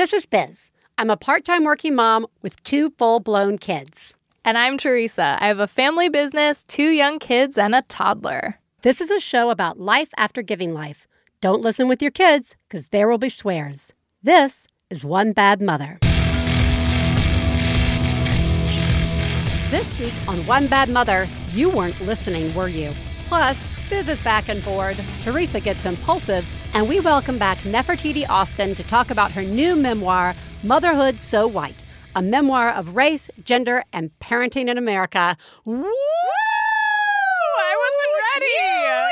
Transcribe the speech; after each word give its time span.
This 0.00 0.14
is 0.14 0.24
Biz. 0.24 0.70
I'm 0.96 1.10
a 1.10 1.16
part 1.18 1.44
time 1.44 1.62
working 1.62 1.94
mom 1.94 2.26
with 2.40 2.62
two 2.62 2.88
full 2.96 3.20
blown 3.20 3.58
kids. 3.58 4.14
And 4.46 4.56
I'm 4.56 4.78
Theresa. 4.78 5.36
I 5.38 5.48
have 5.48 5.58
a 5.58 5.66
family 5.66 6.08
business, 6.08 6.62
two 6.62 6.88
young 6.88 7.18
kids, 7.18 7.58
and 7.58 7.74
a 7.74 7.82
toddler. 7.82 8.56
This 8.80 9.02
is 9.02 9.10
a 9.10 9.20
show 9.20 9.50
about 9.50 9.78
life 9.78 10.08
after 10.16 10.40
giving 10.40 10.72
life. 10.72 11.06
Don't 11.42 11.60
listen 11.60 11.86
with 11.86 12.00
your 12.00 12.10
kids, 12.10 12.56
because 12.66 12.86
there 12.86 13.10
will 13.10 13.18
be 13.18 13.28
swears. 13.28 13.92
This 14.22 14.66
is 14.88 15.04
One 15.04 15.32
Bad 15.32 15.60
Mother. 15.60 15.98
This 19.70 19.98
week 19.98 20.14
on 20.26 20.38
One 20.46 20.66
Bad 20.66 20.88
Mother, 20.88 21.28
you 21.52 21.68
weren't 21.68 22.00
listening, 22.00 22.54
were 22.54 22.68
you? 22.68 22.90
Plus, 23.26 23.62
Biz 23.90 24.08
is 24.08 24.22
back 24.22 24.48
and 24.48 24.62
board, 24.64 24.96
Theresa 25.22 25.58
gets 25.58 25.84
impulsive, 25.84 26.46
and 26.74 26.88
we 26.88 27.00
welcome 27.00 27.38
back 27.38 27.58
Nefertiti 27.58 28.24
Austin 28.28 28.74
to 28.76 28.84
talk 28.84 29.10
about 29.10 29.32
her 29.32 29.42
new 29.42 29.74
memoir, 29.74 30.34
Motherhood 30.62 31.18
So 31.18 31.48
White, 31.48 31.74
a 32.14 32.22
memoir 32.22 32.70
of 32.70 32.94
race, 32.94 33.28
gender, 33.44 33.84
and 33.92 34.10
parenting 34.20 34.68
in 34.68 34.78
America. 34.78 35.36
Woo! 35.64 35.84
I 37.58 37.76
wasn't 37.82 38.14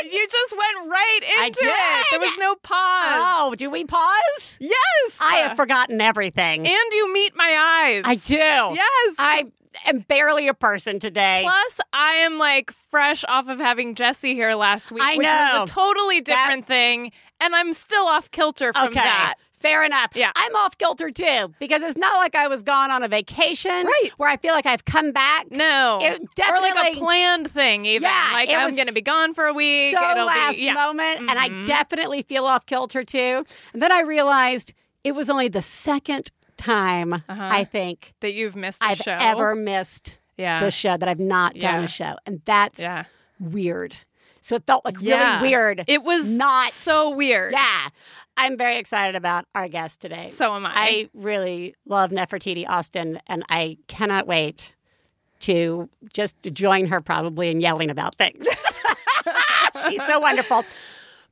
ready. 0.04 0.14
You 0.16 0.26
just 0.28 0.52
went 0.56 0.90
right 0.90 1.20
into 1.46 1.64
it. 1.64 2.06
There 2.12 2.20
was 2.20 2.38
no 2.38 2.54
pause. 2.54 2.76
Oh, 2.80 3.54
do 3.58 3.68
we 3.70 3.84
pause? 3.84 4.56
Yes. 4.60 5.18
I 5.20 5.36
have 5.38 5.56
forgotten 5.56 6.00
everything. 6.00 6.66
and 6.66 6.92
you 6.92 7.12
meet 7.12 7.34
my 7.36 7.82
eyes. 7.84 8.02
I 8.06 8.14
do. 8.14 8.36
Yes. 8.36 9.14
I 9.18 9.46
am 9.86 10.00
barely 10.00 10.48
a 10.48 10.54
person 10.54 10.98
today. 10.98 11.40
Plus, 11.44 11.78
I 11.92 12.12
am 12.14 12.38
like 12.38 12.70
fresh 12.70 13.24
off 13.28 13.48
of 13.48 13.58
having 13.58 13.94
Jesse 13.94 14.34
here 14.34 14.54
last 14.54 14.90
week, 14.92 15.02
I 15.02 15.16
which 15.16 15.24
know. 15.24 15.60
was 15.60 15.70
a 15.70 15.72
totally 15.72 16.20
different 16.20 16.66
thing, 16.66 17.12
and 17.40 17.54
I'm 17.54 17.72
still 17.74 18.06
off 18.06 18.30
kilter 18.30 18.72
from 18.72 18.88
okay. 18.88 19.00
that. 19.00 19.34
Fair 19.60 19.82
enough. 19.84 20.12
Yeah. 20.14 20.30
I'm 20.36 20.54
off 20.54 20.78
kilter 20.78 21.10
too 21.10 21.52
because 21.58 21.82
it's 21.82 21.98
not 21.98 22.16
like 22.18 22.36
I 22.36 22.46
was 22.46 22.62
gone 22.62 22.92
on 22.92 23.02
a 23.02 23.08
vacation 23.08 23.72
Right. 23.86 24.10
where 24.16 24.28
I 24.28 24.36
feel 24.36 24.54
like 24.54 24.66
I've 24.66 24.84
come 24.84 25.10
back. 25.10 25.50
No, 25.50 25.98
or 26.00 26.60
like 26.60 26.94
a 26.94 26.96
planned 26.96 27.50
thing. 27.50 27.84
Even 27.84 28.08
Yeah, 28.08 28.28
like 28.34 28.50
I'm 28.52 28.76
going 28.76 28.86
to 28.86 28.92
be 28.92 29.02
gone 29.02 29.34
for 29.34 29.46
a 29.46 29.52
week. 29.52 29.96
So 29.96 30.10
It'll 30.12 30.26
last 30.26 30.58
be 30.58 30.64
yeah. 30.66 30.74
moment, 30.74 31.22
and 31.28 31.30
I 31.40 31.48
Mhm. 31.48 31.66
definitely 31.66 32.22
feel 32.22 32.44
off 32.46 32.66
kilter 32.66 33.02
too. 33.02 33.44
And 33.72 33.82
then 33.82 33.90
I 33.90 34.02
realized 34.02 34.74
it 35.02 35.16
was 35.16 35.28
only 35.28 35.48
the 35.48 35.62
second 35.62 36.30
time 36.58 37.14
Uh-huh. 37.14 37.34
I 37.40 37.64
think 37.64 38.12
that 38.20 38.34
you've 38.34 38.56
missed 38.56 38.82
a 38.82 38.86
I've 38.88 38.98
show. 38.98 39.16
ever 39.18 39.54
missed 39.54 40.18
yeah. 40.36 40.60
the 40.60 40.70
show 40.70 40.96
that 40.96 41.08
I've 41.08 41.18
not 41.20 41.54
done 41.54 41.84
a 41.84 41.88
show, 41.88 42.16
and 42.26 42.42
that's 42.44 42.78
yeah. 42.80 43.04
weird. 43.40 43.96
So 44.40 44.56
it 44.56 44.64
felt 44.66 44.84
like 44.84 44.96
Yeah. 45.00 45.40
really 45.40 45.48
weird. 45.50 45.84
It 45.86 46.02
was 46.04 46.28
Not- 46.28 46.72
so 46.72 47.10
weird. 47.10 47.52
Yeah. 47.52 47.88
I'm 48.36 48.56
very 48.56 48.76
excited 48.78 49.16
about 49.16 49.46
our 49.54 49.66
guest 49.68 50.00
today. 50.00 50.28
So 50.28 50.54
am 50.54 50.64
I. 50.64 50.72
I 50.74 51.10
really 51.12 51.74
love 51.86 52.10
Nefertiti 52.10 52.64
Austin, 52.68 53.20
and 53.26 53.42
I 53.48 53.78
cannot 53.88 54.26
wait 54.28 54.74
to 55.40 55.88
just 56.12 56.36
join 56.52 56.86
her 56.86 57.00
probably 57.00 57.48
in 57.50 57.60
yelling 57.60 57.90
about 57.90 58.14
things. 58.16 58.46
She's 59.88 60.04
so 60.06 60.18
wonderful. 60.20 60.64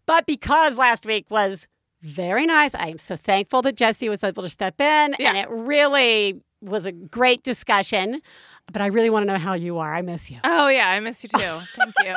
But 0.07 0.27
because 0.27 0.77
last 0.77 1.05
week 1.07 1.27
was 1.31 1.67
very 2.07 2.47
nice, 2.47 2.75
I 2.75 2.89
am 2.89 2.99
so 2.99 3.17
thankful 3.17 3.63
that 3.63 3.77
Jesse 3.77 4.09
was 4.09 4.23
able 4.25 4.43
to 4.43 4.49
step 4.49 4.81
in, 4.81 5.15
Yeah. 5.19 5.29
and 5.31 5.37
it 5.39 5.49
really 5.51 6.41
was 6.63 6.87
a 6.87 6.93
great 6.93 7.43
discussion. 7.43 8.21
But 8.73 8.83
I 8.83 8.87
really 8.87 9.11
want 9.11 9.27
to 9.27 9.33
know 9.33 9.39
how 9.39 9.55
you 9.55 9.79
are. 9.79 9.95
I 9.95 10.03
miss 10.03 10.31
you. 10.31 10.39
Oh 10.43 10.69
yeah, 10.69 10.89
I 10.91 10.99
miss 11.01 11.23
you 11.23 11.29
too. 11.29 11.39
Thank 11.77 11.95
you. 12.05 12.15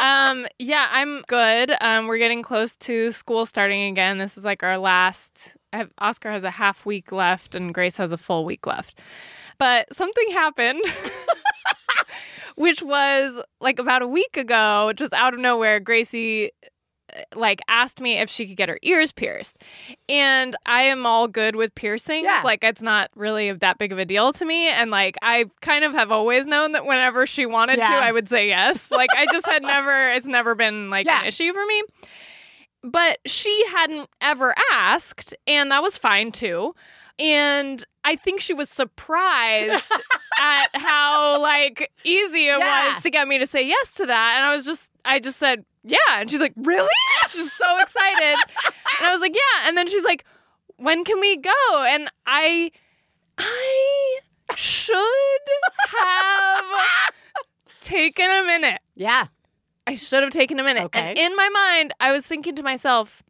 um, 0.00 0.46
yeah, 0.58 0.86
I'm 0.92 1.22
good. 1.26 1.72
Um, 1.80 2.06
we're 2.06 2.18
getting 2.18 2.42
close 2.42 2.76
to 2.76 3.10
school 3.10 3.46
starting 3.46 3.82
again. 3.90 4.18
This 4.18 4.36
is 4.38 4.44
like 4.44 4.62
our 4.62 4.78
last. 4.78 5.56
Have, 5.72 5.90
Oscar 5.98 6.30
has 6.30 6.44
a 6.44 6.50
half 6.52 6.84
week 6.86 7.10
left, 7.12 7.54
and 7.56 7.72
Grace 7.74 7.96
has 7.96 8.12
a 8.12 8.18
full 8.18 8.44
week 8.44 8.66
left. 8.66 9.00
But 9.58 9.92
something 9.92 10.30
happened, 10.30 10.82
which 12.56 12.82
was 12.82 13.42
like 13.60 13.78
about 13.78 14.02
a 14.02 14.08
week 14.08 14.36
ago, 14.36 14.92
just 14.94 15.12
out 15.14 15.34
of 15.34 15.40
nowhere. 15.40 15.80
Gracie 15.80 16.50
like 17.34 17.60
asked 17.68 18.00
me 18.00 18.18
if 18.18 18.30
she 18.30 18.46
could 18.46 18.56
get 18.56 18.68
her 18.68 18.78
ears 18.82 19.12
pierced. 19.12 19.56
And 20.08 20.56
I 20.66 20.82
am 20.84 21.04
all 21.06 21.28
good 21.28 21.56
with 21.56 21.74
piercings. 21.74 22.24
Yeah. 22.24 22.42
Like 22.44 22.64
it's 22.64 22.82
not 22.82 23.10
really 23.14 23.52
that 23.52 23.78
big 23.78 23.92
of 23.92 23.98
a 23.98 24.04
deal 24.04 24.32
to 24.32 24.44
me. 24.44 24.68
And 24.68 24.90
like 24.90 25.16
I 25.22 25.46
kind 25.60 25.84
of 25.84 25.92
have 25.92 26.10
always 26.10 26.46
known 26.46 26.72
that 26.72 26.86
whenever 26.86 27.26
she 27.26 27.44
wanted 27.46 27.78
Yeah. 27.78 27.88
to, 27.88 27.94
I 27.94 28.12
would 28.12 28.28
say 28.28 28.48
yes. 28.48 28.90
Like 28.90 29.10
I 29.16 29.26
just 29.32 29.46
had 29.46 29.62
never 29.62 30.10
it's 30.12 30.26
never 30.26 30.54
been 30.54 30.90
like 30.90 31.06
Yeah. 31.06 31.20
an 31.20 31.26
issue 31.26 31.52
for 31.52 31.64
me. 31.66 31.82
But 32.84 33.18
she 33.26 33.64
hadn't 33.68 34.08
ever 34.20 34.54
asked, 34.72 35.34
and 35.46 35.70
that 35.70 35.82
was 35.82 35.96
fine 35.96 36.32
too. 36.32 36.74
And 37.18 37.84
I 38.04 38.16
think 38.16 38.40
she 38.40 38.54
was 38.54 38.68
surprised 38.68 39.84
at 40.40 40.66
how 40.74 41.40
like 41.40 41.92
easy 42.04 42.48
it 42.48 42.58
Yeah. 42.58 42.94
was 42.94 43.02
to 43.04 43.10
get 43.10 43.28
me 43.28 43.38
to 43.38 43.46
say 43.46 43.64
yes 43.66 43.94
to 43.94 44.06
that. 44.06 44.34
And 44.36 44.46
I 44.46 44.56
was 44.56 44.64
just 44.64 44.90
I 45.04 45.20
just 45.20 45.38
said, 45.38 45.64
yeah. 45.84 45.98
And 46.18 46.30
she's 46.30 46.40
like, 46.40 46.54
really? 46.56 46.88
She's 47.28 47.52
so 47.52 47.78
excited. 47.80 48.36
and 48.64 49.06
I 49.06 49.12
was 49.12 49.20
like, 49.20 49.34
yeah. 49.34 49.68
And 49.68 49.76
then 49.76 49.88
she's 49.88 50.02
like, 50.02 50.24
when 50.76 51.04
can 51.04 51.18
we 51.20 51.36
go? 51.36 51.84
And 51.86 52.10
I, 52.26 52.70
I 53.38 54.18
should 54.54 54.96
have 55.98 57.14
taken 57.80 58.30
a 58.30 58.44
minute. 58.44 58.80
Yeah. 58.94 59.28
I 59.86 59.94
should 59.94 60.22
have 60.22 60.32
taken 60.32 60.60
a 60.60 60.62
minute. 60.62 60.84
Okay. 60.84 61.00
And 61.00 61.18
in 61.18 61.36
my 61.36 61.48
mind, 61.48 61.94
I 62.00 62.12
was 62.12 62.26
thinking 62.26 62.54
to 62.56 62.62
myself, 62.62 63.22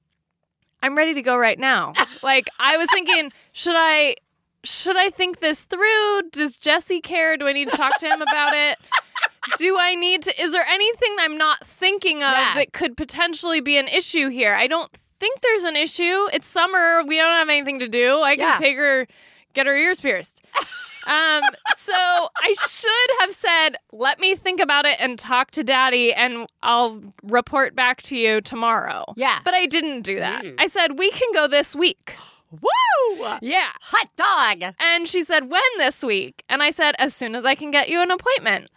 I'm 0.83 0.97
ready 0.97 1.15
to 1.15 1.23
go 1.23 1.37
right 1.37 1.59
now. 1.59 1.93
like 2.23 2.49
I 2.59 2.77
was 2.77 2.89
thinking, 2.93 3.33
should 3.53 3.77
I 3.77 4.17
should 4.65 4.97
I 4.97 5.11
think 5.11 5.41
this 5.41 5.62
through? 5.62 6.23
Does 6.33 6.56
Jesse 6.56 7.00
care? 7.00 7.37
Do 7.37 7.47
I 7.49 7.53
need 7.53 7.71
to 7.71 7.77
talk 7.77 7.99
to 7.99 8.06
him 8.06 8.23
about 8.23 8.53
it? 8.55 8.78
Do 9.59 9.77
I 9.78 9.95
need 9.97 10.23
to 10.23 10.41
is 10.43 10.53
there 10.53 10.65
anything 10.69 11.17
I'm 11.19 11.37
not 11.37 11.67
thinking 11.67 12.19
of 12.19 12.31
Yeah. 12.33 12.55
that 12.55 12.73
could 12.73 12.97
potentially 12.97 13.61
be 13.61 13.77
an 13.77 13.89
issue 13.89 14.28
here? 14.28 14.55
I 14.55 14.67
don't 14.69 14.91
think 15.19 15.41
there's 15.41 15.65
an 15.65 15.75
issue. 15.77 16.28
It's 16.33 16.47
summer. 16.47 17.03
We 17.06 17.17
don't 17.17 17.33
have 17.33 17.49
anything 17.49 17.81
to 17.81 17.89
do. 17.89 18.21
I 18.21 18.37
can 18.37 18.50
Yeah. 18.50 18.55
take 18.55 18.77
her 18.77 19.06
get 19.55 19.67
her 19.67 19.75
ears 19.77 20.00
pierced. 20.00 20.43
Um, 21.05 21.43
so 21.77 21.93
I 21.93 22.55
should 22.65 23.17
have 23.23 23.33
said, 23.33 23.71
let 23.93 24.21
me 24.21 24.37
think 24.37 24.61
about 24.61 24.84
it 24.87 24.99
and 25.00 25.19
talk 25.19 25.50
to 25.50 25.65
daddy 25.65 26.12
and 26.15 26.47
I'll 26.62 27.03
report 27.25 27.75
back 27.75 28.03
to 28.03 28.17
you 28.17 28.41
tomorrow. 28.41 29.06
Yeah. 29.17 29.41
But 29.44 29.55
I 29.55 29.67
didn't 29.67 30.03
do 30.03 30.21
that. 30.21 30.44
Mm. 30.44 30.55
I 30.59 30.69
said, 30.69 31.00
we 31.00 31.11
can 31.11 31.29
go 31.34 31.49
this 31.49 31.75
week. 31.75 32.15
Woo! 32.61 33.27
Yeah. 33.41 33.71
Hot 33.81 34.09
dog. 34.17 34.75
And 34.79 35.09
she 35.09 35.25
said, 35.25 35.51
when 35.51 35.63
this 35.79 36.03
week? 36.03 36.45
And 36.49 36.63
I 36.63 36.71
said, 36.71 36.95
as 36.99 37.15
soon 37.15 37.35
as 37.35 37.45
I 37.45 37.55
can 37.55 37.71
get 37.71 37.89
you 37.89 38.01
an 38.01 38.11
appointment. 38.11 38.71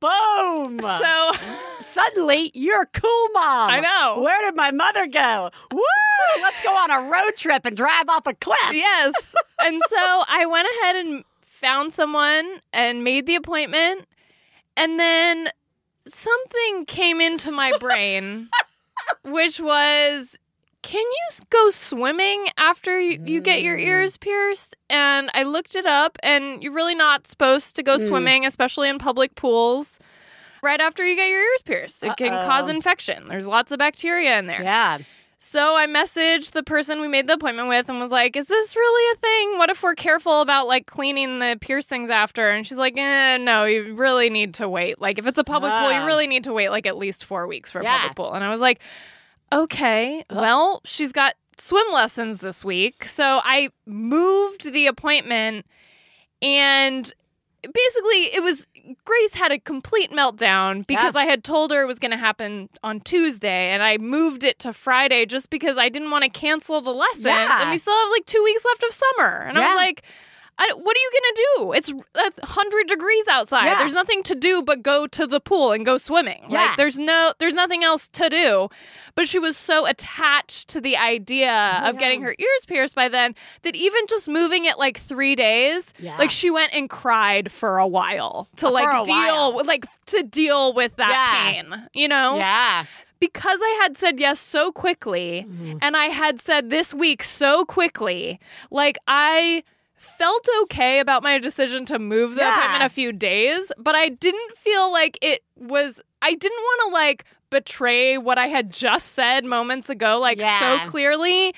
Boom. 0.00 0.80
So 0.80 1.32
Suddenly, 1.92 2.52
you're 2.54 2.86
cool 2.86 3.28
mom. 3.32 3.70
I 3.70 3.80
know. 3.80 4.22
Where 4.22 4.40
did 4.42 4.54
my 4.54 4.70
mother 4.70 5.06
go? 5.06 5.50
Woo! 5.72 5.80
Let's 6.42 6.62
go 6.62 6.70
on 6.76 6.90
a 6.90 7.10
road 7.10 7.32
trip 7.36 7.64
and 7.64 7.76
drive 7.76 8.08
off 8.08 8.26
a 8.26 8.34
cliff. 8.34 8.58
yes. 8.72 9.34
and 9.60 9.82
so 9.88 9.96
I 10.28 10.46
went 10.46 10.68
ahead 10.80 10.96
and 10.96 11.24
found 11.40 11.92
someone 11.92 12.60
and 12.72 13.02
made 13.02 13.26
the 13.26 13.34
appointment. 13.34 14.06
And 14.76 15.00
then 15.00 15.48
something 16.06 16.84
came 16.86 17.20
into 17.20 17.50
my 17.50 17.72
brain, 17.80 18.48
which 19.24 19.58
was 19.58 20.36
can 20.82 21.02
you 21.02 21.44
go 21.50 21.70
swimming 21.70 22.48
after 22.56 22.98
you, 23.00 23.20
you 23.24 23.40
get 23.40 23.62
your 23.62 23.76
ears 23.76 24.16
pierced? 24.16 24.76
And 24.88 25.30
I 25.34 25.42
looked 25.42 25.74
it 25.74 25.86
up, 25.86 26.18
and 26.22 26.62
you're 26.62 26.72
really 26.72 26.94
not 26.94 27.26
supposed 27.26 27.76
to 27.76 27.82
go 27.82 27.96
Mm. 27.96 28.06
swimming, 28.08 28.46
especially 28.46 28.88
in 28.88 28.98
public 28.98 29.34
pools, 29.34 29.98
right 30.62 30.80
after 30.80 31.04
you 31.04 31.16
get 31.16 31.28
your 31.28 31.40
ears 31.42 31.62
pierced. 31.64 32.04
It 32.04 32.16
can 32.16 32.32
Uh-oh. 32.32 32.46
cause 32.46 32.68
infection. 32.70 33.28
There's 33.28 33.46
lots 33.46 33.72
of 33.72 33.78
bacteria 33.78 34.38
in 34.38 34.46
there. 34.46 34.62
Yeah. 34.62 34.98
So 35.40 35.76
I 35.76 35.86
messaged 35.86 36.50
the 36.50 36.64
person 36.64 37.00
we 37.00 37.06
made 37.06 37.28
the 37.28 37.34
appointment 37.34 37.68
with 37.68 37.88
and 37.88 38.00
was 38.00 38.10
like, 38.10 38.34
"Is 38.36 38.46
this 38.46 38.74
really 38.74 39.12
a 39.12 39.16
thing? 39.20 39.58
What 39.58 39.70
if 39.70 39.84
we're 39.84 39.94
careful 39.94 40.40
about 40.40 40.66
like 40.66 40.86
cleaning 40.86 41.38
the 41.38 41.56
piercings 41.60 42.10
after?" 42.10 42.50
And 42.50 42.66
she's 42.66 42.76
like, 42.76 42.96
eh, 42.98 43.36
"No, 43.36 43.64
you 43.64 43.94
really 43.94 44.30
need 44.30 44.54
to 44.54 44.68
wait. 44.68 45.00
Like 45.00 45.16
if 45.16 45.26
it's 45.28 45.38
a 45.38 45.44
public 45.44 45.70
pool, 45.70 45.90
Ah. 45.92 46.00
you 46.00 46.06
really 46.06 46.26
need 46.26 46.42
to 46.44 46.52
wait 46.52 46.70
like 46.70 46.86
at 46.86 46.96
least 46.98 47.24
4 47.24 47.46
weeks 47.46 47.70
for 47.70 47.80
a 47.80 47.84
Yeah. 47.84 47.98
public 47.98 48.16
pool." 48.16 48.32
And 48.34 48.42
I 48.42 48.48
was 48.48 48.60
like, 48.60 48.80
"Okay. 49.52 50.24
Uh. 50.30 50.34
Well, 50.40 50.80
she's 50.84 51.12
got 51.12 51.34
swim 51.58 51.86
lessons 51.92 52.40
this 52.40 52.64
week." 52.64 53.04
So 53.04 53.40
I 53.44 53.70
moved 53.86 54.72
the 54.72 54.86
appointment 54.86 55.66
and 56.42 57.12
basically 57.62 58.34
it 58.34 58.42
was 58.42 58.66
Grace 59.04 59.34
had 59.34 59.50
a 59.52 59.58
complete 59.58 60.12
meltdown 60.12 60.86
because 60.86 61.16
I 61.16 61.24
had 61.24 61.42
told 61.44 61.72
her 61.72 61.82
it 61.82 61.86
was 61.86 61.98
going 61.98 62.12
to 62.12 62.16
happen 62.16 62.68
on 62.82 63.00
Tuesday 63.00 63.70
and 63.72 63.82
I 63.82 63.98
moved 63.98 64.44
it 64.44 64.58
to 64.60 64.72
Friday 64.72 65.26
just 65.26 65.50
because 65.50 65.76
I 65.76 65.88
didn't 65.88 66.10
want 66.10 66.24
to 66.24 66.30
cancel 66.30 66.80
the 66.80 66.92
lessons 66.94 67.26
Yeah. 67.26 67.62
and 67.62 67.70
we 67.70 67.76
still 67.78 67.92
have 67.98 68.10
like 68.10 68.24
2 68.26 68.42
weeks 68.42 68.64
left 68.64 68.84
of 68.84 68.90
summer. 68.94 69.42
And 69.42 69.58
I 69.58 69.66
was 69.66 69.74
like 69.76 70.02
I, 70.60 70.72
what 70.74 70.96
are 70.96 71.00
you 71.00 71.10
gonna 71.12 71.46
do? 71.56 71.72
It's 71.72 71.92
a 72.42 72.46
hundred 72.46 72.88
degrees 72.88 73.28
outside. 73.28 73.66
Yeah. 73.66 73.78
There's 73.78 73.94
nothing 73.94 74.22
to 74.24 74.34
do 74.34 74.60
but 74.62 74.82
go 74.82 75.06
to 75.06 75.26
the 75.26 75.38
pool 75.40 75.70
and 75.72 75.86
go 75.86 75.98
swimming. 75.98 76.44
Yeah. 76.48 76.66
Like 76.66 76.76
there's 76.76 76.98
no, 76.98 77.32
there's 77.38 77.54
nothing 77.54 77.84
else 77.84 78.08
to 78.08 78.28
do. 78.28 78.68
But 79.14 79.28
she 79.28 79.38
was 79.38 79.56
so 79.56 79.86
attached 79.86 80.68
to 80.70 80.80
the 80.80 80.96
idea 80.96 81.80
of 81.84 81.98
getting 81.98 82.22
her 82.22 82.34
ears 82.38 82.64
pierced 82.66 82.94
by 82.96 83.08
then 83.08 83.34
that 83.62 83.76
even 83.76 84.06
just 84.08 84.28
moving 84.28 84.64
it 84.64 84.78
like 84.78 84.98
three 85.00 85.36
days, 85.36 85.94
Yeah. 85.98 86.16
like 86.18 86.30
she 86.32 86.50
went 86.50 86.74
and 86.74 86.90
cried 86.90 87.52
for 87.52 87.78
a 87.78 87.86
while 87.86 88.48
to 88.56 88.68
like 88.68 89.04
deal 89.04 89.14
while. 89.14 89.52
with 89.54 89.66
like 89.66 89.86
to 90.06 90.22
deal 90.24 90.72
with 90.72 90.96
that 90.96 91.10
Yeah. 91.10 91.52
pain. 91.52 91.88
You 91.94 92.08
know, 92.08 92.36
Yeah. 92.36 92.84
because 93.20 93.60
I 93.62 93.78
had 93.82 93.96
said 93.96 94.18
yes 94.18 94.40
so 94.40 94.72
quickly 94.72 95.46
Mm-hmm. 95.48 95.78
and 95.82 95.96
I 95.96 96.06
had 96.06 96.40
said 96.40 96.70
this 96.70 96.92
week 96.94 97.22
so 97.22 97.64
quickly, 97.64 98.40
like 98.70 98.98
I 99.06 99.62
felt 99.98 100.46
okay 100.62 101.00
about 101.00 101.22
my 101.22 101.38
decision 101.38 101.84
to 101.86 101.98
move 101.98 102.34
the 102.34 102.40
Yeah. 102.42 102.54
appointment 102.54 102.84
a 102.84 102.88
few 102.88 103.12
days, 103.12 103.70
but 103.78 103.94
I 103.94 104.08
didn't 104.08 104.56
feel 104.56 104.90
like 104.92 105.18
it 105.20 105.42
was 105.56 106.00
I 106.22 106.34
didn't 106.34 106.58
want 106.58 106.88
to 106.88 106.94
like 106.94 107.24
betray 107.50 108.18
what 108.18 108.38
I 108.38 108.46
had 108.46 108.70
just 108.70 109.12
said 109.12 109.44
moments 109.44 109.88
ago 109.90 110.18
like 110.20 110.38
Yeah. 110.38 110.84
so 110.84 110.90
clearly 110.90 111.54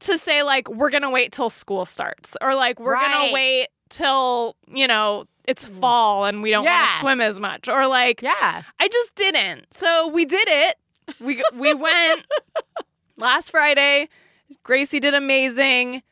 to 0.00 0.18
say 0.18 0.42
like 0.42 0.68
we're 0.68 0.90
going 0.90 1.02
to 1.02 1.10
wait 1.10 1.32
till 1.32 1.50
school 1.50 1.84
starts 1.84 2.36
or 2.40 2.54
like 2.54 2.78
we're 2.78 2.96
going 2.98 3.28
to 3.28 3.34
wait 3.34 3.68
till, 3.88 4.56
you 4.68 4.86
know, 4.86 5.24
it's 5.46 5.64
mm. 5.64 5.80
fall 5.80 6.24
and 6.24 6.42
we 6.42 6.50
don't 6.50 6.64
want 6.64 6.90
to 6.90 7.00
swim 7.00 7.20
as 7.20 7.38
much 7.40 7.68
or 7.68 7.86
like 7.86 8.22
Yeah. 8.22 8.62
I 8.78 8.88
just 8.88 9.14
didn't. 9.14 9.72
So 9.72 10.08
we 10.08 10.24
did 10.24 10.46
it. 10.48 10.76
We 11.20 11.42
we 11.54 11.74
went 11.74 12.24
last 13.16 13.50
Friday. 13.50 14.08
Gracie 14.62 15.00
did 15.00 15.14
amazing. 15.14 16.02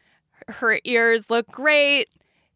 Her 0.48 0.78
ears 0.84 1.30
look 1.30 1.46
great. 1.48 2.08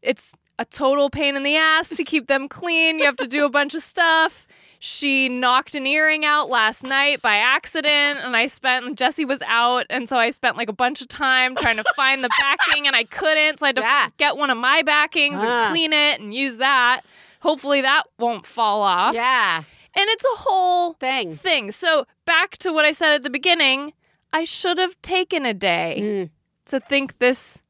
It's 0.03 0.35
a 0.59 0.65
total 0.65 1.11
pain 1.11 1.37
in 1.37 1.43
the 1.43 1.57
ass 1.57 1.89
to 1.91 2.05
keep 2.05 2.29
them 2.29 2.49
clean. 2.49 2.99
You 2.99 3.05
have 3.05 3.17
to 3.17 3.27
do 3.27 3.45
a 3.45 3.51
bunch 3.51 3.75
of 3.75 3.83
stuff. 3.83 4.47
She 4.79 5.29
knocked 5.29 5.75
an 5.75 5.87
earring 5.87 6.25
out 6.25 6.49
last 6.51 6.83
night 6.83 7.21
by 7.23 7.37
accident, 7.37 8.21
and 8.23 8.37
I 8.37 8.47
spent 8.47 8.97
Jesse 8.99 9.25
was 9.25 9.43
out, 9.47 9.87
and 9.91 10.09
so 10.09 10.17
I 10.17 10.31
spent 10.31 10.57
like 10.57 10.69
a 10.69 10.73
bunch 10.75 11.01
of 11.01 11.09
time 11.09 11.57
trying 11.57 11.77
to 11.77 11.85
find 11.97 12.23
the 12.23 12.29
backing, 12.41 12.87
and 12.87 12.95
I 12.95 13.05
couldn't. 13.05 13.59
So 13.59 13.67
I 13.67 13.69
had 13.71 13.77
to 13.77 13.83
Yeah. 13.83 14.09
get 14.19 14.37
one 14.37 14.51
of 14.51 14.59
my 14.59 14.83
backings 14.83 15.37
and 15.39 15.71
clean 15.73 15.93
it 15.93 16.21
and 16.21 16.35
use 16.35 16.59
that. 16.59 17.03
Hopefully 17.41 17.81
that 17.81 18.05
won't 18.19 18.47
fall 18.47 18.83
off. 18.83 19.15
Yeah. 19.15 19.59
And 19.59 19.65
it's 20.11 20.25
a 20.25 20.37
whole 20.39 20.93
Thing. 20.95 21.35
thing. 21.35 21.73
So 21.73 22.07
back 22.27 22.59
to 22.59 22.73
what 22.73 22.85
I 22.85 22.93
said 22.93 23.13
at 23.15 23.23
the 23.23 23.31
beginning, 23.31 23.95
I 24.33 24.45
should 24.45 24.77
have 24.79 25.01
taken 25.01 25.47
a 25.47 25.55
day 25.55 25.97
Mm. 25.99 26.31
to 26.67 26.81
think 26.81 27.19
this 27.19 27.63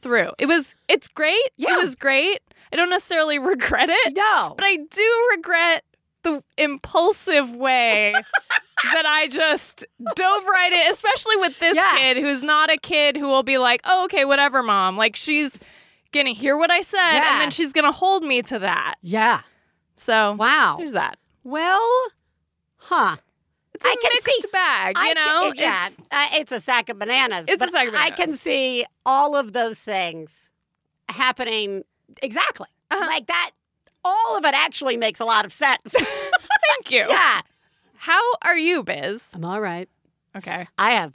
through. 0.00 0.30
It 0.38 0.46
was 0.46 0.74
it's 0.88 1.08
great. 1.08 1.42
Yeah. 1.56 1.72
It 1.74 1.84
was 1.84 1.94
great. 1.94 2.40
I 2.72 2.76
don't 2.76 2.90
necessarily 2.90 3.38
regret 3.52 3.88
it, 3.90 4.14
No. 4.16 4.54
but 4.56 4.64
I 4.66 4.76
do 4.76 5.28
regret 5.36 5.84
the 6.22 6.42
impulsive 6.58 7.52
way 7.54 8.12
that 8.92 9.06
I 9.06 9.28
just 9.28 9.86
dove 10.14 10.44
right 10.44 10.72
in, 10.72 10.92
especially 10.92 11.36
with 11.36 11.58
this 11.60 11.76
Yeah. 11.76 11.96
kid 11.96 12.16
who's 12.18 12.42
not 12.42 12.70
a 12.70 12.76
kid 12.76 13.16
who 13.16 13.26
will 13.28 13.42
be 13.42 13.58
like, 13.58 13.80
"Oh, 13.84 14.04
okay, 14.04 14.24
whatever, 14.24 14.62
mom." 14.62 14.96
Like 14.96 15.16
she's 15.16 15.58
gonna 16.12 16.32
hear 16.34 16.56
what 16.56 16.70
I 16.70 16.80
said 16.80 17.14
Yeah. 17.14 17.32
and 17.34 17.40
then 17.42 17.50
she's 17.50 17.72
gonna 17.72 17.92
hold 17.92 18.22
me 18.24 18.42
to 18.42 18.58
that. 18.58 18.94
Yeah. 19.02 19.42
So 19.96 20.32
Wow. 20.34 20.76
there's 20.78 20.92
that. 20.92 21.18
Well, 21.44 22.06
huh. 22.76 23.16
It's 23.78 23.84
a 23.84 23.88
I 23.88 23.94
can 24.02 24.10
mixed 24.12 24.42
see- 24.42 24.48
bag, 24.52 24.96
you 24.96 25.02
I 25.04 25.12
know. 25.14 25.52
can, 25.52 25.62
yeah, 25.62 25.86
It's- 25.86 26.06
uh, 26.10 26.26
it's 26.38 26.52
a 26.52 26.60
sack 26.60 26.88
of 26.88 26.98
bananas. 26.98 27.44
It's 27.48 27.62
a 27.62 27.68
sack 27.70 27.86
of 27.86 27.92
bananas. 27.92 28.12
I 28.12 28.16
can 28.16 28.36
see 28.36 28.84
all 29.06 29.36
of 29.36 29.52
those 29.52 29.78
things 29.80 30.48
happening 31.08 31.84
exactly 32.22 32.66
Uh-huh. 32.90 33.06
like 33.06 33.26
that. 33.28 33.52
All 34.04 34.36
of 34.36 34.44
it 34.44 34.54
actually 34.54 34.96
makes 34.96 35.20
a 35.20 35.24
lot 35.24 35.44
of 35.44 35.52
sense. 35.52 35.80
Thank 35.92 36.90
you. 36.90 37.06
yeah, 37.08 37.40
How 37.96 38.20
are 38.44 38.56
you, 38.58 38.82
Biz? 38.82 39.22
I'm 39.34 39.44
all 39.44 39.60
right. 39.60 39.88
Okay. 40.36 40.66
I 40.78 40.92
have 40.92 41.14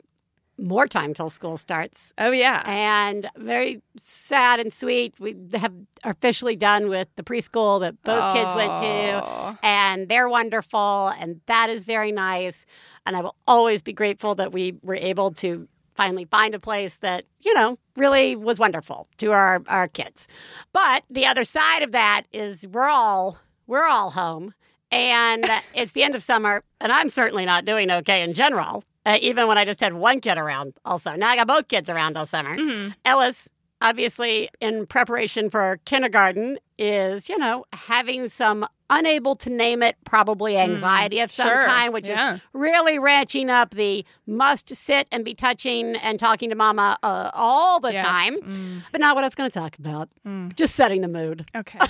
more 0.58 0.88
time 0.88 1.14
till 1.14 1.30
school 1.30 1.58
starts. 1.58 2.14
Oh 2.18 2.32
yeah. 2.32 2.62
And 2.66 3.30
very 3.38 3.82
sad 4.00 4.60
and 4.60 4.74
sweet. 4.74 5.14
We 5.20 5.36
have 5.54 5.74
officially 6.04 6.56
done 6.56 6.90
with 6.90 7.08
the 7.16 7.24
preschool 7.24 7.80
that 7.82 8.02
both 8.04 8.34
kids 8.36 8.54
went 8.56 8.78
to. 8.78 9.24
Oh. 9.26 9.58
and 9.64 10.10
they're 10.10 10.30
wonderful 10.30 11.08
and 11.20 11.40
that 11.48 11.70
is 11.70 11.86
very 11.86 12.12
nice 12.12 12.66
and 13.06 13.16
i 13.16 13.22
will 13.22 13.36
always 13.48 13.82
be 13.82 13.94
grateful 13.94 14.36
that 14.36 14.52
we 14.52 14.76
were 14.82 14.96
able 14.96 15.32
to 15.32 15.68
finally 15.96 16.26
find 16.26 16.54
a 16.56 16.60
place 16.60 16.98
that 16.98 17.26
you 17.42 17.54
know 17.54 17.78
really 17.96 18.36
was 18.36 18.60
wonderful 18.60 19.08
to 19.18 19.32
our 19.32 19.62
our 19.68 19.88
kids 19.88 20.28
but 20.74 21.04
the 21.10 21.26
other 21.26 21.44
side 21.44 21.82
of 21.84 21.92
that 21.92 22.24
is 22.34 22.66
we're 22.68 22.88
all 22.90 23.38
we're 23.68 23.86
all 23.86 24.12
home 24.12 24.54
and 24.94 25.46
it's 25.74 25.92
the 25.94 26.04
end 26.04 26.16
of 26.16 26.24
summer 26.24 26.64
and 26.82 26.92
i'm 26.92 27.10
certainly 27.10 27.46
not 27.46 27.66
doing 27.66 27.90
okay 27.92 28.22
in 28.24 28.34
general 28.34 28.84
uh, 29.06 29.18
even 29.22 29.48
when 29.48 29.58
i 29.58 29.66
just 29.66 29.80
had 29.80 29.94
one 29.94 30.22
kid 30.22 30.38
around 30.38 30.74
also 30.86 31.14
now 31.16 31.30
i 31.30 31.36
got 31.36 31.48
both 31.48 31.68
kids 31.68 31.90
around 31.90 32.16
all 32.18 32.26
summer 32.26 32.56
Mhm. 32.58 32.94
Ellis, 33.06 33.50
obviously, 33.82 34.50
in 34.62 34.86
preparation 34.86 35.50
for 35.50 35.78
kindergarten, 35.84 36.58
is, 36.78 37.28
you 37.28 37.38
know, 37.38 37.66
having 37.74 38.30
some 38.30 38.66
unable 38.90 39.36
to 39.36 39.50
name 39.50 39.84
it, 39.84 39.98
probably 40.06 40.58
anxiety 40.58 41.20
of 41.20 41.30
some 41.32 41.48
Mm, 41.48 41.52
Sure. 41.52 41.66
kind, 41.66 41.94
which 41.94 42.08
Yeah. 42.08 42.36
is 42.36 42.42
really 42.54 42.98
ratcheting 42.98 43.50
up 43.50 43.72
the 43.72 44.06
must 44.26 44.74
sit 44.74 45.08
and 45.12 45.26
be 45.26 45.34
touching 45.34 45.96
and 45.98 46.18
talking 46.18 46.50
to 46.50 46.56
mama 46.56 46.98
uh, 47.04 47.32
all 47.34 47.80
the 47.82 47.92
Yes. 47.92 48.06
time. 48.06 48.36
Mm. 48.40 48.84
But 48.94 49.02
not 49.02 49.16
what 49.16 49.26
I 49.26 49.28
was 49.28 49.36
going 49.36 49.50
to 49.52 49.60
talk 49.60 49.78
about. 49.78 50.08
Mm. 50.26 50.56
Just 50.56 50.76
setting 50.76 51.02
the 51.02 51.08
mood. 51.10 51.46
Okay. 51.56 51.80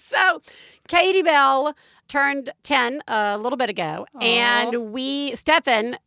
So, 0.00 0.42
Katie 0.86 1.22
Bell 1.22 1.74
turned 2.08 2.52
10 2.64 3.02
a 3.06 3.38
little 3.38 3.56
bit 3.56 3.70
ago, 3.70 4.06
Aw. 4.14 4.18
and 4.18 4.92
we, 4.92 5.34
Stefan, 5.36 5.98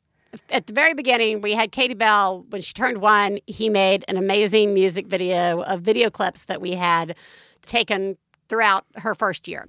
at 0.50 0.68
the 0.68 0.74
very 0.74 0.94
beginning, 0.94 1.42
we 1.42 1.54
had 1.54 1.72
Katie 1.72 1.94
Bell 1.94 2.46
when 2.50 2.62
she 2.62 2.74
turned 2.74 3.00
one. 3.00 3.40
He 3.48 3.70
made 3.70 4.06
an 4.08 4.18
amazing 4.18 4.74
music 4.74 5.08
video 5.08 5.62
of 5.64 5.82
video 5.82 6.10
clips 6.10 6.46
that 6.46 6.62
we 6.62 6.72
had 6.72 7.16
taken 7.66 8.18
throughout 8.50 8.86
her 8.96 9.16
first 9.16 9.48
year. 9.48 9.68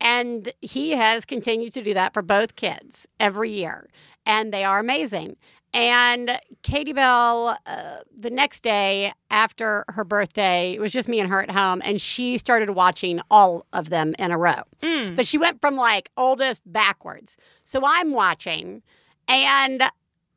And 0.00 0.52
he 0.60 0.90
has 0.90 1.24
continued 1.24 1.72
to 1.74 1.82
do 1.82 1.94
that 1.94 2.12
for 2.14 2.22
both 2.22 2.56
kids 2.56 3.06
every 3.20 3.50
year. 3.50 3.88
And 4.26 4.52
they 4.52 4.64
are 4.64 4.78
amazing. 4.78 5.36
And 5.74 6.38
Katie 6.62 6.92
Bell, 6.92 7.58
uh, 7.66 7.96
the 8.16 8.30
next 8.30 8.62
day 8.62 9.12
after 9.30 9.84
her 9.88 10.04
birthday, 10.04 10.72
it 10.72 10.80
was 10.80 10.92
just 10.92 11.08
me 11.08 11.18
and 11.18 11.28
her 11.28 11.42
at 11.42 11.50
home, 11.50 11.82
and 11.84 12.00
she 12.00 12.38
started 12.38 12.70
watching 12.70 13.20
all 13.28 13.66
of 13.72 13.90
them 13.90 14.14
in 14.20 14.30
a 14.30 14.38
row. 14.38 14.62
Mm. 14.82 15.16
But 15.16 15.26
she 15.26 15.36
went 15.36 15.60
from 15.60 15.74
like 15.74 16.10
oldest 16.16 16.62
backwards. 16.64 17.36
So 17.64 17.80
I'm 17.84 18.12
watching, 18.12 18.82
and 19.26 19.82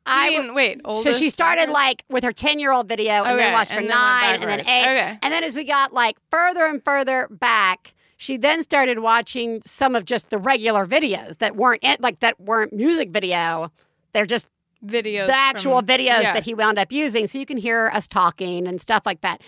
I. 0.04 0.30
Mean, 0.30 0.54
wait. 0.54 0.80
so 0.84 1.12
she 1.12 1.30
started 1.30 1.70
like 1.70 2.04
with 2.10 2.24
her 2.24 2.32
10 2.32 2.58
year 2.58 2.72
old 2.72 2.88
video 2.88 3.22
and 3.22 3.38
then 3.38 3.52
watched 3.52 3.70
her 3.70 3.78
and 3.78 3.88
nine 3.88 4.34
and 4.34 4.50
then 4.50 4.60
eight. 4.60 4.82
Okay. 4.82 5.18
And 5.22 5.32
then 5.32 5.44
as 5.44 5.54
we 5.54 5.62
got 5.62 5.92
like 5.92 6.16
further 6.30 6.66
and 6.66 6.82
further 6.84 7.28
back, 7.30 7.94
she 8.16 8.36
then 8.36 8.64
started 8.64 8.98
watching 8.98 9.62
some 9.64 9.94
of 9.94 10.04
just 10.04 10.30
the 10.30 10.38
regular 10.38 10.84
videos 10.84 11.38
that 11.38 11.54
weren't 11.54 11.84
it, 11.84 12.00
like 12.00 12.18
that 12.20 12.40
weren't 12.40 12.72
music 12.72 13.10
video. 13.10 13.70
They're 14.12 14.26
just 14.26 14.50
videos. 14.84 15.26
the 15.26 15.34
actual 15.36 15.78
from- 15.78 15.86
videos 15.86 16.22
yeah. 16.22 16.32
that 16.34 16.44
he 16.44 16.54
wound 16.54 16.78
up 16.78 16.92
using. 16.92 17.26
So 17.26 17.38
you 17.38 17.46
can 17.46 17.56
hear 17.56 17.90
us 17.92 18.06
talking 18.06 18.66
and 18.66 18.80
stuff 18.80 19.04
like 19.06 19.20
that. 19.22 19.40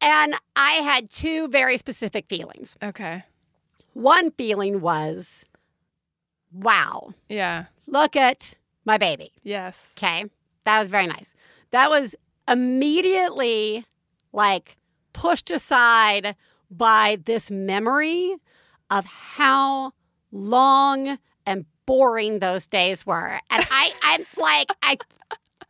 And 0.00 0.34
I 0.54 0.72
had 0.74 1.10
two 1.10 1.48
very 1.48 1.78
specific 1.78 2.26
feelings. 2.28 2.76
Okay. 2.82 3.24
One 3.94 4.30
feeling 4.32 4.80
was, 4.82 5.44
wow, 6.52 7.14
Yeah. 7.28 7.66
look 7.86 8.14
at 8.14 8.54
my 8.84 8.98
baby. 8.98 9.32
Yes. 9.42 9.94
Okay. 9.96 10.26
That 10.64 10.80
was 10.80 10.90
very 10.90 11.06
nice. 11.06 11.34
That 11.70 11.88
was 11.90 12.14
immediately 12.46 13.86
like 14.32 14.76
pushed 15.12 15.50
aside 15.50 16.36
by 16.70 17.18
this 17.24 17.50
memory 17.50 18.36
of 18.90 19.06
how 19.06 19.92
long 20.30 21.18
boring 21.86 22.40
those 22.40 22.66
days 22.66 23.06
were. 23.06 23.40
And 23.50 23.66
I, 23.70 23.92
I'm 24.02 24.26
like, 24.36 24.68
I, 24.82 24.98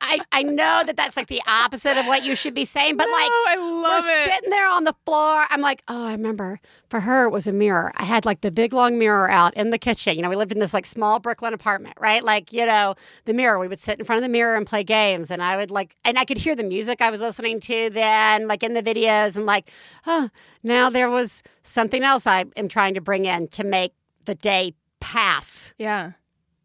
I, 0.00 0.20
I 0.30 0.42
know 0.42 0.82
that 0.84 0.96
that's 0.96 1.16
like 1.16 1.28
the 1.28 1.40
opposite 1.46 1.96
of 1.96 2.06
what 2.06 2.22
you 2.24 2.34
should 2.34 2.54
be 2.54 2.64
saying, 2.64 2.96
but 2.96 3.06
no, 3.06 3.12
like, 3.12 3.30
I 3.30 3.56
love 3.56 4.04
we're 4.04 4.24
it. 4.24 4.32
sitting 4.32 4.50
there 4.50 4.68
on 4.68 4.84
the 4.84 4.94
floor. 5.06 5.46
I'm 5.48 5.62
like, 5.62 5.82
oh, 5.88 6.04
I 6.04 6.12
remember 6.12 6.60
for 6.90 7.00
her, 7.00 7.24
it 7.24 7.30
was 7.30 7.46
a 7.46 7.52
mirror. 7.52 7.92
I 7.96 8.04
had 8.04 8.26
like 8.26 8.42
the 8.42 8.50
big 8.50 8.72
long 8.72 8.98
mirror 8.98 9.30
out 9.30 9.54
in 9.54 9.70
the 9.70 9.78
kitchen. 9.78 10.14
You 10.14 10.22
know, 10.22 10.28
we 10.28 10.36
lived 10.36 10.52
in 10.52 10.58
this 10.58 10.74
like 10.74 10.84
small 10.86 11.18
Brooklyn 11.18 11.54
apartment, 11.54 11.96
right? 11.98 12.22
Like, 12.22 12.52
you 12.52 12.66
know, 12.66 12.94
the 13.24 13.32
mirror, 13.32 13.58
we 13.58 13.68
would 13.68 13.80
sit 13.80 13.98
in 13.98 14.04
front 14.04 14.18
of 14.18 14.22
the 14.22 14.28
mirror 14.28 14.56
and 14.56 14.66
play 14.66 14.84
games. 14.84 15.30
And 15.30 15.42
I 15.42 15.56
would 15.56 15.70
like, 15.70 15.96
and 16.04 16.18
I 16.18 16.24
could 16.24 16.38
hear 16.38 16.54
the 16.54 16.64
music 16.64 17.00
I 17.00 17.10
was 17.10 17.20
listening 17.20 17.58
to 17.60 17.88
then, 17.90 18.46
like 18.46 18.62
in 18.62 18.74
the 18.74 18.82
videos. 18.82 19.34
And 19.36 19.46
like, 19.46 19.70
oh, 20.06 20.28
now 20.62 20.90
there 20.90 21.08
was 21.08 21.42
something 21.62 22.02
else 22.02 22.26
I 22.26 22.44
am 22.56 22.68
trying 22.68 22.94
to 22.94 23.00
bring 23.00 23.24
in 23.24 23.48
to 23.48 23.64
make 23.64 23.92
the 24.26 24.34
day 24.34 24.74
pass 25.00 25.74
Yeah. 25.78 26.12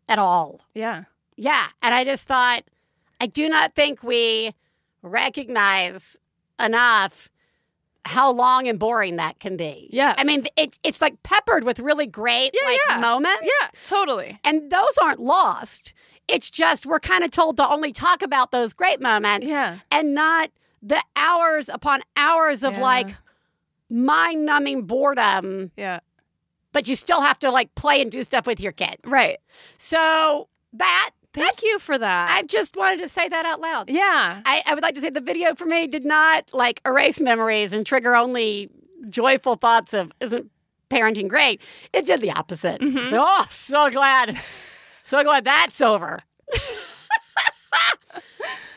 at 0.10 0.20
all. 0.20 0.62
Yeah. 0.74 1.04
Yeah. 1.38 1.68
And 1.82 1.94
I 1.96 2.04
just 2.04 2.26
thought, 2.28 2.64
I 3.20 3.28
do 3.28 3.48
not 3.50 3.76
think 3.76 4.04
we 4.04 4.54
recognize 5.02 6.18
enough 6.60 7.30
how 8.06 8.32
long 8.32 8.68
and 8.68 8.80
boring 8.80 9.18
that 9.18 9.40
can 9.40 9.58
be. 9.58 9.88
Yes. 9.92 10.16
I 10.18 10.24
mean, 10.24 10.46
it, 10.58 10.78
it's 10.84 11.02
like 11.02 11.22
peppered 11.22 11.64
with 11.64 11.80
really 11.80 12.08
great 12.08 12.52
Yeah, 12.60 12.68
like 12.68 12.80
yeah. 12.90 12.98
moments. 12.98 13.44
Yeah, 13.44 13.68
totally. 13.86 14.40
And 14.44 14.72
those 14.72 14.98
aren't 15.02 15.20
lost. 15.20 15.94
It's 16.28 16.50
just 16.50 16.86
we're 16.86 17.00
kind 17.00 17.24
of 17.24 17.30
told 17.32 17.58
to 17.58 17.68
only 17.70 17.92
talk 17.92 18.22
about 18.24 18.52
those 18.52 18.74
great 18.74 19.02
moments 19.02 19.48
Yeah. 19.48 19.80
and 19.92 20.16
not 20.16 20.50
the 20.82 21.02
hours 21.16 21.70
upon 21.70 22.02
hours 22.18 22.64
of 22.64 22.74
Yeah. 22.74 22.82
like 22.82 23.10
mind 23.90 24.46
numbing 24.48 24.84
boredom, 24.84 25.72
Yeah. 25.78 26.00
But 26.74 26.88
you 26.88 26.96
still 26.96 27.22
have 27.22 27.40
to 27.40 27.52
like 27.52 27.74
play 27.76 28.02
and 28.02 28.12
do 28.12 28.24
stuff 28.24 28.46
with 28.48 28.60
your 28.60 28.72
kid. 28.72 28.96
Right. 29.06 29.40
So 29.78 30.48
that, 30.74 31.12
Thank 31.34 31.64
you 31.64 31.80
for 31.80 31.98
that. 31.98 32.30
I 32.30 32.42
just 32.44 32.76
wanted 32.76 33.00
to 33.04 33.08
say 33.08 33.30
that 33.30 33.46
out 33.46 33.62
loud. 33.62 33.90
yeah. 33.90 34.42
I, 34.46 34.62
I 34.66 34.74
would 34.74 34.84
like 34.84 34.96
to 34.96 35.02
say 35.02 35.10
the 35.10 35.22
video 35.22 35.56
for 35.56 35.66
me 35.66 35.88
did 35.88 36.04
not 36.04 36.50
like 36.54 36.82
erase 36.86 37.22
memories 37.22 37.72
and 37.72 37.86
trigger 37.86 38.16
only 38.18 38.70
joyful 39.08 39.56
thoughts 39.56 39.94
of 39.94 40.12
isn't 40.20 40.52
parenting 40.90 41.30
great. 41.30 41.62
It 41.94 42.06
did 42.06 42.20
the 42.20 42.32
opposite. 42.32 42.82
Mhm. 42.82 43.10
So, 43.10 43.24
oh, 43.26 43.46
so 43.50 43.90
glad, 43.90 44.38
so 45.04 45.24
glad 45.24 45.46
that's 45.46 45.80
over. 45.80 46.20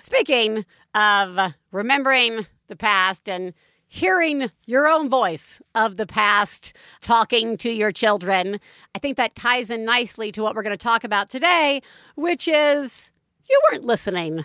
Speaking 0.03 0.65
of 0.95 1.55
remembering 1.73 2.47
the 2.69 2.77
past 2.77 3.29
and 3.29 3.53
hearing 3.95 4.51
your 4.67 4.89
own 4.89 5.09
voice 5.09 5.63
of 5.77 5.97
the 5.97 6.05
past 6.05 6.73
talking 7.01 7.57
to 7.57 7.71
your 7.71 7.93
children, 7.93 8.59
I 8.93 8.99
think 8.99 9.17
that 9.19 9.37
ties 9.37 9.71
in 9.71 9.85
nicely 9.85 10.33
to 10.33 10.43
what 10.43 10.57
we're 10.57 10.65
going 10.65 10.77
to 10.77 10.77
talk 10.77 11.05
about 11.05 11.31
today, 11.31 11.81
which 12.17 12.49
is 12.49 13.13
you 13.49 13.61
weren't 13.71 13.85
listening, 13.85 14.45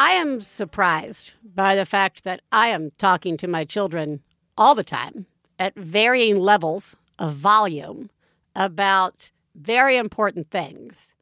I 0.00 0.12
am 0.12 0.40
surprised 0.40 1.32
by 1.42 1.74
the 1.74 1.84
fact 1.84 2.22
that 2.22 2.40
I 2.52 2.68
am 2.68 2.92
talking 2.98 3.36
to 3.38 3.48
my 3.48 3.64
children 3.64 4.20
all 4.56 4.76
the 4.76 4.84
time 4.84 5.26
at 5.58 5.74
varying 5.74 6.36
levels 6.36 6.94
of 7.18 7.34
volume 7.34 8.08
about 8.54 9.32
very 9.56 9.96
important 9.96 10.52
things. 10.52 11.14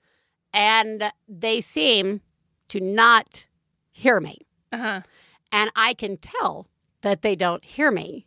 And 0.52 1.10
they 1.26 1.62
seem 1.62 2.20
to 2.68 2.78
not 2.80 3.46
hear 3.92 4.20
me. 4.20 4.40
Uh 4.70 4.76
huh. 4.78 5.00
And 5.50 5.70
I 5.74 5.94
can 5.94 6.18
tell 6.18 6.66
that 7.00 7.22
they 7.22 7.34
don't 7.34 7.64
hear 7.64 7.90
me 7.90 8.26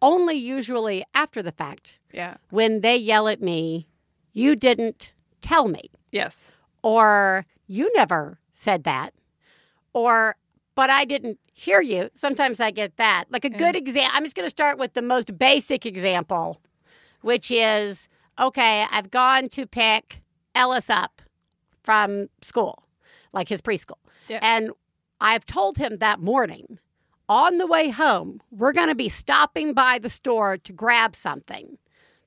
only 0.00 0.36
usually 0.36 1.04
after 1.14 1.42
the 1.42 1.52
fact 1.52 1.98
Yeah. 2.12 2.36
when 2.50 2.80
they 2.82 2.96
yell 2.96 3.26
at 3.26 3.42
me, 3.42 3.88
You 4.32 4.54
didn't 4.54 5.12
tell 5.42 5.66
me, 5.66 5.90
Yes. 6.12 6.38
or 6.80 7.44
You 7.66 7.92
never 7.96 8.38
said 8.52 8.84
that, 8.84 9.14
or 9.92 10.36
But 10.74 10.90
I 10.90 11.04
didn't 11.04 11.38
hear 11.52 11.80
you. 11.80 12.10
Sometimes 12.14 12.58
I 12.60 12.70
get 12.70 12.96
that. 12.96 13.24
Like 13.30 13.44
a 13.44 13.50
good 13.50 13.76
example, 13.76 14.10
I'm 14.14 14.24
just 14.24 14.34
going 14.34 14.46
to 14.46 14.50
start 14.50 14.78
with 14.78 14.94
the 14.94 15.02
most 15.02 15.36
basic 15.38 15.84
example, 15.84 16.60
which 17.20 17.50
is 17.50 18.08
okay, 18.38 18.86
I've 18.90 19.10
gone 19.10 19.48
to 19.50 19.66
pick 19.66 20.22
Ellis 20.54 20.88
up 20.88 21.20
from 21.82 22.28
school, 22.40 22.84
like 23.32 23.48
his 23.48 23.60
preschool. 23.60 23.98
And 24.40 24.70
I've 25.20 25.44
told 25.44 25.76
him 25.76 25.98
that 25.98 26.20
morning, 26.20 26.78
on 27.28 27.58
the 27.58 27.66
way 27.66 27.90
home, 27.90 28.40
we're 28.50 28.72
going 28.72 28.88
to 28.88 28.94
be 28.94 29.08
stopping 29.08 29.74
by 29.74 29.98
the 29.98 30.08
store 30.10 30.56
to 30.56 30.72
grab 30.72 31.14
something 31.14 31.76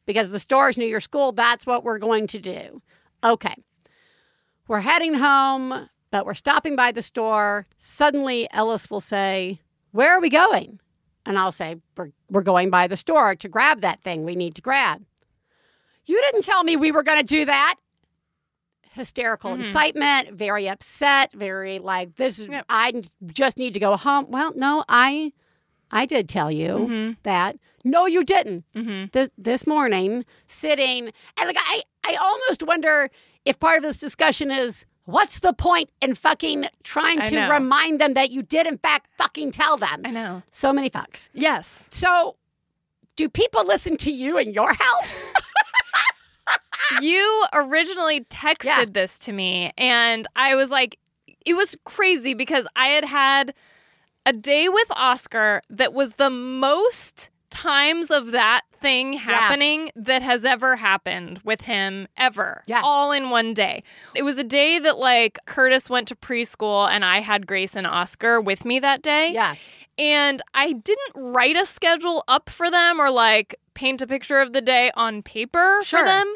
because 0.06 0.30
the 0.30 0.40
store 0.40 0.70
is 0.70 0.78
near 0.78 0.88
your 0.88 1.00
school. 1.00 1.32
That's 1.32 1.66
what 1.66 1.84
we're 1.84 1.98
going 1.98 2.28
to 2.28 2.40
do. 2.40 2.82
Okay. 3.24 3.56
We're 4.68 4.82
heading 4.82 5.16
home, 5.16 5.90
but 6.14 6.28
we're 6.28 6.36
stopping 6.36 6.76
by 6.76 6.92
the 6.92 7.02
store. 7.02 7.66
Suddenly, 7.80 8.48
Ellis 8.52 8.88
will 8.92 9.02
say, 9.02 9.60
Where 9.94 10.12
are 10.16 10.22
we 10.22 10.30
going? 10.30 10.80
And 11.26 11.40
I'll 11.40 11.52
say, 11.52 11.78
We're, 11.98 12.12
we're 12.30 12.44
going 12.44 12.70
by 12.70 12.86
the 12.88 12.98
store 12.98 13.34
to 13.36 13.50
grab 13.50 13.82
that 13.82 14.04
thing 14.04 14.24
we 14.24 14.36
need 14.36 14.54
to 14.56 14.62
grab. 14.62 15.04
You 16.06 16.22
didn't 16.22 16.44
tell 16.44 16.64
me 16.64 16.76
we 16.76 16.92
were 16.92 17.02
going 17.02 17.18
to 17.18 17.24
do 17.26 17.46
that. 17.46 17.76
Hysterical 18.92 19.52
Mhm. 19.54 19.66
incitement, 19.66 20.34
very 20.34 20.70
upset, 20.70 21.34
very 21.34 21.80
like 21.80 22.16
this. 22.18 22.38
is 22.38 22.48
Yep. 22.48 22.66
I 22.70 23.02
just 23.26 23.58
need 23.58 23.74
to 23.74 23.80
go 23.80 23.98
home. 23.98 24.28
Well, 24.30 24.54
no, 24.56 24.84
I, 24.88 25.34
I 25.90 26.06
did 26.06 26.30
tell 26.30 26.52
you 26.52 26.68
Mm-hmm. 26.68 27.12
that. 27.24 27.58
No, 27.84 28.06
you 28.06 28.24
didn't. 28.24 28.66
Mm-hmm. 28.76 29.06
This 29.14 29.30
this 29.36 29.66
morning, 29.66 30.26
sitting 30.48 31.12
and 31.38 31.48
like 31.48 31.58
I, 31.60 31.82
I 32.04 32.14
almost 32.22 32.62
wonder 32.62 33.10
if 33.46 33.60
part 33.60 33.78
of 33.78 33.84
this 33.84 34.00
discussion 34.00 34.52
is 34.52 34.86
what's 35.06 35.40
the 35.40 35.54
point 35.54 35.90
in 36.02 36.16
fucking 36.16 36.66
trying 36.84 37.20
I 37.22 37.26
to 37.28 37.36
know. 37.36 37.50
remind 37.52 38.00
them 38.02 38.14
that 38.14 38.32
you 38.32 38.42
did 38.44 38.68
in 38.68 38.78
fact 38.78 39.08
fucking 39.18 39.52
tell 39.52 39.78
them. 39.78 40.02
I 40.06 40.12
know. 40.12 40.44
So 40.52 40.72
many 40.74 40.90
fucks. 40.90 41.30
Yes. 41.34 41.88
So, 41.92 42.36
do 43.16 43.30
people 43.30 43.66
listen 43.66 43.98
to 43.98 44.12
you 44.12 44.38
in 44.38 44.54
your 44.54 44.74
house? 44.74 45.10
you 47.02 47.46
originally 47.54 48.22
texted 48.26 48.66
Yeah. 48.66 48.86
this 48.88 49.18
to 49.20 49.32
me 49.32 49.72
and 49.78 50.28
i 50.36 50.54
was 50.56 50.70
like 50.70 51.00
it 51.46 51.54
was 51.54 51.76
crazy 51.86 52.34
because 52.34 52.68
i 52.76 52.88
had 52.88 53.06
had 53.06 53.54
a 54.26 54.34
day 54.34 54.68
with 54.68 54.88
oscar 54.92 55.62
that 55.70 55.94
was 55.94 56.14
the 56.14 56.30
most 56.30 57.30
times 57.50 58.12
of 58.12 58.32
that 58.32 58.62
thing 58.84 59.14
happening 59.14 59.90
that 59.96 60.22
has 60.22 60.44
ever 60.44 60.76
happened 60.76 61.40
with 61.44 61.62
him 61.62 62.08
ever 62.18 62.64
Yeah. 62.68 62.82
all 62.84 63.12
in 63.14 63.30
one 63.30 63.54
day 63.54 63.82
it 64.14 64.24
was 64.24 64.38
a 64.38 64.44
day 64.44 64.78
that 64.80 64.98
like 64.98 65.40
curtis 65.46 65.90
went 65.90 66.08
to 66.10 66.16
preschool 66.16 66.88
and 66.90 67.06
i 67.06 67.22
had 67.22 67.48
grace 67.48 67.76
and 67.78 67.88
oscar 67.88 68.42
with 68.42 68.66
me 68.66 68.80
that 68.80 69.02
day 69.02 69.32
yeah. 69.32 69.56
and 69.98 70.42
I 70.54 70.74
didn't 70.74 71.14
write 71.16 71.56
a 71.56 71.66
schedule 71.66 72.24
up 72.28 72.50
for 72.50 72.70
them 72.70 73.00
or 73.00 73.10
like 73.10 73.56
paint 73.74 74.02
a 74.02 74.08
picture 74.08 74.40
of 74.40 74.52
the 74.54 74.62
day 74.62 74.92
on 74.96 75.22
paper 75.24 75.80
Sure. 75.84 76.00
for 76.00 76.06
them. 76.06 76.34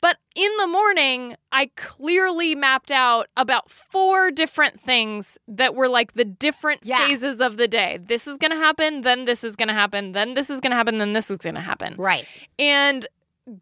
But 0.00 0.18
in 0.34 0.50
the 0.58 0.66
morning, 0.66 1.36
I 1.52 1.70
clearly 1.76 2.54
mapped 2.54 2.90
out 2.90 3.28
about 3.36 3.70
four 3.70 4.30
different 4.30 4.80
things 4.80 5.38
that 5.48 5.74
were 5.74 5.88
like 5.88 6.12
the 6.14 6.24
different 6.24 6.80
Yeah. 6.84 7.06
phases 7.06 7.40
of 7.40 7.56
the 7.56 7.68
day. 7.68 7.98
This 8.02 8.26
is 8.26 8.36
going 8.36 8.50
to 8.50 8.56
happen, 8.56 9.02
then 9.02 9.24
this 9.24 9.42
is 9.44 9.56
going 9.56 9.68
to 9.68 9.74
happen, 9.74 10.12
then 10.12 10.34
this 10.34 10.50
is 10.50 10.60
going 10.60 10.70
to 10.70 10.76
happen, 10.76 10.98
then 10.98 11.12
this 11.12 11.30
is 11.30 11.38
going 11.38 11.54
to 11.54 11.60
happen. 11.60 11.94
Right. 11.96 12.26
And 12.58 13.06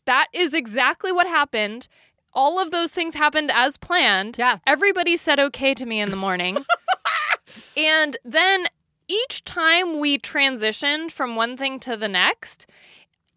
that 0.07 0.29
is 0.33 0.55
exactly 0.55 1.13
what 1.13 1.27
happened. 1.27 1.89
All 2.33 2.59
of 2.59 2.71
those 2.71 2.91
things 2.91 3.15
happened 3.15 3.51
as 3.55 3.77
planned. 3.77 4.37
Yeah. 4.39 4.59
Everybody 4.67 5.17
said 5.17 5.39
okay 5.39 5.75
to 5.75 5.87
me 5.87 6.01
in 6.01 6.11
the 6.11 6.17
morning. 6.17 6.65
and 7.77 8.17
then 8.25 8.67
each 9.07 9.45
time 9.45 9.99
we 10.01 10.19
transitioned 10.19 11.11
from 11.13 11.37
one 11.37 11.57
thing 11.57 11.79
to 11.81 11.97
the 11.97 12.09
next, 12.09 12.67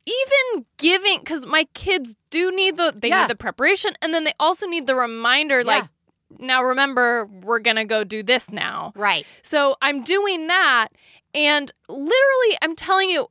even 0.08 0.66
giving 0.78 1.20
cuz 1.24 1.46
my 1.46 1.66
kids 1.74 2.16
do 2.30 2.52
need 2.52 2.78
the 2.78 2.94
they 2.96 3.10
Yeah. 3.10 3.22
need 3.22 3.30
the 3.30 3.36
preparation 3.36 3.94
and 4.02 4.14
then 4.14 4.24
they 4.24 4.34
also 4.40 4.66
need 4.66 4.88
the 4.88 4.96
reminder 4.96 5.64
like 5.64 5.84
now 6.40 6.62
remember 6.64 7.26
we're 7.26 7.60
to 7.78 7.86
go 7.86 8.04
do 8.04 8.22
this 8.24 8.52
now. 8.52 8.92
Right. 8.96 9.26
So 9.42 9.76
I'm 9.82 10.04
doing 10.04 10.48
that. 10.48 10.90
And 11.34 11.72
literally, 11.88 12.58
I'm 12.62 12.76
telling 12.76 13.10
you, 13.10 13.28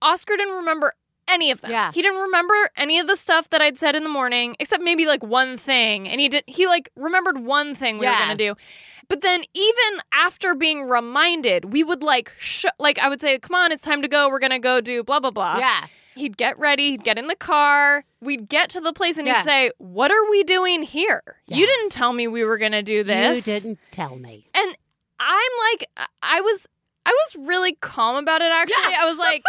Oscar 0.00 0.36
didn't 0.36 0.56
remember 0.56 0.92
any 1.28 1.50
of 1.50 1.60
them. 1.60 1.70
Yeah. 1.70 1.92
He 1.92 2.02
didn't 2.02 2.20
remember 2.20 2.54
any 2.76 2.98
of 2.98 3.06
the 3.06 3.16
stuff 3.16 3.48
that 3.50 3.60
I'd 3.62 3.78
said 3.78 3.94
in 3.94 4.02
the 4.02 4.08
morning, 4.08 4.56
except 4.58 4.82
maybe 4.82 5.06
like 5.06 5.22
one 5.22 5.56
thing. 5.56 6.08
And 6.08 6.20
he 6.20 6.28
did, 6.28 6.44
he 6.46 6.66
like 6.66 6.90
remembered 6.96 7.38
one 7.44 7.74
thing 7.74 7.98
we 7.98 8.06
were 8.06 8.12
going 8.12 8.36
to 8.36 8.44
do. 8.54 8.54
But 9.08 9.20
then 9.20 9.44
even 9.54 10.00
after 10.12 10.54
being 10.54 10.88
reminded, 10.88 11.72
we 11.72 11.84
would 11.84 12.02
like, 12.02 12.32
sh- 12.38 12.64
like 12.78 12.98
I 12.98 13.08
would 13.08 13.20
say, 13.20 13.38
come 13.38 13.54
on, 13.54 13.70
it's 13.70 13.82
time 13.84 14.02
to 14.02 14.08
go. 14.08 14.28
We're 14.28 14.40
to 14.50 14.58
go 14.58 14.80
do 14.80 15.04
blah, 15.04 15.20
blah, 15.20 15.30
blah. 15.30 15.58
Yeah. 15.58 15.86
He'd 16.14 16.36
get 16.36 16.58
ready, 16.58 16.90
he'd 16.92 17.04
get 17.04 17.18
in 17.18 17.26
the 17.28 17.36
car, 17.36 18.04
we'd 18.20 18.48
get 18.48 18.70
to 18.70 18.80
the 18.80 18.92
place 18.92 19.18
and 19.18 19.26
Yeah. 19.26 19.38
he'd 19.38 19.44
say, 19.44 19.70
What 19.78 20.10
are 20.10 20.30
we 20.30 20.44
doing 20.44 20.82
here? 20.82 21.22
Yeah. 21.46 21.56
You 21.58 21.66
didn't 21.66 21.90
tell 21.92 22.12
me 22.12 22.28
we 22.28 22.44
were 22.44 22.58
going 22.58 22.72
to 22.72 22.82
do 22.82 23.02
this. 23.02 23.46
You 23.46 23.52
didn't 23.54 23.78
tell 23.90 24.16
me. 24.16 24.46
And 24.54 24.76
I'm 25.20 25.50
like, 25.72 25.88
I 26.22 26.40
was, 26.40 26.66
I 27.06 27.10
was 27.10 27.46
really 27.46 27.72
calm 27.80 28.16
about 28.16 28.42
it. 28.42 28.50
Actually, 28.52 28.94
I 28.94 29.06
was 29.08 29.18
like, 29.18 29.42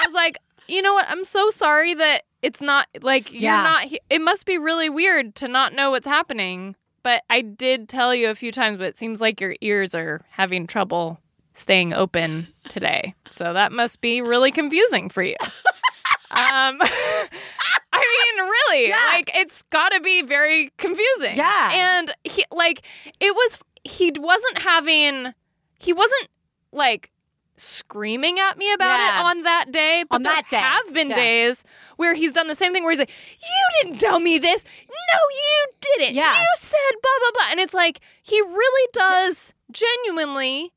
I 0.00 0.06
was 0.06 0.14
like, 0.14 0.38
you 0.68 0.82
know 0.82 0.94
what? 0.94 1.06
I'm 1.08 1.24
so 1.24 1.50
sorry 1.50 1.94
that 1.94 2.22
it's 2.42 2.60
not 2.60 2.88
like 3.02 3.32
you're 3.32 3.42
Yeah. 3.42 3.62
not. 3.62 3.82
He- 3.84 4.00
it 4.10 4.20
must 4.20 4.46
be 4.46 4.58
really 4.58 4.88
weird 4.90 5.34
to 5.36 5.48
not 5.48 5.72
know 5.72 5.90
what's 5.90 6.06
happening. 6.06 6.76
But 7.04 7.24
I 7.28 7.40
did 7.40 7.88
tell 7.88 8.14
you 8.14 8.30
a 8.30 8.34
few 8.36 8.52
times, 8.52 8.78
but 8.78 8.86
it 8.86 8.96
seems 8.96 9.20
like 9.20 9.40
your 9.40 9.56
ears 9.60 9.92
are 9.94 10.20
having 10.30 10.68
trouble 10.68 11.18
staying 11.52 11.92
open 11.92 12.46
today. 12.68 13.14
So 13.32 13.52
that 13.52 13.72
must 13.72 14.00
be 14.00 14.22
really 14.22 14.52
confusing 14.52 15.08
for 15.08 15.22
you. 15.22 15.34
um, 16.32 16.78
I 17.92 17.98
mean, 18.36 18.44
really, 18.48 18.88
Yeah. 18.88 19.06
like 19.12 19.30
it's 19.34 19.62
got 19.70 19.92
to 19.92 20.00
be 20.00 20.22
very 20.22 20.72
confusing. 20.78 21.36
Yeah. 21.36 21.70
and 21.72 22.14
he 22.24 22.44
like 22.50 22.82
it 23.20 23.34
was. 23.34 23.58
He 23.84 24.12
wasn't 24.18 24.58
having. 24.58 25.34
He 25.78 25.92
wasn't 25.92 26.28
like 26.72 27.10
screaming 27.56 28.40
at 28.40 28.56
me 28.56 28.72
about 28.72 28.98
Yeah. 28.98 29.20
it 29.20 29.24
on 29.24 29.42
that 29.42 29.72
day. 29.72 30.04
But 30.08 30.16
On 30.16 30.22
there 30.22 30.32
that 30.34 30.48
day. 30.48 30.56
have 30.56 30.92
been 30.94 31.10
Yeah. 31.10 31.16
days 31.16 31.64
where 31.96 32.14
he's 32.14 32.32
done 32.32 32.48
the 32.48 32.56
same 32.56 32.72
thing 32.72 32.82
where 32.84 32.92
he's 32.92 32.98
like, 32.98 33.10
"You 33.40 33.82
didn't 33.82 33.98
tell 33.98 34.20
me 34.20 34.38
this. 34.38 34.64
No, 34.64 35.18
you 35.30 35.66
didn't. 35.80 36.14
Yeah. 36.14 36.38
You 36.40 36.46
said 36.56 36.94
blah 37.02 37.10
blah 37.20 37.30
blah." 37.34 37.50
And 37.50 37.60
it's 37.60 37.74
like 37.74 38.00
he 38.22 38.40
really 38.40 38.88
does 38.92 39.52
genuinely. 39.70 40.72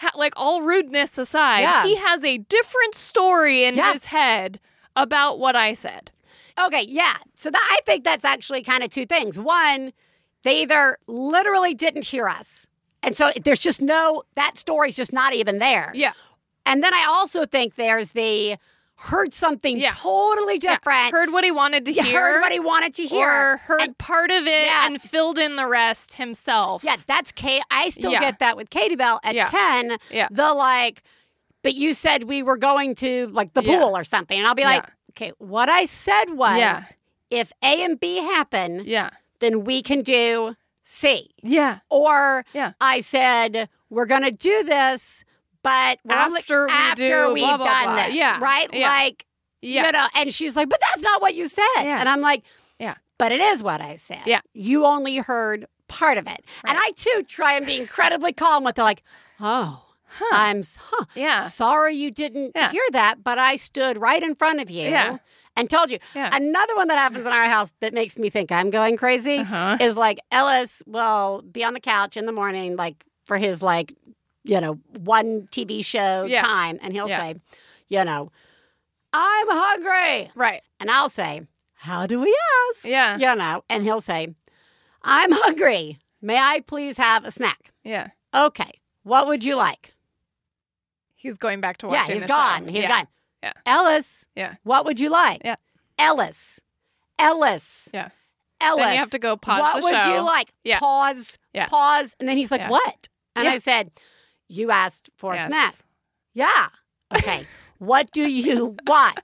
Ha- 0.00 0.10
like 0.14 0.34
all 0.36 0.60
rudeness 0.60 1.16
aside, 1.16 1.60
Yeah. 1.60 1.82
he 1.84 1.94
has 1.96 2.22
a 2.22 2.36
different 2.36 2.94
story 2.94 3.64
in 3.64 3.76
Yeah. 3.76 3.94
his 3.94 4.04
head 4.06 4.60
about 4.96 5.38
what 5.38 5.54
I 5.56 5.74
said. 5.74 6.10
Okay, 6.58 6.86
yeah. 6.88 7.16
So 7.34 7.50
that 7.50 7.68
I 7.70 7.78
think 7.84 8.02
that's 8.04 8.24
actually 8.24 8.62
kind 8.62 8.82
of 8.82 8.90
two 8.90 9.06
things. 9.06 9.38
One, 9.38 9.92
they 10.42 10.62
either 10.62 10.98
literally 11.06 11.74
didn't 11.74 12.04
hear 12.04 12.28
us. 12.28 12.66
And 13.02 13.16
so 13.16 13.30
there's 13.44 13.60
just 13.60 13.80
no 13.82 14.22
that 14.34 14.56
story's 14.58 14.96
just 14.96 15.12
not 15.12 15.34
even 15.34 15.58
there. 15.58 15.92
Yeah. 15.94 16.12
And 16.64 16.82
then 16.82 16.92
I 16.94 17.04
also 17.08 17.46
think 17.46 17.76
there's 17.76 18.10
the 18.10 18.56
heard 18.98 19.34
something 19.34 19.76
Yeah. 19.78 19.92
totally 19.94 20.58
Yeah, 20.60 20.76
different. 20.76 21.12
heard 21.12 21.30
what 21.30 21.44
he 21.44 21.50
wanted 21.50 21.84
to 21.84 21.92
hear. 21.92 22.04
heard 22.18 22.40
what 22.40 22.50
he 22.50 22.58
wanted 22.58 22.94
to 22.94 23.06
hear. 23.06 23.28
Or 23.52 23.56
heard 23.58 23.80
And- 23.82 23.98
part 23.98 24.30
of 24.30 24.46
it 24.46 24.66
Yeah. 24.66 24.86
and 24.86 25.00
filled 25.00 25.38
in 25.38 25.56
the 25.56 25.66
rest 25.66 26.14
himself. 26.14 26.82
yeah, 26.82 26.96
that's 27.06 27.30
Kate. 27.30 27.62
I 27.70 27.90
still 27.90 28.10
Yeah. 28.12 28.20
get 28.20 28.38
that 28.38 28.56
with 28.56 28.70
Katie 28.70 28.96
Bell 28.96 29.20
at 29.22 29.34
Yeah. 29.34 29.50
10. 29.50 29.98
Yeah. 30.10 30.28
The 30.30 30.54
like, 30.54 31.02
but 31.66 31.74
you 31.74 31.94
said 31.94 32.22
we 32.24 32.44
were 32.44 32.56
going 32.56 32.94
to 32.94 33.26
like 33.32 33.52
the 33.52 33.60
Yeah. 33.64 33.80
pool 33.80 33.96
or 33.96 34.04
something. 34.04 34.38
And 34.38 34.46
I'll 34.46 34.54
be 34.54 34.62
like, 34.62 34.84
Yeah. 34.84 34.92
okay, 35.10 35.32
what 35.38 35.68
I 35.68 35.86
said 35.86 36.26
was 36.30 36.56
Yeah. 36.58 36.84
if 37.28 37.52
A 37.60 37.82
and 37.82 37.98
B 37.98 38.18
happen, 38.18 38.82
Yeah. 38.84 39.10
then 39.40 39.64
we 39.64 39.82
can 39.82 40.02
do 40.02 40.54
C. 40.84 41.30
Yeah. 41.42 41.80
Or 41.90 42.44
Yeah. 42.52 42.74
I 42.80 43.00
said, 43.00 43.68
we're 43.90 44.06
going 44.06 44.22
to 44.22 44.30
do 44.30 44.62
this, 44.62 45.24
but 45.64 45.98
we're 46.04 46.14
After 46.14 46.66
we 46.66 46.72
after 46.72 47.26
do 47.26 47.32
we've 47.34 47.42
blah, 47.42 47.56
blah, 47.56 47.66
done 47.66 47.84
blah. 47.94 48.06
this. 48.06 48.14
Yeah. 48.14 48.38
Right? 48.38 48.68
Yeah. 48.72 48.88
Like, 48.88 49.26
Yeah. 49.60 49.86
you 49.86 49.92
know, 49.92 50.06
and 50.14 50.32
she's 50.32 50.54
like, 50.54 50.68
but 50.68 50.78
that's 50.80 51.02
not 51.02 51.20
what 51.20 51.34
you 51.34 51.48
said. 51.48 51.78
And 51.78 52.08
I'm 52.08 52.20
like, 52.20 52.44
Yeah. 52.78 52.94
but 53.18 53.32
it 53.32 53.40
is 53.40 53.60
what 53.64 53.80
I 53.80 53.96
said. 53.96 54.22
Yeah. 54.24 54.42
You 54.54 54.84
only 54.86 55.16
heard 55.16 55.66
part 55.88 56.16
of 56.16 56.28
it. 56.28 56.44
And 56.64 56.78
I 56.78 56.92
too 56.94 57.24
try 57.26 57.54
and 57.54 57.66
be 57.66 57.76
incredibly 57.80 58.32
calm 58.32 58.62
with 58.62 58.76
the 58.76 58.84
like, 58.84 59.02
oh, 59.40 59.82
Huh. 60.18 60.24
I'm 60.32 60.62
huh, 60.78 61.04
Yeah. 61.14 61.48
sorry 61.48 61.94
you 61.94 62.10
didn't 62.10 62.52
Yeah. 62.54 62.70
hear 62.70 62.82
that, 62.92 63.22
but 63.22 63.38
I 63.38 63.56
stood 63.56 63.98
right 63.98 64.22
in 64.22 64.34
front 64.34 64.60
of 64.60 64.70
you 64.70 64.88
Yeah. 64.88 65.18
and 65.56 65.68
told 65.68 65.90
you. 65.90 65.98
Another 66.14 66.74
one 66.76 66.88
that 66.88 66.98
happens 66.98 67.26
in 67.26 67.32
our 67.32 67.48
house 67.48 67.72
that 67.80 67.92
makes 67.94 68.16
me 68.18 68.30
think 68.30 68.50
I'm 68.52 68.70
going 68.70 68.96
crazy 68.96 69.38
Uh-huh. 69.38 69.76
is 69.80 69.96
like 69.96 70.18
Ellis 70.30 70.82
will 70.86 71.42
be 71.50 71.62
on 71.64 71.74
the 71.74 71.80
couch 71.80 72.16
in 72.16 72.26
the 72.26 72.32
morning, 72.32 72.76
like 72.76 73.04
for 73.24 73.36
his 73.38 73.62
like, 73.62 73.92
you 74.44 74.60
know, 74.60 74.74
one 74.98 75.48
TV 75.50 75.84
show 75.84 76.26
time, 76.28 76.78
and 76.82 76.92
he'll 76.92 77.08
say, 77.08 77.34
you 77.88 78.04
know, 78.04 78.30
I'm 79.12 79.46
hungry. 79.48 80.30
Right. 80.34 80.62
And 80.80 80.90
I'll 80.90 81.08
say, 81.08 81.42
How 81.74 82.06
do 82.06 82.20
we 82.20 82.36
ask? 82.70 82.84
Yeah. 82.86 83.16
You 83.18 83.34
know, 83.36 83.64
and 83.68 83.82
he'll 83.84 84.00
say, 84.00 84.34
I'm 85.02 85.30
hungry. 85.32 85.98
May 86.22 86.38
I 86.38 86.60
please 86.60 86.96
have 86.96 87.24
a 87.24 87.30
snack? 87.30 87.72
Yeah. 87.84 88.08
Okay. 88.34 88.80
What 89.04 89.26
would 89.28 89.44
you 89.44 89.54
like? 89.56 89.92
He's 91.26 91.38
going 91.38 91.60
back 91.60 91.78
to 91.78 91.86
watch. 91.86 91.94
yeah, 91.94 92.02
watching 92.02 92.14
he's 92.14 92.24
gone. 92.24 92.66
show. 92.66 92.72
He's 92.72 92.82
yeah. 92.82 92.88
gone. 92.88 93.08
Yeah. 93.42 93.52
Ellis. 93.66 94.24
Yeah. 94.34 94.54
What 94.64 94.84
would 94.86 94.98
you 95.00 95.10
like? 95.10 95.42
Yeah. 95.44 95.56
Ellis. 95.98 96.60
Ellis. 97.18 97.88
Yeah. 97.92 98.08
Ellis. 98.60 98.84
Then 98.84 98.92
you 98.92 98.98
have 98.98 99.10
to 99.10 99.18
go 99.18 99.36
pause 99.36 99.60
what 99.60 99.82
would 99.82 100.02
show. 100.02 100.14
you 100.14 100.20
like? 100.20 100.52
Yeah. 100.64 100.78
Pause. 100.78 101.38
Yeah. 101.52 101.66
Pause. 101.66 102.14
And 102.18 102.28
then 102.28 102.36
he's 102.36 102.50
like, 102.50 102.60
Yeah. 102.60 102.70
What? 102.70 103.08
And 103.34 103.44
Yeah. 103.44 103.52
I 103.52 103.58
said, 103.58 103.90
You 104.48 104.70
asked 104.70 105.10
for 105.16 105.34
Yes. 105.34 105.44
a 105.44 105.46
snack. 105.46 105.74
Yeah. 106.34 106.68
Okay. 107.14 107.46
what 107.78 108.10
do 108.12 108.22
you 108.22 108.76
want? 108.86 109.18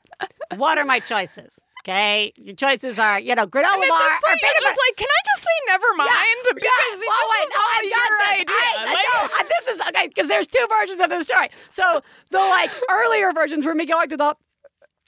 What 0.57 0.79
are 0.79 0.85
my 0.85 1.01
choices? 1.01 1.59
Okay. 1.85 2.33
Your 2.37 2.55
choices 2.55 2.99
are, 2.99 3.19
you 3.19 3.35
know, 3.35 3.47
granola 3.47 3.75
And 3.75 3.83
at 3.83 3.89
bar 3.89 3.99
this 3.99 4.19
or 4.19 4.29
point, 4.29 4.41
peanut 4.41 4.63
like, 4.65 4.97
can 4.97 5.09
I 5.11 5.21
just 5.35 5.43
say 5.43 5.57
never 5.67 5.87
mind? 5.97 6.11
Because 6.55 6.63
yeah, 6.63 6.97
this 6.97 7.07
well, 7.09 7.27
wait, 7.31 7.43
is 7.43 7.51
all 7.59 7.83
your 7.83 8.19
this. 8.19 8.31
idea. 8.31 8.55
I, 8.55 8.75
I 8.79 8.85
Like- 8.85 8.95
know. 9.03 9.37
I- 9.37 9.43
This 9.49 9.75
is 9.75 9.81
okay 9.89 10.07
because 10.09 10.29
there's 10.29 10.47
two 10.47 10.67
versions 10.71 11.01
of 11.01 11.11
the 11.11 11.23
story. 11.25 11.49
So 11.71 12.01
the 12.31 12.39
like 12.39 12.71
earlier 12.91 13.33
versions 13.33 13.67
were 13.67 13.75
me 13.75 13.85
going 13.87 14.09
to 14.11 14.17
the 14.17 14.37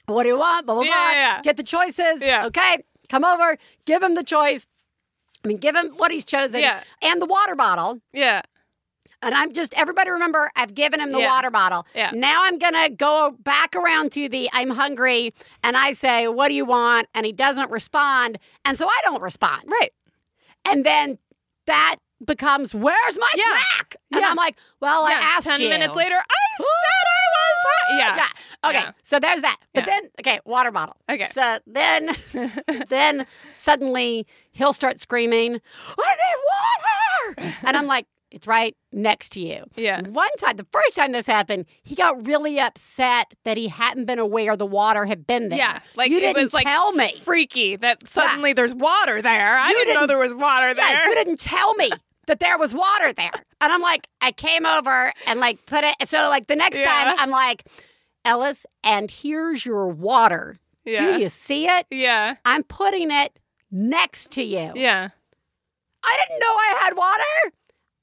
what 0.06 0.24
do 0.24 0.28
you 0.30 0.38
want? 0.38 0.66
Blah 0.66 0.74
blah 0.74 0.82
Yeah, 0.84 0.90
blah. 0.90 1.10
yeah, 1.12 1.36
yeah. 1.36 1.42
Get 1.42 1.56
the 1.56 1.62
choices. 1.62 2.20
Yeah. 2.20 2.46
Okay. 2.46 2.78
Come 3.08 3.24
over. 3.24 3.56
Give 3.86 4.02
him 4.02 4.14
the 4.14 4.24
choice. 4.24 4.66
I 5.44 5.48
mean, 5.48 5.58
give 5.58 5.76
him 5.76 5.92
what 5.96 6.10
he's 6.10 6.24
chosen. 6.24 6.60
Yeah. 6.60 6.82
And 7.02 7.22
the 7.22 7.26
water 7.26 7.54
bottle. 7.54 8.00
Yeah. 8.12 8.42
And 9.24 9.34
I'm 9.34 9.52
just 9.52 9.74
everybody 9.74 10.10
remember 10.10 10.50
I've 10.56 10.74
given 10.74 11.00
him 11.00 11.12
the 11.12 11.18
Yeah. 11.20 11.28
water 11.30 11.50
bottle. 11.50 11.86
Yeah. 11.94 12.10
Now 12.12 12.42
I'm 12.44 12.58
gonna 12.58 12.90
go 12.90 13.34
back 13.40 13.74
around 13.74 14.12
to 14.12 14.28
the 14.28 14.48
I'm 14.52 14.70
hungry 14.70 15.32
and 15.62 15.76
I 15.76 15.92
say, 15.94 16.28
What 16.28 16.48
do 16.48 16.54
you 16.54 16.64
want? 16.64 17.08
And 17.14 17.24
he 17.26 17.32
doesn't 17.32 17.70
respond. 17.70 18.38
And 18.64 18.76
so 18.78 18.86
I 18.88 19.00
don't 19.04 19.22
respond. 19.22 19.62
Right. 19.66 19.90
And 20.64 20.84
then 20.84 21.18
that 21.66 21.96
becomes, 22.24 22.74
where's 22.74 23.18
my 23.18 23.30
Yeah. 23.34 23.44
snack? 23.44 23.96
And 24.12 24.20
Yeah. 24.22 24.28
I'm 24.30 24.36
like, 24.36 24.56
well, 24.80 25.08
yeah. 25.08 25.18
I 25.18 25.20
asked 25.36 25.46
Ten 25.46 25.60
you. 25.60 25.68
minutes 25.68 25.94
later, 25.94 26.14
I 26.14 26.18
said 26.58 26.66
I 26.66 27.26
was. 27.30 27.66
hot. 27.66 27.98
Yeah. 27.98 28.16
Yeah. 28.16 28.70
Okay. 28.70 28.78
Yeah. 28.86 28.92
So 29.02 29.18
there's 29.18 29.42
that. 29.42 29.58
But 29.74 29.84
then, 29.86 30.08
okay, 30.20 30.40
water 30.46 30.70
bottle. 30.70 30.96
Okay. 31.10 31.28
So 31.32 31.58
then, 31.66 32.16
then 32.88 33.26
suddenly 33.52 34.26
he'll 34.52 34.72
start 34.72 35.00
screaming, 35.00 35.60
I 35.98 36.16
need 37.36 37.38
water. 37.42 37.56
And 37.64 37.76
I'm 37.76 37.86
like, 37.86 38.06
it's 38.34 38.46
right 38.46 38.76
next 38.92 39.30
to 39.32 39.40
you. 39.40 39.64
Yeah. 39.76 40.02
One 40.02 40.28
time, 40.38 40.56
the 40.56 40.66
first 40.72 40.94
time 40.96 41.12
this 41.12 41.26
happened, 41.26 41.66
he 41.82 41.94
got 41.94 42.26
really 42.26 42.58
upset 42.60 43.32
that 43.44 43.56
he 43.56 43.68
hadn't 43.68 44.04
been 44.06 44.18
aware 44.18 44.56
the 44.56 44.66
water 44.66 45.06
had 45.06 45.26
been 45.26 45.48
there. 45.48 45.58
Yeah, 45.58 45.80
like 45.96 46.10
you 46.10 46.20
didn't 46.20 46.52
like 46.52 46.66
tell 46.66 46.92
me. 46.92 47.14
freaky 47.22 47.76
that 47.76 48.08
suddenly 48.08 48.52
there's 48.52 48.74
water 48.74 49.22
there. 49.22 49.56
I 49.58 49.70
didn't, 49.70 49.88
know 49.94 50.00
didn't- 50.00 50.08
there 50.08 50.18
was 50.18 50.34
water 50.34 50.68
Yeah, 50.68 50.74
there. 50.74 51.08
you 51.08 51.14
didn't 51.14 51.40
tell 51.40 51.74
me 51.74 51.90
that 52.26 52.40
there 52.40 52.58
was 52.58 52.74
water 52.74 53.12
there. 53.12 53.32
And 53.60 53.72
I'm 53.72 53.82
like, 53.82 54.08
I 54.20 54.32
came 54.32 54.66
over 54.66 55.12
and 55.26 55.40
like 55.40 55.64
put 55.66 55.84
it. 55.84 55.94
So 56.08 56.18
like 56.28 56.46
the 56.48 56.56
next 56.56 56.78
Yeah. 56.78 56.86
time, 57.04 57.14
I'm 57.18 57.30
like, 57.30 57.64
Ellis, 58.24 58.64
and 58.82 59.10
here's 59.10 59.64
your 59.66 59.86
water. 59.88 60.56
yeah. 60.84 61.16
Do 61.16 61.22
you 61.22 61.28
see 61.28 61.66
it? 61.68 61.86
Yeah. 61.90 62.36
I'm 62.44 62.62
putting 62.62 63.10
it 63.10 63.38
next 63.70 64.30
to 64.32 64.42
you. 64.42 64.72
Yeah. 64.74 65.08
I 66.06 66.18
didn't 66.28 66.40
know 66.40 66.46
I 66.54 66.78
had 66.82 66.96
water. 66.96 67.54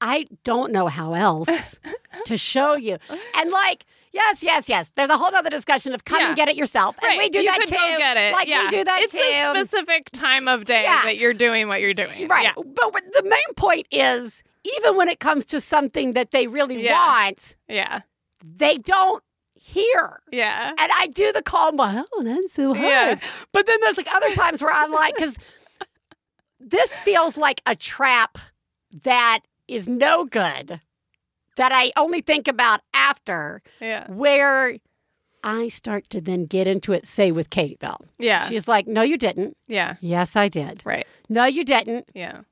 I 0.02 0.26
don't 0.42 0.72
know 0.72 0.88
how 0.88 1.14
else 1.14 1.78
to 2.26 2.36
show 2.36 2.74
you. 2.74 2.98
And 3.36 3.50
like, 3.50 3.84
yes, 4.12 4.42
yes, 4.42 4.68
yes. 4.68 4.90
There's 4.96 5.08
a 5.10 5.16
whole 5.16 5.34
other 5.34 5.48
discussion 5.48 5.94
of 5.94 6.04
come 6.04 6.20
Yeah. 6.20 6.26
and 6.28 6.36
get 6.36 6.48
it 6.48 6.56
yourself. 6.56 6.96
And 7.02 7.08
Right. 7.10 7.18
we 7.18 7.30
do 7.30 7.38
you 7.38 7.44
that 7.46 7.60
could 7.60 7.68
too. 7.68 7.76
Go 7.76 7.96
get 7.98 8.16
it. 8.16 8.32
Like 8.32 8.48
yeah. 8.48 8.62
we 8.64 8.68
do 8.68 8.84
that 8.84 9.00
it's 9.00 9.12
too. 9.12 9.18
It's 9.22 9.58
a 9.60 9.64
specific 9.66 10.10
time 10.10 10.48
of 10.48 10.64
day 10.64 10.82
Yeah. 10.82 11.02
that 11.04 11.16
you're 11.18 11.32
doing 11.34 11.68
what 11.68 11.80
you're 11.80 11.94
doing. 11.94 12.26
Right. 12.28 12.52
But 12.56 12.92
the 13.14 13.22
main 13.22 13.54
point 13.56 13.86
is 13.92 14.42
even 14.78 14.96
when 14.96 15.08
it 15.08 15.20
comes 15.20 15.44
to 15.46 15.60
something 15.60 16.12
that 16.14 16.32
they 16.32 16.46
really 16.48 16.78
want, 16.90 17.54
Yeah. 17.68 18.00
they 18.44 18.78
don't 18.78 19.22
hear. 19.54 20.20
Yeah. 20.32 20.70
And 20.76 20.90
I 20.98 21.06
do 21.06 21.32
the 21.32 21.42
calm, 21.42 21.76
well, 21.76 22.04
oh, 22.12 22.22
that's 22.24 22.54
so 22.54 22.74
hard. 22.74 22.86
Yeah. 22.88 23.20
But 23.52 23.66
then 23.66 23.78
there's 23.80 23.96
like 23.96 24.12
other 24.12 24.34
times 24.34 24.60
where 24.60 24.72
I'm 24.72 24.90
like, 24.90 25.14
because 25.14 25.36
this 26.60 26.92
feels 27.00 27.36
like 27.36 27.62
a 27.66 27.74
trap 27.76 28.38
that 29.04 29.40
is 29.68 29.88
no 29.88 30.24
good, 30.24 30.80
that 31.56 31.72
I 31.72 31.92
only 31.96 32.20
think 32.20 32.48
about 32.48 32.80
after, 32.94 33.62
Yeah. 33.80 34.10
where 34.10 34.76
I 35.44 35.68
start 35.68 36.08
to 36.10 36.20
then 36.20 36.46
get 36.46 36.66
into 36.66 36.92
it, 36.92 37.06
say 37.06 37.32
with 37.32 37.50
Kate 37.50 37.78
Bell. 37.78 38.00
Yeah. 38.18 38.46
She's 38.48 38.68
like, 38.68 38.86
no, 38.86 39.02
you 39.02 39.18
didn't. 39.18 39.56
yeah. 39.66 39.96
Yes, 40.00 40.36
I 40.36 40.48
did. 40.48 40.82
Right. 40.84 41.06
No, 41.28 41.44
you 41.44 41.64
didn't. 41.64 42.08
Yeah. 42.14 42.42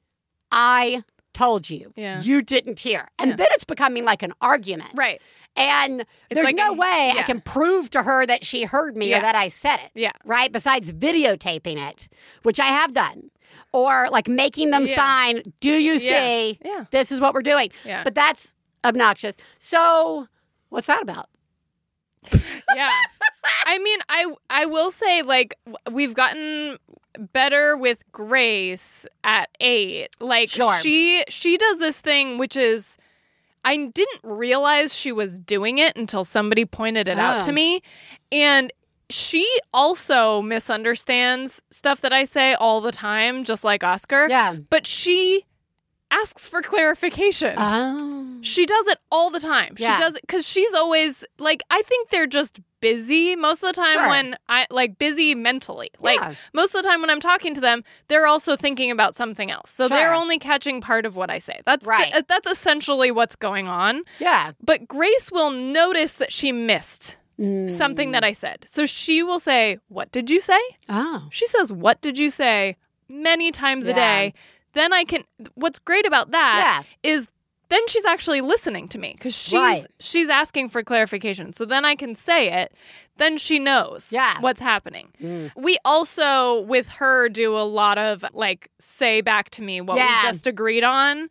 I 0.51 1.05
told 1.33 1.71
you. 1.71 1.93
Yeah. 1.95 2.21
You 2.21 2.43
didn't 2.43 2.81
hear. 2.81 3.07
And 3.21 3.31
Yeah. 3.31 3.37
then 3.37 3.47
it's 3.53 3.63
becoming 3.65 4.05
like 4.05 4.25
an 4.25 4.33
argument. 4.41 4.91
Right. 4.95 5.23
And 5.55 6.05
there's 6.31 6.45
like 6.45 6.57
no 6.57 6.71
a- 6.73 6.75
way 6.75 7.13
I 7.17 7.23
can 7.23 7.41
prove 7.41 7.89
to 7.91 8.03
her 8.03 8.27
that 8.27 8.45
she 8.45 8.65
heard 8.65 8.97
me 8.97 9.15
or 9.15 9.21
that 9.21 9.37
I 9.37 9.49
said 9.49 9.79
it. 9.79 9.93
Yeah. 9.95 10.13
Right? 10.25 10.51
Besides 10.51 10.93
videotaping 10.93 11.77
it, 11.79 12.09
which 12.43 12.59
I 12.59 12.67
have 12.67 12.93
done. 12.93 13.30
Or 13.73 14.09
like 14.11 14.29
making 14.29 14.71
them 14.71 14.87
Yeah. 14.87 14.97
sign, 14.97 15.43
do 15.61 15.71
you 15.71 15.99
see? 15.99 16.59
Yeah. 16.65 16.85
This 16.91 17.13
is 17.13 17.21
what 17.21 17.35
we're 17.35 17.43
doing. 17.43 17.71
Yeah. 17.85 18.03
But 18.05 18.15
that's 18.15 18.53
obnoxious. 18.85 19.37
So 19.59 20.27
what's 20.71 20.87
that 20.87 21.03
about? 21.03 21.29
yeah. 22.75 22.91
I 23.67 23.79
mean, 23.79 23.99
I 24.09 24.27
I 24.51 24.67
will 24.67 24.91
say 24.91 25.23
like 25.23 25.55
we've 25.91 26.15
gotten 26.15 26.79
better 27.33 27.77
with 27.77 28.03
Grace 28.13 29.07
at 29.25 29.49
8. 29.61 30.09
Like 30.21 30.51
Sure. 30.51 30.77
she 30.81 31.25
she 31.29 31.57
does 31.57 31.79
this 31.79 32.01
thing 32.01 32.39
which 32.39 32.57
is 32.57 32.97
I 33.65 33.77
didn't 33.77 34.21
realize 34.23 34.95
she 34.97 35.13
was 35.13 35.39
doing 35.41 35.79
it 35.79 35.97
until 35.97 36.25
somebody 36.25 36.65
pointed 36.65 37.09
it 37.09 37.19
out 37.19 37.43
Oh. 37.43 37.47
to 37.47 37.53
me 37.53 37.83
and 38.33 38.73
she 39.11 39.47
also 39.73 40.43
misunderstands 40.43 41.63
stuff 41.71 42.01
that 42.01 42.13
I 42.13 42.25
say 42.25 42.55
all 42.55 42.81
the 42.81 42.93
time, 42.93 43.45
just 43.45 43.65
like 43.65 43.85
Oscar. 43.85 44.29
Yeah. 44.29 44.57
But 44.69 44.87
she 44.87 45.45
asks 46.13 46.49
for 46.49 46.61
clarification. 46.61 47.55
Oh. 47.57 48.39
she 48.43 48.67
does 48.67 48.87
it 48.89 48.99
all 49.13 49.31
the 49.31 49.39
time. 49.39 49.75
Yeah. 49.79 49.95
She 49.95 50.03
does 50.03 50.17
it 50.17 50.23
because 50.23 50.47
she's 50.47 50.73
always 50.75 51.25
like, 51.39 51.63
I 51.71 51.83
think 51.83 52.09
they're 52.09 52.27
just 52.27 52.59
busy 52.81 53.37
most 53.37 53.63
of 53.63 53.69
the 53.69 53.81
time 53.81 53.99
Sure. 53.99 54.09
when 54.09 54.37
I 54.49 54.67
like 54.71 54.99
busy 54.99 55.35
mentally. 55.37 55.91
Like 56.01 56.19
Yeah. 56.19 56.35
most 56.55 56.75
of 56.75 56.83
the 56.83 56.89
time 56.89 57.01
when 57.03 57.11
I'm 57.11 57.21
talking 57.21 57.55
to 57.55 57.61
them, 57.61 57.85
they're 58.09 58.27
also 58.27 58.57
thinking 58.57 58.91
about 58.91 59.15
something 59.15 59.51
else. 59.53 59.71
So 59.71 59.87
they're 59.87 60.15
only 60.15 60.39
catching 60.39 60.81
part 60.81 61.05
of 61.07 61.15
what 61.15 61.31
I 61.31 61.39
say. 61.39 61.61
That's 61.67 61.87
Right. 61.87 62.13
that's 62.27 62.51
essentially 62.51 63.11
what's 63.13 63.37
going 63.37 63.69
on. 63.69 64.03
Yeah. 64.19 64.53
But 64.61 64.89
Grace 64.89 65.31
will 65.31 65.51
notice 65.51 66.15
that 66.15 66.33
she 66.33 66.51
missed 66.51 67.19
Mm. 67.41 67.71
something 67.71 68.11
that 68.13 68.23
I 68.23 68.33
said. 68.33 68.67
So 68.69 68.85
she 68.87 69.23
will 69.23 69.39
say, 69.39 69.79
What 69.89 70.13
did 70.13 70.29
you 70.29 70.41
say? 70.41 70.61
Oh. 70.89 71.27
She 71.31 71.47
says, 71.47 71.73
What 71.73 72.01
did 72.03 72.19
you 72.19 72.29
say? 72.31 72.77
many 73.09 73.51
times 73.51 73.87
a 73.87 73.93
day. 73.93 74.33
Then 74.75 74.93
I 74.93 75.03
can, 75.03 75.25
what's 75.57 75.81
great 75.81 76.07
about 76.07 76.31
that 76.31 76.85
Yeah. 77.05 77.11
is 77.13 77.27
then 77.71 77.81
she's 77.89 78.05
actually 78.05 78.41
listening 78.41 78.87
to 78.89 78.99
me 78.99 79.15
because 79.17 79.35
she's 79.35 79.55
Right. 79.55 79.85
she's 79.99 80.29
asking 80.29 80.69
for 80.69 80.83
clarification. 80.85 81.53
So 81.53 81.65
then 81.65 81.85
I 81.85 81.95
can 81.97 82.15
say 82.15 82.53
it. 82.63 82.73
Then 83.17 83.37
she 83.39 83.59
knows 83.59 84.13
Yeah. 84.13 84.41
what's 84.41 84.61
happening. 84.61 85.09
Mm. 85.21 85.51
We 85.57 85.79
also 85.85 86.61
with 86.63 86.89
her 86.89 87.29
do 87.29 87.57
a 87.57 87.63
lot 87.67 87.99
of 87.99 88.25
like 88.33 88.71
say 88.79 89.23
back 89.23 89.51
to 89.51 89.63
me 89.63 89.81
what 89.81 89.97
Yeah. 89.97 90.23
we 90.25 90.29
just 90.31 90.47
agreed 90.47 90.85
on, 90.85 91.31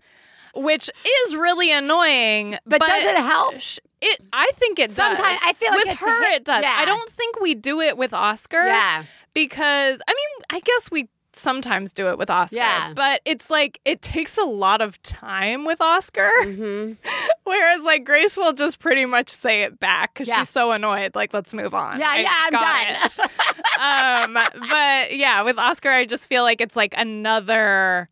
which 0.56 0.90
is 1.26 1.36
really 1.36 1.72
annoying. 1.72 2.58
But, 2.66 2.82
does 2.82 3.06
it 3.06 3.18
help? 3.18 3.60
sh- 3.60 3.80
It, 4.02 4.20
I 4.34 4.52
think 4.56 4.80
it 4.80 4.92
Sometimes- 4.92 5.40
does. 5.40 5.40
I 5.44 5.54
feel 5.54 5.72
like 5.72 5.86
with 5.86 5.98
her 5.98 6.24
hit- 6.26 6.36
it 6.42 6.44
does. 6.46 6.64
yeah. 6.64 6.76
I 6.78 6.86
don't 6.86 7.12
think 7.12 7.40
we 7.40 7.54
do 7.56 7.82
it 7.82 7.98
with 7.98 8.14
Oscar 8.14 8.66
Yeah. 8.66 9.04
because 9.34 10.02
I 10.08 10.14
mean 10.14 10.46
I 10.50 10.60
guess 10.62 10.90
we 10.92 11.08
sometimes 11.34 11.94
do 11.94 12.10
it 12.10 12.18
with 12.18 12.30
Oscar. 12.30 12.58
Yeah. 12.58 12.92
But 12.94 13.22
it's 13.24 13.50
like 13.50 13.80
it 13.86 14.02
takes 14.02 14.38
a 14.38 14.44
lot 14.44 14.82
of 14.82 15.02
time 15.04 15.64
with 15.66 15.80
Oscar. 15.82 16.32
hmm 16.44 16.94
Whereas 17.44 17.82
like 17.82 18.04
Grace 18.06 18.36
will 18.38 18.54
just 18.54 18.80
pretty 18.80 19.06
much 19.06 19.30
say 19.30 19.64
it 19.64 19.80
back 19.80 20.14
because 20.14 20.28
Yeah. 20.28 20.40
she's 20.40 20.50
so 20.50 20.72
annoyed. 20.72 21.14
Like, 21.16 21.34
let's 21.34 21.54
move 21.54 21.74
on. 21.74 22.00
Yeah, 22.00 22.10
I 22.10 22.20
yeah, 22.20 22.50
I'm 22.52 24.28
done. 24.28 24.36
um, 24.46 24.52
but 24.70 25.16
yeah, 25.16 25.42
with 25.44 25.58
Oscar, 25.60 25.90
I 25.90 26.06
just 26.06 26.28
feel 26.28 26.44
like 26.44 26.62
it's 26.62 26.76
like 26.76 26.94
another, 26.98 28.10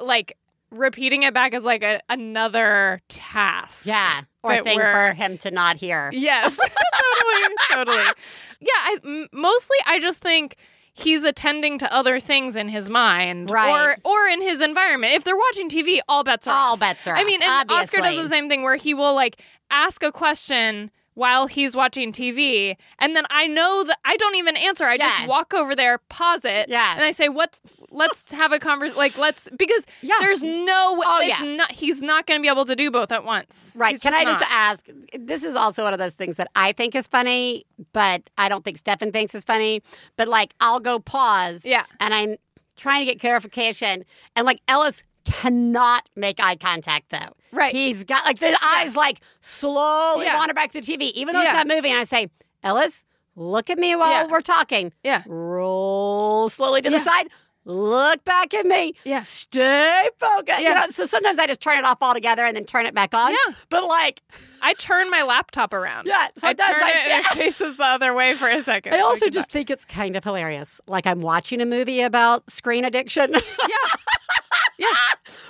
like 0.00 0.36
repeating 0.70 1.22
it 1.22 1.32
back 1.34 1.54
is 1.54 1.62
like 1.64 1.82
a, 1.82 2.00
another 2.08 3.00
task. 3.08 3.86
yeah. 3.86 4.22
Or 4.42 4.62
thing 4.62 4.78
for 4.78 5.12
him 5.12 5.36
to 5.38 5.50
not 5.50 5.76
hear. 5.76 6.10
Yes, 6.14 6.56
totally, 6.56 7.54
totally. 7.70 8.12
Yeah, 8.60 8.70
I 8.74 8.96
m- 9.04 9.28
mostly 9.32 9.76
I 9.86 9.98
just 10.00 10.20
think 10.20 10.56
he's 10.94 11.22
attending 11.24 11.78
to 11.78 11.92
other 11.92 12.18
things 12.20 12.56
in 12.56 12.68
his 12.68 12.88
mind, 12.88 13.50
Right. 13.50 13.70
or 13.70 13.96
or 14.04 14.26
in 14.28 14.40
his 14.40 14.60
environment. 14.62 15.12
If 15.14 15.24
they're 15.24 15.36
watching 15.36 15.68
TV, 15.68 16.00
all 16.08 16.24
bets 16.24 16.46
are 16.46 16.56
All 16.56 16.72
off. 16.74 16.80
bets 16.80 17.06
are 17.06 17.14
I 17.16 17.24
mean, 17.24 17.42
and 17.42 17.70
Oscar 17.70 17.98
does 18.00 18.16
the 18.16 18.28
same 18.28 18.48
thing 18.48 18.62
where 18.62 18.76
he 18.76 18.94
will 18.94 19.14
like 19.14 19.42
ask 19.70 20.02
a 20.02 20.12
question 20.12 20.90
while 21.14 21.46
he's 21.48 21.74
watching 21.74 22.12
TV, 22.12 22.76
and 23.00 23.16
then 23.16 23.24
I 23.28 23.48
know 23.48 23.82
that 23.84 23.98
I 24.04 24.16
don't 24.16 24.36
even 24.36 24.56
answer. 24.56 24.84
I 24.84 24.94
Yeah. 24.94 25.08
just 25.08 25.28
walk 25.28 25.52
over 25.52 25.74
there, 25.74 25.98
pause 26.08 26.44
it, 26.44 26.68
Yeah. 26.68 26.94
and 26.94 27.02
I 27.02 27.10
say, 27.10 27.28
"What's 27.28 27.60
let's 27.90 28.30
have 28.32 28.52
a 28.52 28.58
conversation. 28.58 28.96
Like 28.98 29.16
let's 29.18 29.48
because 29.56 29.86
Yeah. 30.02 30.14
there's 30.20 30.42
no 30.42 30.94
way. 30.94 31.06
Oh, 31.06 31.20
yeah. 31.20 31.42
not. 31.56 31.72
He's 31.72 32.02
not 32.02 32.26
going 32.26 32.38
to 32.38 32.42
be 32.42 32.48
able 32.48 32.64
to 32.66 32.76
do 32.76 32.90
both 32.90 33.10
at 33.12 33.24
once. 33.24 33.72
Right. 33.74 33.92
He's 33.92 34.00
Can 34.00 34.14
I 34.14 34.24
not. 34.24 34.40
just 34.40 34.52
ask? 34.52 34.80
This 35.18 35.42
is 35.44 35.54
also 35.56 35.84
one 35.84 35.92
of 35.92 35.98
those 35.98 36.14
things 36.14 36.36
that 36.36 36.48
I 36.54 36.72
think 36.72 36.94
is 36.94 37.06
funny, 37.06 37.64
but 37.92 38.22
I 38.36 38.48
don't 38.48 38.64
think 38.64 38.78
Stefan 38.78 39.12
thinks 39.12 39.34
is 39.34 39.44
funny. 39.44 39.82
But 40.16 40.28
like, 40.28 40.54
I'll 40.60 40.80
go 40.80 40.98
pause. 40.98 41.62
Yeah. 41.64 41.84
And 42.00 42.12
I'm 42.14 42.36
trying 42.76 43.00
to 43.00 43.06
get 43.12 43.20
clarification. 43.20 44.04
And 44.36 44.44
like, 44.46 44.60
Ellis 44.68 45.02
cannot 45.24 46.08
make 46.16 46.40
eye 46.40 46.56
contact 46.56 47.10
though. 47.10 47.34
Right. 47.52 47.72
He's 47.74 48.04
got 48.04 48.24
like 48.24 48.38
the 48.38 48.56
eyes 48.62 48.94
like 48.96 49.20
slowly 49.40 50.26
Yeah. 50.26 50.36
wander 50.36 50.54
back 50.54 50.72
to 50.72 50.80
the 50.80 50.86
TV, 50.86 51.10
even 51.14 51.34
though 51.34 51.42
Yeah. 51.42 51.58
it's 51.60 51.66
not 51.68 51.74
moving. 51.76 51.92
And 51.92 52.00
I 52.00 52.04
say, 52.04 52.28
Ellis, 52.62 53.04
look 53.36 53.70
at 53.70 53.78
me 53.78 53.94
while 53.96 54.10
Yeah. 54.10 54.26
we're 54.26 54.40
talking. 54.40 54.92
Yeah. 55.02 55.22
Roll 55.26 56.48
slowly 56.48 56.82
to 56.82 56.90
Yeah. 56.90 56.98
the 56.98 57.04
side. 57.04 57.28
Look 57.70 58.24
back 58.24 58.54
at 58.54 58.64
me. 58.64 58.94
Yeah. 59.04 59.20
Stay 59.20 60.08
focused. 60.18 60.58
You 60.58 60.64
Yeah. 60.64 60.74
know, 60.74 60.86
so 60.90 61.04
sometimes 61.04 61.38
I 61.38 61.46
just 61.46 61.60
turn 61.60 61.78
it 61.78 61.84
off 61.84 61.98
altogether 62.00 62.46
and 62.46 62.56
then 62.56 62.64
turn 62.64 62.86
it 62.86 62.94
back 62.94 63.12
on. 63.12 63.30
Yeah. 63.32 63.54
But 63.68 63.84
like, 63.86 64.22
I 64.62 64.72
turn 64.74 65.10
my 65.10 65.22
laptop 65.22 65.74
around. 65.74 66.06
yeah, 66.06 66.28
I 66.42 66.54
turn 66.54 66.66
I, 66.82 66.88
it 66.90 67.10
and 67.12 67.24
it 67.26 67.32
faces 67.32 67.76
the 67.76 67.84
other 67.84 68.14
way 68.14 68.34
for 68.34 68.48
a 68.48 68.62
second. 68.62 68.94
I 68.94 69.00
also 69.00 69.26
Like 69.26 69.34
just 69.34 69.50
think 69.50 69.68
it's 69.68 69.84
kind 69.84 70.16
of 70.16 70.24
hilarious. 70.24 70.80
Like 70.88 71.06
I'm 71.06 71.20
watching 71.20 71.60
a 71.60 71.66
movie 71.66 72.00
about 72.00 72.50
screen 72.50 72.84
addiction. 72.86 73.32
yeah, 73.34 73.38
yeah. 74.78 74.86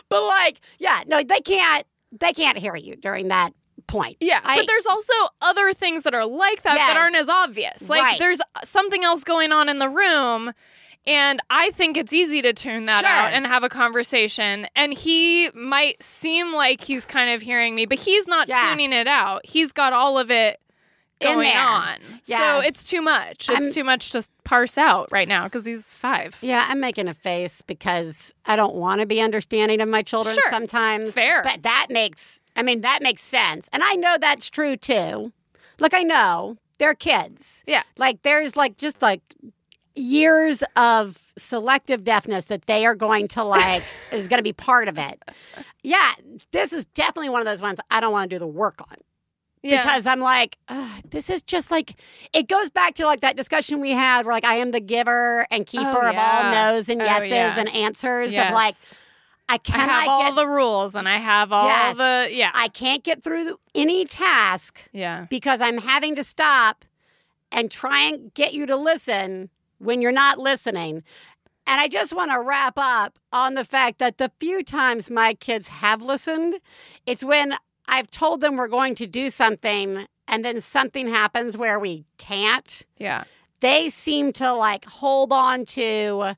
But 0.09 0.25
like, 0.25 0.61
yeah, 0.79 1.05
no, 1.07 1.23
they 1.23 1.41
can't 1.41 1.87
they 2.11 2.33
can't 2.33 2.59
hear 2.59 2.75
you 2.75 2.97
during 2.97 3.29
that 3.29 3.53
point. 3.87 4.17
yeah. 4.21 4.41
I- 4.43 4.57
but 4.57 4.67
there's 4.67 4.87
also 4.87 5.13
other 5.41 5.73
things 5.73 6.03
that 6.03 6.15
are 6.15 6.27
like 6.27 6.63
that 6.63 6.75
that 6.75 6.97
aren't 6.97 7.17
as 7.17 7.29
obvious. 7.29 7.89
Like 7.89 8.03
Right. 8.03 8.19
there's 8.19 8.41
something 8.65 9.05
else 9.05 9.23
going 9.25 9.53
on 9.53 9.69
in 9.69 9.79
the 9.79 9.89
room. 9.89 10.53
And 11.09 11.41
I 11.51 11.71
think 11.71 11.97
it's 11.97 12.13
easy 12.13 12.43
to 12.43 12.53
tune 12.53 12.85
that 12.85 13.01
Sure. 13.01 13.09
out 13.09 13.33
and 13.33 13.47
have 13.47 13.65
a 13.65 13.69
conversation. 13.69 14.67
And 14.77 14.93
he 14.93 15.51
might 15.55 16.03
seem 16.03 16.53
like 16.55 16.85
he's 16.85 17.07
kind 17.07 17.31
of 17.31 17.41
hearing 17.43 17.75
me, 17.75 17.87
but 17.87 17.99
he's 17.99 18.27
not 18.27 18.47
Yeah. 18.49 18.69
tuning 18.69 18.93
it 18.93 19.07
out. 19.09 19.45
He's 19.47 19.73
got 19.73 19.93
all 19.93 20.19
of 20.19 20.31
it 20.31 20.61
going 21.21 21.49
on. 21.57 21.97
Yeah. 22.27 22.39
So 22.39 22.61
it's 22.61 22.85
too 22.85 23.03
much. 23.03 23.49
It's 23.49 23.59
I'm- 23.61 23.73
too 23.73 23.83
much 23.85 24.11
to 24.11 24.23
parse 24.45 24.79
out 24.79 25.09
right 25.11 25.27
now 25.27 25.45
because 25.45 25.65
he's 25.65 25.95
five. 25.95 26.37
Yeah, 26.43 26.65
I'm 26.69 26.79
making 26.79 27.09
a 27.09 27.15
face 27.15 27.61
because 27.63 28.33
I 28.47 28.55
don't 28.55 28.75
want 28.77 29.01
to 29.01 29.07
be 29.07 29.21
understanding 29.21 29.81
of 29.81 29.89
my 29.89 30.03
children 30.03 30.35
Sure. 30.37 30.51
sometimes. 30.51 31.13
Fair. 31.15 31.43
But 31.43 31.63
that 31.63 31.87
makes 31.91 32.39
I 32.55 32.63
mean, 32.63 32.81
that 32.81 33.03
makes 33.03 33.23
sense. 33.23 33.69
And 33.73 33.83
I 33.85 33.95
know 33.95 34.17
that's 34.21 34.51
true 34.51 34.77
too. 34.77 35.33
Like 35.79 35.95
I 35.95 36.03
know 36.03 36.57
they're 36.79 36.95
kids. 36.95 37.63
Yeah. 37.67 37.83
Like 37.97 38.23
there's 38.23 38.57
like 38.57 38.77
just 38.79 39.01
like 39.01 39.21
years 39.99 40.63
of 40.77 41.23
selective 41.37 42.05
deafness 42.05 42.47
that 42.47 42.67
they 42.67 42.87
are 42.87 42.95
going 42.95 43.29
to 43.29 43.45
like 43.45 43.83
is 44.13 44.29
going 44.29 44.39
to 44.39 44.43
be 44.45 44.53
part 44.53 44.89
of 44.89 44.99
it. 44.99 45.23
Yeah, 45.83 46.13
this 46.53 46.73
is 46.73 46.85
definitely 46.87 47.29
one 47.31 47.41
of 47.41 47.47
those 47.47 47.61
ones 47.63 47.79
I 47.91 48.01
don't 48.01 48.13
want 48.13 48.31
to 48.31 48.37
do 48.37 48.39
the 48.39 48.47
work 48.47 48.81
on 48.81 48.97
Yeah. 49.63 49.83
because 49.83 50.07
I'm 50.07 50.21
like, 50.21 50.57
this 51.09 51.29
is 51.31 51.43
just 51.43 51.71
like 51.71 52.01
it 52.33 52.49
goes 52.49 52.71
back 52.71 52.95
to 52.97 53.07
like 53.07 53.21
that 53.21 53.37
discussion 53.37 53.81
we 53.81 53.91
had 53.93 54.25
where 54.27 54.35
like 54.35 54.45
I 54.45 54.57
am 54.57 54.71
the 54.71 54.81
giver 54.81 55.47
and 55.51 55.67
keeper 55.67 55.85
Oh, 55.87 56.09
of 56.11 56.17
all 56.17 56.43
yeah. 56.43 56.71
no's 56.73 56.89
and 56.89 57.01
Oh, 57.03 57.05
yeses 57.05 57.31
yeah. 57.31 57.59
and 57.59 57.69
answers 57.75 58.33
Yes. 58.33 58.49
of 58.51 58.55
like 58.55 58.75
I 59.51 59.55
I 59.55 59.59
cannot 59.59 59.89
have 59.89 60.09
all 60.09 60.23
get 60.25 60.35
the 60.37 60.47
rules 60.47 60.95
and 60.95 61.09
I 61.09 61.17
have 61.19 61.53
all 61.53 61.69
Yes. 61.69 61.97
the 61.97 62.29
yeah. 62.35 62.51
I 62.55 62.69
can't 62.69 63.03
get 63.03 63.23
through 63.25 63.59
any 63.75 64.05
task 64.05 64.81
yeah. 64.93 65.27
because 65.31 65.61
I'm 65.63 65.79
having 65.79 66.15
to 66.17 66.25
stop 66.25 66.85
and 67.51 67.71
try 67.71 68.01
and 68.01 68.35
get 68.35 68.53
you 68.53 68.67
to 68.67 68.77
listen 68.77 69.49
when 69.79 70.01
you're 70.03 70.13
not 70.13 70.39
listening. 70.39 71.03
And 71.67 71.81
I 71.81 71.89
just 71.89 72.13
want 72.15 72.31
to 72.31 72.41
wrap 72.41 72.75
up 72.77 73.19
on 73.33 73.55
the 73.55 73.65
fact 73.65 73.99
that 73.99 74.19
the 74.19 74.31
few 74.41 74.63
times 74.63 75.11
my 75.11 75.35
kids 75.35 75.69
have 75.69 76.01
listened, 76.01 76.57
it's 77.07 77.23
when 77.23 77.55
I've 77.87 78.11
told 78.11 78.41
them 78.41 78.57
we're 78.57 78.69
going 78.69 78.95
to 78.97 79.07
do 79.07 79.29
something 79.31 80.07
and 80.27 80.45
then 80.45 80.61
something 80.61 81.09
happens 81.09 81.57
where 81.57 81.79
we 81.79 82.05
can't. 82.17 82.83
Yeah. 82.99 83.25
They 83.61 83.91
seem 83.91 84.33
to 84.35 84.53
like 84.53 84.85
hold 84.87 85.33
on 85.33 85.65
to 85.67 86.35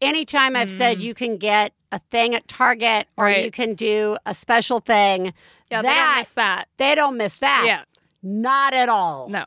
anytime 0.00 0.56
I've 0.56 0.70
said 0.70 0.98
Mm. 0.98 1.02
you 1.02 1.14
can 1.14 1.36
get 1.36 1.72
a 1.92 1.98
thing 2.10 2.34
at 2.34 2.46
Target 2.48 3.06
or 3.16 3.24
Right. 3.26 3.44
you 3.44 3.50
can 3.50 3.74
do 3.74 4.16
a 4.24 4.34
special 4.34 4.80
thing. 4.80 5.34
Yeah, 5.70 5.82
they 5.82 5.88
that, 5.88 6.06
don't 6.14 6.18
miss 6.20 6.32
that. 6.32 6.68
they 6.78 6.94
don't 6.94 7.16
miss 7.16 7.36
that. 7.38 7.64
Yeah. 7.66 7.82
Not 8.22 8.72
at 8.74 8.88
all. 8.88 9.28
No. 9.28 9.44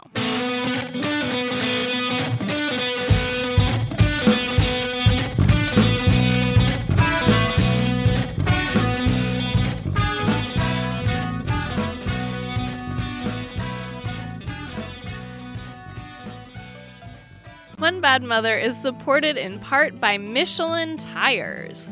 One 17.83 17.99
Bad 17.99 18.23
Mother 18.23 18.57
is 18.57 18.77
supported 18.77 19.35
in 19.35 19.59
part 19.59 19.99
by 19.99 20.17
Michelin 20.17 20.95
Tires. 20.95 21.89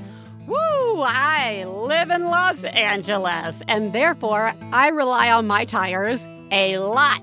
Woo! 0.47 1.01
I 1.01 1.65
live 1.65 2.10
in 2.12 2.27
Los 2.27 2.63
Angeles, 2.63 3.62
and 3.67 3.91
therefore 3.91 4.54
I 4.71 4.88
rely 4.88 5.30
on 5.30 5.47
my 5.47 5.65
tires 5.65 6.25
a 6.49 6.77
lot 6.77 7.21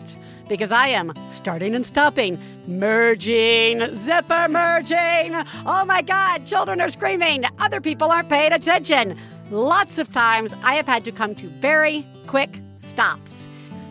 because 0.50 0.70
I 0.70 0.88
am 0.88 1.14
starting 1.30 1.74
and 1.74 1.86
stopping, 1.86 2.38
merging, 2.66 3.96
zipper 3.96 4.48
merging. 4.50 5.34
Oh 5.64 5.86
my 5.86 6.02
God, 6.02 6.44
children 6.44 6.82
are 6.82 6.90
screaming. 6.90 7.44
Other 7.60 7.80
people 7.80 8.12
aren't 8.12 8.28
paying 8.28 8.52
attention. 8.52 9.16
Lots 9.50 9.98
of 9.98 10.12
times 10.12 10.52
I 10.62 10.74
have 10.74 10.86
had 10.86 11.06
to 11.06 11.10
come 11.10 11.34
to 11.36 11.48
very 11.48 12.06
quick 12.26 12.60
stops 12.80 13.46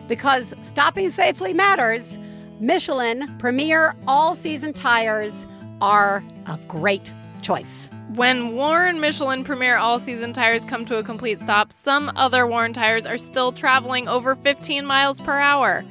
because 0.06 0.54
stopping 0.62 1.10
safely 1.10 1.52
matters. 1.52 2.16
Michelin 2.60 3.36
Premier 3.38 3.94
All 4.08 4.34
Season 4.34 4.72
Tires 4.72 5.46
are 5.80 6.24
a 6.46 6.58
great 6.66 7.12
choice. 7.40 7.88
When 8.14 8.56
Warren 8.56 8.98
Michelin 8.98 9.44
Premier 9.44 9.76
All 9.76 10.00
Season 10.00 10.32
tires 10.32 10.64
come 10.64 10.84
to 10.86 10.96
a 10.96 11.04
complete 11.04 11.38
stop, 11.38 11.72
some 11.72 12.10
other 12.16 12.48
Warren 12.48 12.72
tires 12.72 13.06
are 13.06 13.18
still 13.18 13.52
traveling 13.52 14.08
over 14.08 14.34
15 14.34 14.84
miles 14.84 15.20
per 15.20 15.38
hour. 15.38 15.84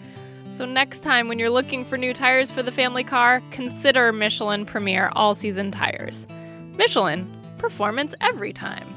So, 0.51 0.65
next 0.65 1.03
time 1.03 1.29
when 1.29 1.39
you're 1.39 1.49
looking 1.49 1.85
for 1.85 1.97
new 1.97 2.13
tires 2.13 2.51
for 2.51 2.63
the 2.63 2.71
family 2.71 3.03
car, 3.03 3.41
consider 3.51 4.11
Michelin 4.11 4.65
Premier 4.65 5.09
All 5.15 5.35
Season 5.35 5.71
tires. 5.71 6.27
Michelin, 6.75 7.31
performance 7.59 8.13
every 8.19 8.51
time. 8.51 8.96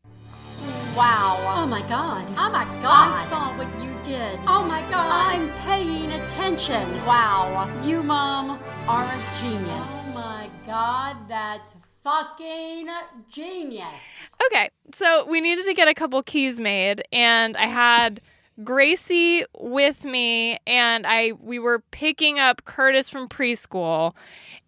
Wow. 0.95 1.37
Oh 1.55 1.65
my 1.65 1.81
god. 1.83 2.27
Oh 2.37 2.49
my 2.51 2.65
god. 2.81 3.15
I 3.15 3.25
saw 3.29 3.57
what 3.57 3.67
you 3.81 3.95
did. 4.03 4.37
Oh 4.45 4.65
my 4.65 4.81
god. 4.89 5.33
I'm 5.33 5.49
paying 5.59 6.11
attention. 6.11 6.83
Wow. 7.05 7.71
You, 7.81 8.03
Mom, 8.03 8.59
are 8.89 9.05
a 9.05 9.39
genius. 9.39 9.87
Oh 9.87 10.11
my 10.13 10.49
god, 10.65 11.15
that's 11.29 11.77
fucking 12.03 12.89
genius. 13.29 14.33
Okay, 14.47 14.69
so 14.93 15.25
we 15.27 15.39
needed 15.39 15.65
to 15.65 15.73
get 15.73 15.87
a 15.87 15.93
couple 15.93 16.21
keys 16.23 16.59
made, 16.59 17.03
and 17.13 17.55
I 17.55 17.67
had 17.67 18.19
Gracie 18.61 19.45
with 19.57 20.03
me, 20.03 20.59
and 20.67 21.07
I 21.07 21.31
we 21.39 21.57
were 21.57 21.79
picking 21.91 22.37
up 22.37 22.65
Curtis 22.65 23.09
from 23.09 23.29
preschool, 23.29 24.13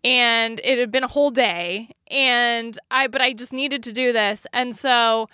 and 0.05 0.61
it 0.63 0.79
had 0.79 0.89
been 0.89 1.03
a 1.03 1.09
whole 1.09 1.31
day, 1.31 1.89
and 2.09 2.79
I 2.89 3.07
but 3.07 3.21
I 3.21 3.33
just 3.33 3.51
needed 3.51 3.83
to 3.83 3.91
do 3.91 4.13
this, 4.13 4.47
and 4.53 4.73
so. 4.73 5.27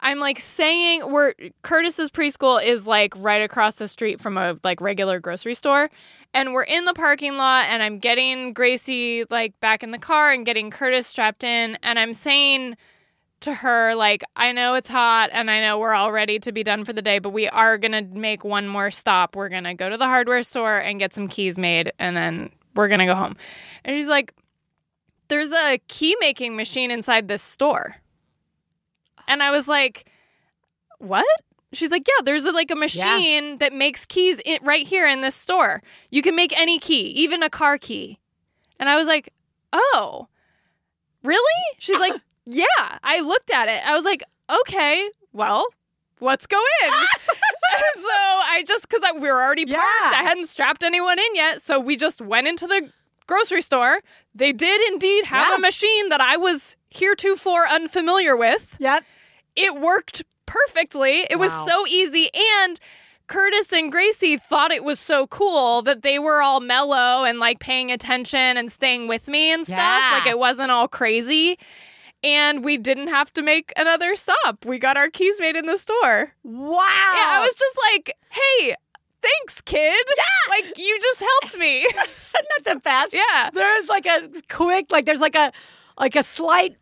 I'm 0.00 0.18
like 0.18 0.40
saying 0.40 1.10
we're 1.10 1.34
Curtis's 1.62 2.10
preschool 2.10 2.62
is 2.62 2.86
like 2.86 3.14
right 3.16 3.42
across 3.42 3.76
the 3.76 3.88
street 3.88 4.20
from 4.20 4.36
a 4.36 4.58
like 4.64 4.80
regular 4.80 5.20
grocery 5.20 5.54
store 5.54 5.90
and 6.32 6.52
we're 6.52 6.64
in 6.64 6.86
the 6.86 6.94
parking 6.94 7.36
lot 7.36 7.66
and 7.68 7.82
I'm 7.82 7.98
getting 7.98 8.52
Gracie 8.52 9.24
like 9.30 9.58
back 9.60 9.82
in 9.82 9.90
the 9.90 9.98
car 9.98 10.32
and 10.32 10.46
getting 10.46 10.70
Curtis 10.70 11.06
strapped 11.06 11.44
in 11.44 11.78
and 11.82 11.98
I'm 11.98 12.14
saying 12.14 12.76
to 13.40 13.54
her 13.54 13.94
like 13.94 14.22
I 14.36 14.52
know 14.52 14.74
it's 14.74 14.88
hot 14.88 15.30
and 15.32 15.50
I 15.50 15.60
know 15.60 15.78
we're 15.78 15.94
all 15.94 16.12
ready 16.12 16.38
to 16.40 16.52
be 16.52 16.62
done 16.62 16.84
for 16.84 16.92
the 16.92 17.02
day 17.02 17.18
but 17.18 17.30
we 17.30 17.48
are 17.48 17.76
going 17.76 17.92
to 17.92 18.02
make 18.02 18.42
one 18.42 18.68
more 18.68 18.90
stop. 18.90 19.36
We're 19.36 19.48
going 19.50 19.64
to 19.64 19.74
go 19.74 19.90
to 19.90 19.96
the 19.96 20.06
hardware 20.06 20.42
store 20.42 20.78
and 20.78 20.98
get 20.98 21.12
some 21.12 21.28
keys 21.28 21.58
made 21.58 21.92
and 21.98 22.16
then 22.16 22.50
we're 22.74 22.88
going 22.88 23.00
to 23.00 23.06
go 23.06 23.14
home. 23.14 23.36
And 23.84 23.96
she's 23.96 24.08
like 24.08 24.34
there's 25.28 25.52
a 25.52 25.78
key 25.88 26.16
making 26.20 26.56
machine 26.56 26.90
inside 26.90 27.28
this 27.28 27.42
store. 27.42 27.96
And 29.30 29.42
I 29.42 29.50
was 29.50 29.66
like, 29.68 30.10
"What?" 30.98 31.24
She's 31.72 31.90
like, 31.90 32.06
"Yeah, 32.08 32.22
there's 32.24 32.44
a, 32.44 32.50
like 32.52 32.70
a 32.70 32.74
machine 32.76 33.58
that 33.58 33.72
makes 33.72 34.04
keys 34.04 34.40
in, 34.44 34.58
right 34.62 34.86
here 34.86 35.06
in 35.06 35.20
this 35.20 35.34
store. 35.36 35.82
You 36.10 36.20
can 36.20 36.34
make 36.34 36.52
any 36.58 36.78
key, 36.78 37.02
even 37.10 37.42
a 37.42 37.48
car 37.50 37.78
key." 37.78 38.18
And 38.78 38.88
I 38.88 38.96
was 38.96 39.06
like, 39.06 39.32
"Oh, 39.72 40.28
really?" 41.22 41.62
She's 41.78 41.98
like, 41.98 42.14
"Yeah." 42.44 42.98
I 43.02 43.20
looked 43.20 43.50
at 43.50 43.68
it. 43.68 43.80
I 43.86 43.94
was 43.94 44.04
like, 44.04 44.22
"Okay, 44.62 45.08
well, 45.32 45.64
let's 46.20 46.46
go 46.46 46.58
in." 46.84 46.92
and 46.92 48.04
so 48.04 48.10
I 48.12 48.64
just 48.66 48.88
because 48.88 49.02
we 49.14 49.20
were 49.30 49.40
already 49.42 49.64
parked, 49.64 49.80
Yeah. 50.02 50.18
I 50.18 50.22
hadn't 50.24 50.46
strapped 50.48 50.82
anyone 50.82 51.18
in 51.18 51.34
yet, 51.34 51.62
so 51.62 51.78
we 51.78 51.96
just 51.96 52.20
went 52.20 52.48
into 52.48 52.66
the 52.66 52.90
grocery 53.26 53.62
store. 53.62 54.00
They 54.34 54.52
did 54.52 54.80
indeed 54.92 55.24
have 55.26 55.48
Yeah. 55.50 55.54
a 55.56 55.58
machine 55.60 56.08
that 56.08 56.20
I 56.20 56.36
was 56.36 56.76
heretofore 56.90 57.68
unfamiliar 57.68 58.36
with. 58.36 58.74
Yep. 58.80 59.04
It 59.60 59.80
worked 59.80 60.22
perfectly. 60.46 61.26
It 61.30 61.38
was 61.38 61.52
so 61.52 61.86
easy. 61.86 62.30
And 62.58 62.80
Curtis 63.26 63.72
and 63.72 63.92
Gracie 63.92 64.36
thought 64.36 64.72
it 64.72 64.82
was 64.82 64.98
so 64.98 65.26
cool 65.28 65.82
that 65.82 66.02
they 66.02 66.18
were 66.18 66.42
all 66.42 66.58
mellow 66.60 67.24
and 67.24 67.38
like 67.38 67.60
paying 67.60 67.92
attention 67.92 68.56
and 68.56 68.72
staying 68.72 69.06
with 69.06 69.28
me 69.28 69.52
and 69.52 69.64
stuff. 69.64 69.78
Yeah. 69.78 70.18
Like 70.18 70.26
it 70.26 70.38
wasn't 70.38 70.72
all 70.72 70.88
crazy. 70.88 71.58
And 72.24 72.64
we 72.64 72.76
didn't 72.76 73.08
have 73.08 73.32
to 73.34 73.42
make 73.42 73.72
another 73.76 74.16
stop. 74.16 74.64
We 74.66 74.78
got 74.78 74.96
our 74.96 75.08
keys 75.08 75.36
made 75.38 75.56
in 75.56 75.66
the 75.66 75.78
store. 75.78 76.32
Wow. 76.42 76.78
Yeah, 76.78 77.28
I 77.30 77.38
was 77.40 77.54
just 77.54 77.78
like, 77.92 78.16
hey, 78.30 78.74
thanks, 79.22 79.60
kid. 79.60 80.04
Yeah. 80.16 80.50
Like 80.50 80.76
you 80.76 80.98
just 81.00 81.20
helped 81.20 81.56
me. 81.58 81.78
Isn't 81.84 81.94
that 82.34 82.64
the 82.64 82.80
best? 82.80 83.14
yeah. 83.14 83.50
There's 83.52 83.88
like 83.88 84.06
a 84.06 84.28
quick, 84.48 84.90
like 84.90 85.06
there's 85.06 85.20
like 85.20 85.36
a 85.36 85.52
like 85.98 86.16
a 86.16 86.24
slight 86.24 86.76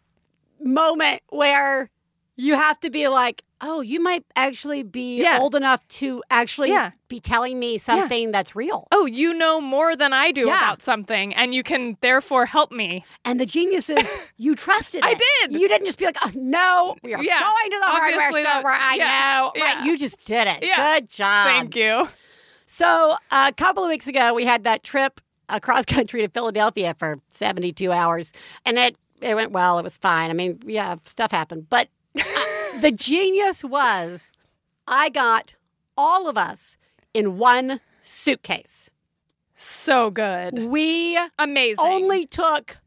moment 0.61 1.21
where 1.29 1.91
you 2.41 2.55
have 2.55 2.79
to 2.81 2.89
be 2.89 3.09
like, 3.09 3.43
oh, 3.61 3.81
you 3.81 3.99
might 4.01 4.25
actually 4.37 4.85
be 4.85 5.21
Yeah. 5.21 5.41
old 5.41 5.57
enough 5.57 5.87
to 5.89 6.23
actually 6.31 6.71
Yeah. 6.71 6.93
be 7.09 7.19
telling 7.19 7.59
me 7.59 7.77
something 7.79 8.31
that's 8.31 8.55
real. 8.55 8.87
Oh, 8.93 9.07
you 9.07 9.35
know 9.35 9.61
more 9.61 9.97
than 9.97 10.13
I 10.13 10.31
do 10.31 10.47
Yeah. 10.47 10.57
about 10.59 10.81
something, 10.81 11.35
and 11.35 11.53
you 11.53 11.65
can 11.65 11.97
therefore 12.01 12.47
help 12.47 12.71
me. 12.71 13.05
And 13.25 13.41
the 13.41 13.47
genius 13.47 13.91
is 13.91 14.07
you 14.37 14.55
trusted 14.55 15.05
I 15.05 15.11
it. 15.11 15.23
did. 15.51 15.61
You 15.61 15.67
didn't 15.67 15.87
just 15.87 15.99
be 15.99 16.05
like, 16.07 16.17
oh, 16.25 16.31
no, 16.37 16.95
we 17.03 17.13
are 17.15 17.23
Yeah. 17.23 17.41
going 17.41 17.71
to 17.73 17.79
the 17.81 17.87
hardware 17.87 18.31
store 18.31 18.43
not. 18.45 18.63
where 18.65 18.73
I 18.73 18.95
Yeah. 18.95 19.07
know. 19.09 19.53
Yeah. 19.57 19.75
Right. 19.75 19.85
You 19.85 19.99
just 19.99 20.25
did 20.25 20.47
it. 20.47 20.63
Yeah. 20.63 20.99
Good 21.01 21.09
job. 21.09 21.47
Thank 21.49 21.75
you. 21.75 22.09
So 22.67 23.17
a 23.33 23.53
couple 23.57 23.83
of 23.83 23.89
weeks 23.89 24.07
ago, 24.07 24.33
we 24.33 24.45
had 24.45 24.63
that 24.65 24.85
trip 24.85 25.21
across 25.49 25.85
country 25.97 26.21
to 26.23 26.29
Philadelphia 26.29 26.95
for 26.99 27.19
72 27.31 27.91
hours, 27.91 28.33
and 28.65 28.79
it 28.79 28.97
it 29.21 29.35
went 29.35 29.51
well. 29.51 29.81
It 29.81 29.83
was 29.83 29.99
fine. 29.99 30.31
I 30.31 30.35
mean, 30.35 30.61
yeah, 30.65 30.95
stuff 31.05 31.33
happened, 31.33 31.67
but 31.69 31.89
the 32.81 32.93
genius 32.95 33.63
was 33.65 34.31
I 34.87 35.09
got 35.09 35.55
all 35.97 36.29
of 36.29 36.39
us 36.39 36.77
in 37.15 37.39
one 37.39 37.81
suitcase. 38.01 38.91
So 39.55 40.11
good. 40.11 40.59
We 40.59 41.19
Amazing. 41.39 41.85
only 41.85 42.27
took 42.27 42.79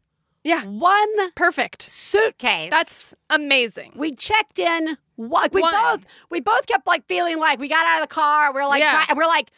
Yeah. 0.43 0.63
one 0.65 1.31
Perfect. 1.36 1.84
suitcase. 1.84 2.71
That's 2.71 3.13
amazing. 3.29 3.93
we 3.95 4.15
checked 4.15 4.57
in. 4.60 4.97
We 5.17 5.27
One. 5.27 5.49
both 5.51 6.05
we 6.31 6.39
both 6.39 6.65
kept 6.65 6.88
like 6.88 7.05
feeling 7.07 7.38
like 7.39 7.60
we 7.60 7.67
got 7.67 7.86
out 7.86 8.01
of 8.01 8.10
the 8.10 8.13
car. 8.15 8.51
We're 8.53 8.65
like, 8.65 8.79
Yeah. 8.81 9.03
try- 9.05 9.15
we're 9.15 9.27
like, 9.27 9.51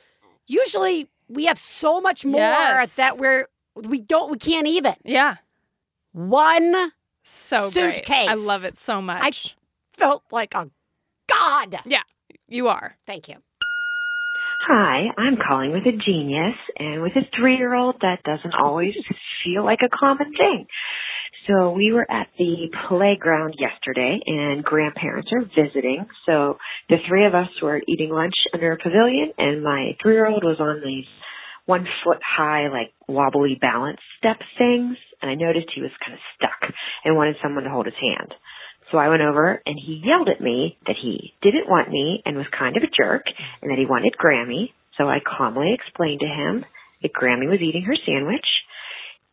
usually 0.47 1.07
we 1.29 1.45
have 1.45 1.57
so 1.57 2.01
much 2.01 2.25
more 2.25 2.39
Yes. 2.41 2.95
that 2.95 3.17
we're 3.17 3.47
we 3.75 3.99
don't 4.01 4.29
we 4.29 4.37
can't 4.37 4.67
even 4.67 4.95
Yeah. 5.05 5.37
one 6.11 6.91
So 7.23 7.69
great. 7.71 8.09
I 8.09 8.33
love 8.33 8.63
it 8.65 8.75
so 8.75 9.01
much. 9.01 9.21
I 9.23 9.31
felt 9.97 10.23
like 10.31 10.53
a 10.53 10.69
god. 11.27 11.79
Yeah, 11.85 12.03
you 12.47 12.67
are. 12.67 12.95
Thank 13.05 13.27
you. 13.27 13.35
Hi, 14.67 15.07
I'm 15.17 15.35
calling 15.45 15.73
with 15.73 15.83
a 15.85 15.91
genius, 15.91 16.55
and 16.79 17.01
with 17.01 17.11
a 17.17 17.27
three 17.37 17.57
year 17.57 17.73
old, 17.73 17.95
that 18.01 18.23
doesn't 18.23 18.53
always 18.53 18.93
feel 19.43 19.65
like 19.65 19.79
a 19.83 19.89
common 19.89 20.31
thing. 20.31 20.67
So 21.47 21.71
we 21.71 21.91
were 21.91 22.09
at 22.09 22.27
the 22.37 22.69
playground 22.87 23.55
yesterday, 23.59 24.19
and 24.25 24.63
grandparents 24.63 25.29
are 25.33 25.43
visiting. 25.43 26.05
So 26.25 26.57
the 26.87 26.97
three 27.07 27.25
of 27.25 27.35
us 27.35 27.49
were 27.61 27.81
eating 27.85 28.09
lunch 28.09 28.35
under 28.53 28.71
a 28.71 28.77
pavilion, 28.77 29.33
and 29.37 29.63
my 29.63 29.97
three 30.01 30.13
year 30.13 30.27
old 30.27 30.43
was 30.45 30.61
on 30.61 30.81
these 30.83 31.05
one 31.65 31.87
foot 32.03 32.19
high, 32.23 32.67
like 32.67 32.93
wobbly 33.07 33.57
balance 33.59 33.99
step 34.17 34.37
things, 34.57 34.97
and 35.21 35.31
I 35.31 35.35
noticed 35.35 35.71
he 35.73 35.81
was 35.81 35.91
kind 36.03 36.13
of 36.13 36.19
stuck 36.35 36.73
and 37.05 37.15
wanted 37.15 37.37
someone 37.41 37.63
to 37.63 37.69
hold 37.69 37.85
his 37.85 37.95
hand. 37.99 38.33
So 38.91 38.97
I 38.97 39.09
went 39.09 39.21
over 39.21 39.61
and 39.65 39.79
he 39.79 40.03
yelled 40.03 40.29
at 40.29 40.41
me 40.41 40.77
that 40.85 40.97
he 41.01 41.33
didn't 41.41 41.69
want 41.69 41.89
me 41.89 42.21
and 42.25 42.37
was 42.37 42.45
kind 42.57 42.77
of 42.77 42.83
a 42.83 42.91
jerk 42.95 43.25
and 43.61 43.71
that 43.71 43.79
he 43.79 43.85
wanted 43.85 44.15
Grammy. 44.17 44.71
So 44.97 45.07
I 45.07 45.17
calmly 45.19 45.73
explained 45.73 46.19
to 46.19 46.27
him 46.27 46.65
that 47.01 47.13
Grammy 47.13 47.49
was 47.49 47.61
eating 47.61 47.83
her 47.83 47.95
sandwich 48.05 48.45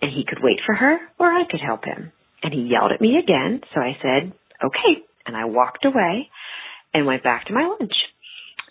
and 0.00 0.10
he 0.10 0.24
could 0.26 0.42
wait 0.42 0.60
for 0.64 0.74
her 0.74 0.98
or 1.18 1.26
I 1.26 1.44
could 1.50 1.60
help 1.60 1.84
him. 1.84 2.12
And 2.42 2.54
he 2.54 2.70
yelled 2.72 2.92
at 2.92 3.02
me 3.02 3.18
again. 3.22 3.60
So 3.74 3.80
I 3.80 3.98
said, 4.00 4.32
okay. 4.64 5.02
And 5.26 5.36
I 5.36 5.44
walked 5.44 5.84
away 5.84 6.30
and 6.94 7.04
went 7.04 7.22
back 7.22 7.46
to 7.46 7.52
my 7.52 7.66
lunch. 7.66 7.92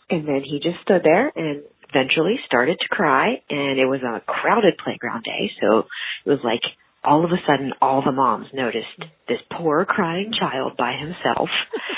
And 0.10 0.28
then 0.28 0.42
he 0.44 0.60
just 0.60 0.82
stood 0.82 1.04
there 1.04 1.32
and 1.36 1.64
eventually 1.90 2.40
started 2.46 2.78
to 2.80 2.88
cry 2.90 3.42
and 3.50 3.80
it 3.80 3.86
was 3.86 4.02
a 4.04 4.22
crowded 4.22 4.78
playground 4.84 5.24
day. 5.24 5.52
So 5.62 5.88
it 6.26 6.30
was 6.30 6.40
like 6.44 6.62
all 7.04 7.26
of 7.26 7.32
a 7.32 7.42
sudden 7.48 7.74
all 7.82 8.04
the 8.04 8.12
moms 8.12 8.48
noticed 8.54 9.12
this 9.28 9.40
poor 9.52 9.86
crying 9.86 10.34
child 10.38 10.78
by 10.78 10.94
himself. 10.94 11.50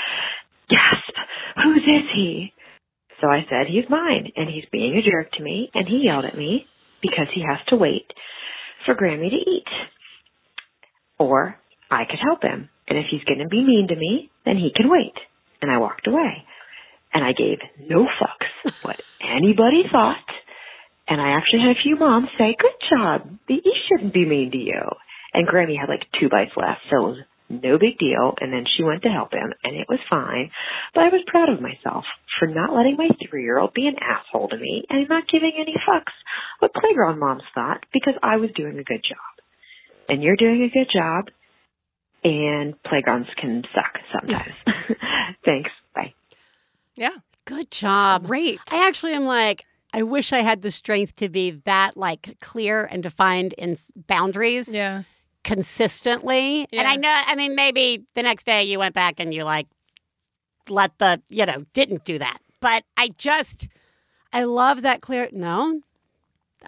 Gasp! 0.69 1.15
Whose 1.63 1.83
is 1.83 2.09
he? 2.15 2.53
So 3.19 3.27
I 3.27 3.45
said, 3.49 3.67
he's 3.67 3.89
mine 3.89 4.31
and 4.35 4.49
he's 4.49 4.65
being 4.71 4.95
a 4.97 5.01
jerk 5.01 5.31
to 5.33 5.43
me 5.43 5.69
and 5.73 5.87
he 5.87 6.03
yelled 6.05 6.25
at 6.25 6.37
me 6.37 6.67
because 7.01 7.27
he 7.33 7.41
has 7.41 7.59
to 7.67 7.75
wait 7.75 8.07
for 8.85 8.95
Grammy 8.95 9.29
to 9.29 9.35
eat. 9.35 9.67
Or 11.19 11.55
I 11.89 12.05
could 12.05 12.19
help 12.19 12.41
him. 12.41 12.69
And 12.87 12.97
if 12.97 13.05
he's 13.11 13.23
going 13.23 13.39
to 13.39 13.47
be 13.47 13.63
mean 13.63 13.87
to 13.89 13.95
me, 13.95 14.31
then 14.45 14.57
he 14.57 14.71
can 14.75 14.89
wait. 14.89 15.13
And 15.61 15.69
I 15.69 15.77
walked 15.77 16.07
away. 16.07 16.43
And 17.13 17.23
I 17.23 17.33
gave 17.33 17.59
no 17.79 18.05
fucks 18.05 18.73
what 18.81 19.01
anybody 19.23 19.83
thought. 19.91 20.25
And 21.07 21.19
I 21.19 21.35
actually 21.35 21.61
had 21.61 21.75
a 21.75 21.83
few 21.83 21.97
moms 21.97 22.29
say, 22.37 22.55
good 22.57 22.79
job. 22.89 23.37
He 23.47 23.61
shouldn't 23.87 24.13
be 24.13 24.25
mean 24.25 24.51
to 24.51 24.57
you. 24.57 24.81
And 25.33 25.47
Grammy 25.47 25.77
had 25.79 25.89
like 25.89 26.03
two 26.19 26.29
bites 26.29 26.51
left, 26.55 26.81
so 26.89 26.97
it 26.97 27.09
was 27.09 27.17
no 27.49 27.77
big 27.77 27.97
deal. 27.99 28.33
And 28.39 28.51
then 28.53 28.63
she 28.65 28.83
went 28.83 29.03
to 29.03 29.09
help 29.09 29.33
him 29.33 29.51
and 29.63 29.75
it 29.75 29.87
was 29.89 29.99
fine. 30.09 30.51
But 30.93 31.01
I 31.01 31.09
was 31.09 31.23
proud 31.27 31.49
of 31.49 31.61
myself 31.61 32.05
for 32.39 32.47
not 32.47 32.73
letting 32.73 32.95
my 32.97 33.09
three 33.29 33.43
year 33.43 33.59
old 33.59 33.73
be 33.73 33.87
an 33.87 33.95
asshole 33.99 34.49
to 34.49 34.57
me 34.57 34.85
and 34.89 35.07
not 35.09 35.27
giving 35.31 35.51
any 35.59 35.75
fucks 35.87 36.15
what 36.59 36.73
playground 36.73 37.19
moms 37.19 37.43
thought 37.53 37.83
because 37.93 38.15
I 38.23 38.37
was 38.37 38.49
doing 38.55 38.79
a 38.79 38.83
good 38.83 39.03
job. 39.03 39.33
And 40.07 40.23
you're 40.23 40.37
doing 40.37 40.63
a 40.63 40.73
good 40.73 40.89
job 40.93 41.25
and 42.23 42.81
playgrounds 42.83 43.29
can 43.39 43.63
suck 43.73 43.99
sometimes. 44.13 44.55
Thanks. 45.45 45.71
Bye. 45.95 46.13
Yeah. 46.95 47.17
Good 47.45 47.71
job. 47.71 48.25
Great. 48.27 48.59
I 48.71 48.87
actually 48.87 49.13
am 49.13 49.25
like, 49.25 49.65
I 49.93 50.03
wish 50.03 50.31
I 50.31 50.39
had 50.39 50.61
the 50.61 50.71
strength 50.71 51.15
to 51.17 51.27
be 51.29 51.51
that 51.65 51.97
like 51.97 52.37
clear 52.39 52.85
and 52.85 53.03
defined 53.03 53.53
in 53.53 53.77
boundaries 54.07 54.67
Yeah. 54.67 55.03
consistently. 55.43 56.67
And 56.71 56.87
I 56.87 56.95
know, 56.95 57.13
I 57.27 57.35
mean, 57.35 57.55
maybe 57.55 58.05
the 58.13 58.23
next 58.23 58.45
day 58.45 58.63
you 58.63 58.79
went 58.79 58.95
back 58.95 59.15
and 59.19 59.33
you 59.33 59.43
like 59.43 59.67
let 60.69 60.97
the, 60.99 61.21
you 61.29 61.45
know, 61.45 61.65
didn't 61.73 62.05
do 62.05 62.19
that. 62.19 62.37
But 62.61 62.83
I 62.95 63.09
just, 63.17 63.67
I 64.31 64.43
love 64.43 64.83
that 64.83 65.01
clear. 65.01 65.27
No. 65.31 65.81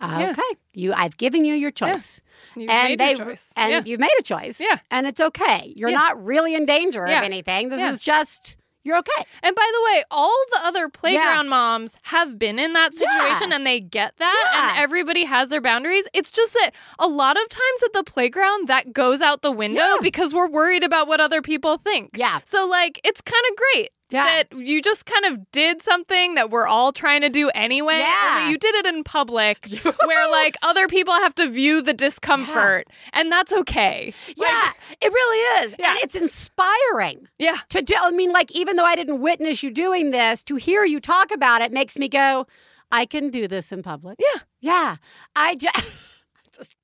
Yeah. 0.01 0.31
Okay. 0.31 0.59
You, 0.73 0.91
I've 0.93 1.17
given 1.17 1.45
you 1.45 1.53
your 1.53 1.69
choice. 1.69 2.19
You 2.55 2.67
and 2.67 2.89
made 2.89 2.99
they, 2.99 3.13
choice. 3.13 3.45
and 3.55 3.71
yeah. 3.71 3.81
you've 3.86 3.99
made 3.99 4.09
a 4.19 4.23
choice. 4.23 4.59
Yeah. 4.59 4.79
And 4.89 5.05
it's 5.05 5.19
okay. 5.19 5.71
You're 5.75 5.91
Yeah. 5.91 5.97
not 5.97 6.25
really 6.25 6.55
in 6.55 6.65
danger 6.65 7.05
Yeah. 7.07 7.19
of 7.19 7.23
anything. 7.23 7.69
This 7.69 7.79
Yeah. 7.79 7.91
is 7.91 8.03
just, 8.03 8.57
you're 8.84 8.98
okay. 8.98 9.26
And 9.41 9.56
by 9.56 9.69
the 9.74 9.82
way, 9.93 10.04
all 10.12 10.36
the 10.52 10.60
other 10.65 10.89
playground 10.89 11.50
moms 11.50 11.96
have 12.04 12.38
been 12.38 12.60
in 12.60 12.74
that 12.74 12.93
situation 12.93 13.50
Yeah. 13.50 13.56
and 13.56 13.65
they 13.67 13.80
get 13.80 14.17
that 14.17 14.50
Yeah. 14.54 14.69
and 14.72 14.80
everybody 14.80 15.24
has 15.26 15.50
their 15.50 15.62
boundaries. 15.62 16.06
It's 16.13 16.32
just 16.32 16.54
that 16.54 16.72
a 17.00 17.08
lot 17.08 17.38
of 17.38 17.48
times 17.50 17.84
at 17.86 17.93
the 17.93 18.04
playground 18.04 18.67
that 18.67 18.93
goes 18.93 19.22
out 19.22 19.41
the 19.41 19.52
window 19.52 19.82
Yeah. 19.82 19.98
because 20.02 20.34
we're 20.34 20.50
worried 20.50 20.84
about 20.84 21.08
what 21.08 21.22
other 21.22 21.41
people 21.41 21.78
think. 21.78 22.12
Yeah. 22.15 22.39
So 22.46 22.65
like 22.67 23.00
it's 23.04 23.22
kind 23.22 23.43
of 23.52 23.56
great 23.58 23.89
Yeah. 24.13 24.23
that 24.26 24.58
you 24.58 24.82
just 24.82 25.06
kind 25.06 25.26
of 25.26 25.52
did 25.52 25.82
something 25.82 26.36
that 26.36 26.49
we're 26.52 26.67
all 26.67 26.91
trying 26.93 27.21
to 27.21 27.30
do 27.30 27.49
anyway. 27.49 27.97
Yeah. 27.99 28.49
you 28.49 28.58
did 28.58 28.76
it 28.76 28.86
in 28.86 29.04
public 29.04 29.67
where 30.06 30.30
like 30.32 30.56
other 30.62 30.88
people 30.88 31.13
have 31.13 31.36
to 31.36 31.49
view 31.49 31.82
the 31.82 31.93
discomfort 31.93 32.88
and 33.12 33.32
that's 33.32 33.52
okay. 33.52 34.13
Yeah, 34.38 34.71
it 35.02 35.12
really 35.12 35.65
is. 35.65 35.76
Yeah. 35.80 35.91
And 35.91 35.99
it's 36.04 36.15
inspiring 36.15 37.28
Yeah. 37.39 37.58
to 37.69 37.82
do. 37.82 37.95
I 37.99 38.12
mean, 38.12 38.32
like, 38.32 38.52
even 38.52 38.76
though 38.76 38.86
I 38.86 38.95
didn't 38.95 39.19
witness 39.21 39.63
you 39.63 39.71
doing 39.71 40.12
this, 40.12 40.43
to 40.45 40.56
hear 40.56 40.86
you 40.86 40.99
talk 40.99 41.32
about 41.32 41.62
it 41.62 41.71
makes 41.71 41.97
me 41.97 42.08
go, 42.08 42.45
I 42.91 43.06
can 43.06 43.30
do 43.32 43.47
this 43.47 43.71
in 43.71 43.82
public. 43.82 44.19
Yeah. 44.19 44.41
Yeah. 44.62 44.95
I 45.36 45.56
just, 45.56 45.76
just 46.56 46.76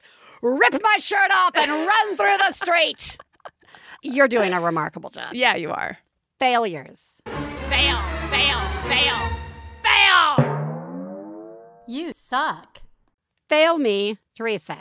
rip 0.41 0.73
my 0.81 0.97
shirt 0.99 1.31
off 1.31 1.51
and 1.55 1.69
run 1.71 2.17
through 2.17 2.37
the 2.47 2.51
street. 2.53 3.17
You're 4.01 4.27
doing 4.27 4.53
a 4.53 4.61
remarkable 4.61 5.09
job. 5.09 5.33
Yeah, 5.33 5.55
you 5.55 5.69
are. 5.71 5.97
Failures. 6.39 7.17
Fail, 7.25 7.97
fail, 8.29 8.59
fail, 8.87 9.17
fail. 9.83 11.49
You 11.85 12.13
suck. 12.13 12.81
Fail 13.49 13.77
me, 13.77 14.17
Theresa. 14.35 14.77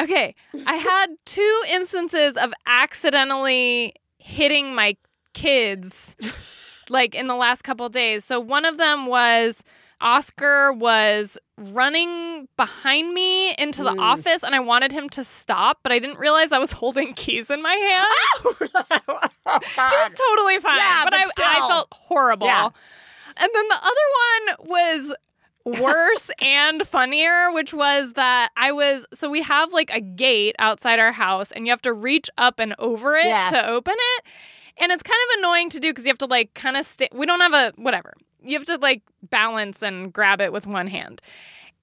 Okay, 0.00 0.34
I 0.66 0.76
had 0.76 1.06
two 1.24 1.62
instances 1.68 2.36
of 2.36 2.52
accidentally 2.66 3.94
hitting 4.18 4.74
my 4.74 4.96
kids 5.32 6.14
like 6.88 7.14
in 7.14 7.26
the 7.26 7.34
last 7.34 7.62
couple 7.62 7.88
days. 7.88 8.24
So 8.24 8.38
one 8.38 8.64
of 8.64 8.76
them 8.76 9.06
was 9.06 9.64
Oscar 10.04 10.72
was 10.72 11.38
running 11.56 12.46
behind 12.56 13.12
me 13.14 13.54
into 13.56 13.82
the 13.82 13.90
Mm. 13.92 14.00
office 14.00 14.42
and 14.44 14.54
I 14.54 14.60
wanted 14.60 14.92
him 14.92 15.08
to 15.10 15.24
stop, 15.24 15.78
but 15.82 15.90
I 15.92 15.98
didn't 15.98 16.18
realize 16.18 16.52
I 16.52 16.58
was 16.58 16.72
holding 16.82 17.14
keys 17.14 17.50
in 17.50 17.62
my 17.62 17.74
hand. 17.74 18.56
he 18.60 19.80
was 19.80 20.12
totally 20.14 20.58
fine, 20.58 20.78
Yeah, 20.78 21.04
but, 21.04 21.12
but 21.36 21.44
I, 21.44 21.64
I 21.64 21.68
felt 21.68 21.88
horrible. 21.92 22.46
Yeah. 22.46 22.68
And 23.36 23.50
then 23.52 23.68
the 23.68 23.76
other 23.76 24.58
one 24.60 24.68
was 24.68 25.80
worse 25.80 26.30
and 26.42 26.86
funnier, 26.86 27.50
which 27.52 27.72
was 27.72 28.12
that 28.12 28.50
I 28.56 28.72
was 28.72 29.06
so 29.14 29.30
we 29.30 29.42
have 29.42 29.72
like 29.72 29.90
a 29.92 30.00
gate 30.00 30.54
outside 30.58 30.98
our 30.98 31.12
house 31.12 31.50
and 31.50 31.66
you 31.66 31.72
have 31.72 31.82
to 31.82 31.92
reach 31.92 32.28
up 32.36 32.58
and 32.60 32.74
over 32.78 33.16
it 33.16 33.26
Yeah. 33.26 33.48
to 33.50 33.66
open 33.68 33.94
it. 33.96 34.24
And 34.76 34.90
it's 34.92 35.02
kind 35.04 35.18
of 35.32 35.38
annoying 35.38 35.70
to 35.70 35.80
do 35.80 35.90
because 35.92 36.04
you 36.04 36.10
have 36.10 36.18
to 36.18 36.26
like 36.26 36.52
kind 36.54 36.76
of 36.76 36.84
stay. 36.84 37.08
We 37.12 37.26
don't 37.26 37.40
have 37.40 37.54
a 37.54 37.72
whatever. 37.76 38.14
You 38.44 38.58
have 38.58 38.66
to 38.66 38.76
like 38.76 39.02
balance 39.22 39.82
and 39.82 40.12
grab 40.12 40.40
it 40.40 40.52
with 40.52 40.66
one 40.66 40.86
hand. 40.86 41.20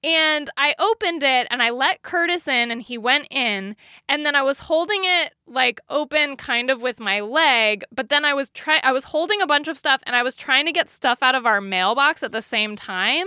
And 0.04 0.50
I 0.56 0.74
opened 0.80 1.22
it 1.22 1.46
and 1.50 1.62
I 1.62 1.70
let 1.70 2.02
Curtis 2.02 2.48
in 2.48 2.72
and 2.72 2.82
he 2.82 2.98
went 2.98 3.28
in. 3.30 3.76
And 4.08 4.26
then 4.26 4.34
I 4.34 4.42
was 4.42 4.58
holding 4.58 5.02
it 5.04 5.32
like 5.46 5.80
open 5.88 6.36
kind 6.36 6.70
of 6.70 6.82
with 6.82 6.98
my 6.98 7.20
leg, 7.20 7.84
but 7.92 8.08
then 8.08 8.24
I 8.24 8.34
was 8.34 8.50
trying 8.50 8.80
I 8.82 8.92
was 8.92 9.04
holding 9.04 9.40
a 9.40 9.46
bunch 9.46 9.68
of 9.68 9.78
stuff 9.78 10.02
and 10.04 10.16
I 10.16 10.22
was 10.24 10.34
trying 10.34 10.66
to 10.66 10.72
get 10.72 10.88
stuff 10.88 11.22
out 11.22 11.36
of 11.36 11.46
our 11.46 11.60
mailbox 11.60 12.22
at 12.22 12.32
the 12.32 12.42
same 12.42 12.74
time. 12.74 13.26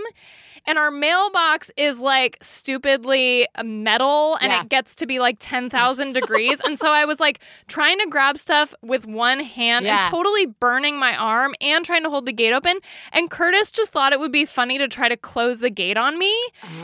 And 0.66 0.78
our 0.78 0.90
mailbox 0.90 1.70
is 1.76 1.98
like 2.00 2.38
stupidly 2.42 3.46
metal 3.64 4.36
and 4.40 4.50
Yeah. 4.52 4.62
it 4.62 4.68
gets 4.68 4.94
to 4.96 5.06
be 5.06 5.18
like 5.18 5.36
10,000 5.38 6.12
degrees. 6.12 6.58
And 6.64 6.78
so 6.78 6.88
I 6.90 7.04
was 7.04 7.20
like 7.20 7.40
trying 7.68 7.98
to 8.00 8.06
grab 8.06 8.38
stuff 8.38 8.74
with 8.82 9.06
one 9.06 9.40
hand 9.40 9.86
Yeah. 9.86 10.04
and 10.06 10.10
totally 10.10 10.46
burning 10.46 10.98
my 10.98 11.16
arm 11.16 11.54
and 11.60 11.84
trying 11.84 12.02
to 12.02 12.10
hold 12.10 12.26
the 12.26 12.32
gate 12.32 12.52
open. 12.52 12.78
And 13.12 13.30
Curtis 13.30 13.70
just 13.70 13.92
thought 13.92 14.12
it 14.12 14.20
would 14.20 14.32
be 14.32 14.44
funny 14.44 14.78
to 14.78 14.88
try 14.88 15.08
to 15.08 15.16
close 15.16 15.60
the 15.60 15.70
gate 15.70 15.96
on 15.96 16.18
me. 16.18 16.34